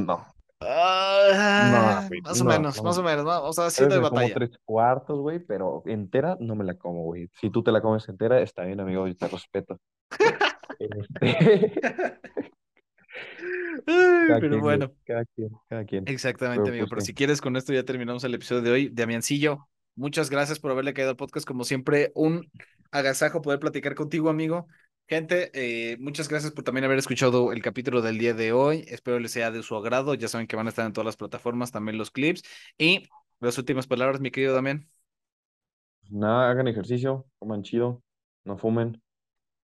[0.04, 0.24] No,
[0.64, 2.82] Ah, no, güey, más o no, menos, no.
[2.84, 3.42] más o menos, ¿no?
[3.44, 4.34] O sea, sí doy me como batalla.
[4.34, 7.28] tres cuartos, güey, pero entera no me la como, güey.
[7.40, 9.78] Si tú te la comes entera, está bien, amigo, yo te respeto.
[10.78, 11.78] Este,
[14.38, 16.12] pero quien, bueno, cada quien, cada quien.
[16.12, 16.88] exactamente, Pero amigo.
[16.88, 17.02] pues Pero sí.
[17.02, 18.88] si quieres, con esto ya terminamos el episodio de hoy.
[18.92, 21.46] Damiancillo, muchas gracias por haberle caído al podcast.
[21.46, 22.50] Como siempre, un
[22.90, 24.66] agasajo poder platicar contigo, amigo.
[25.08, 28.84] Gente, eh, muchas gracias por también haber escuchado el capítulo del día de hoy.
[28.88, 30.14] Espero les sea de su agrado.
[30.14, 32.42] Ya saben que van a estar en todas las plataformas, también los clips.
[32.78, 33.08] Y
[33.40, 34.88] las últimas palabras, mi querido Damián.
[36.10, 38.02] Nada, hagan ejercicio, coman chido,
[38.44, 39.02] no fumen.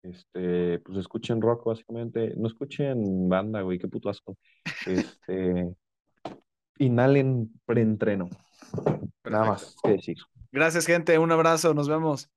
[0.02, 2.34] Este, pues escuchen rock, básicamente.
[2.36, 4.36] No escuchen banda, güey, qué puto asco.
[4.86, 5.74] Este,
[6.78, 8.28] inhalen preentreno.
[9.24, 10.16] Nada más que decir.
[10.52, 11.18] Gracias, gente.
[11.18, 11.74] Un abrazo.
[11.74, 12.30] Nos vemos.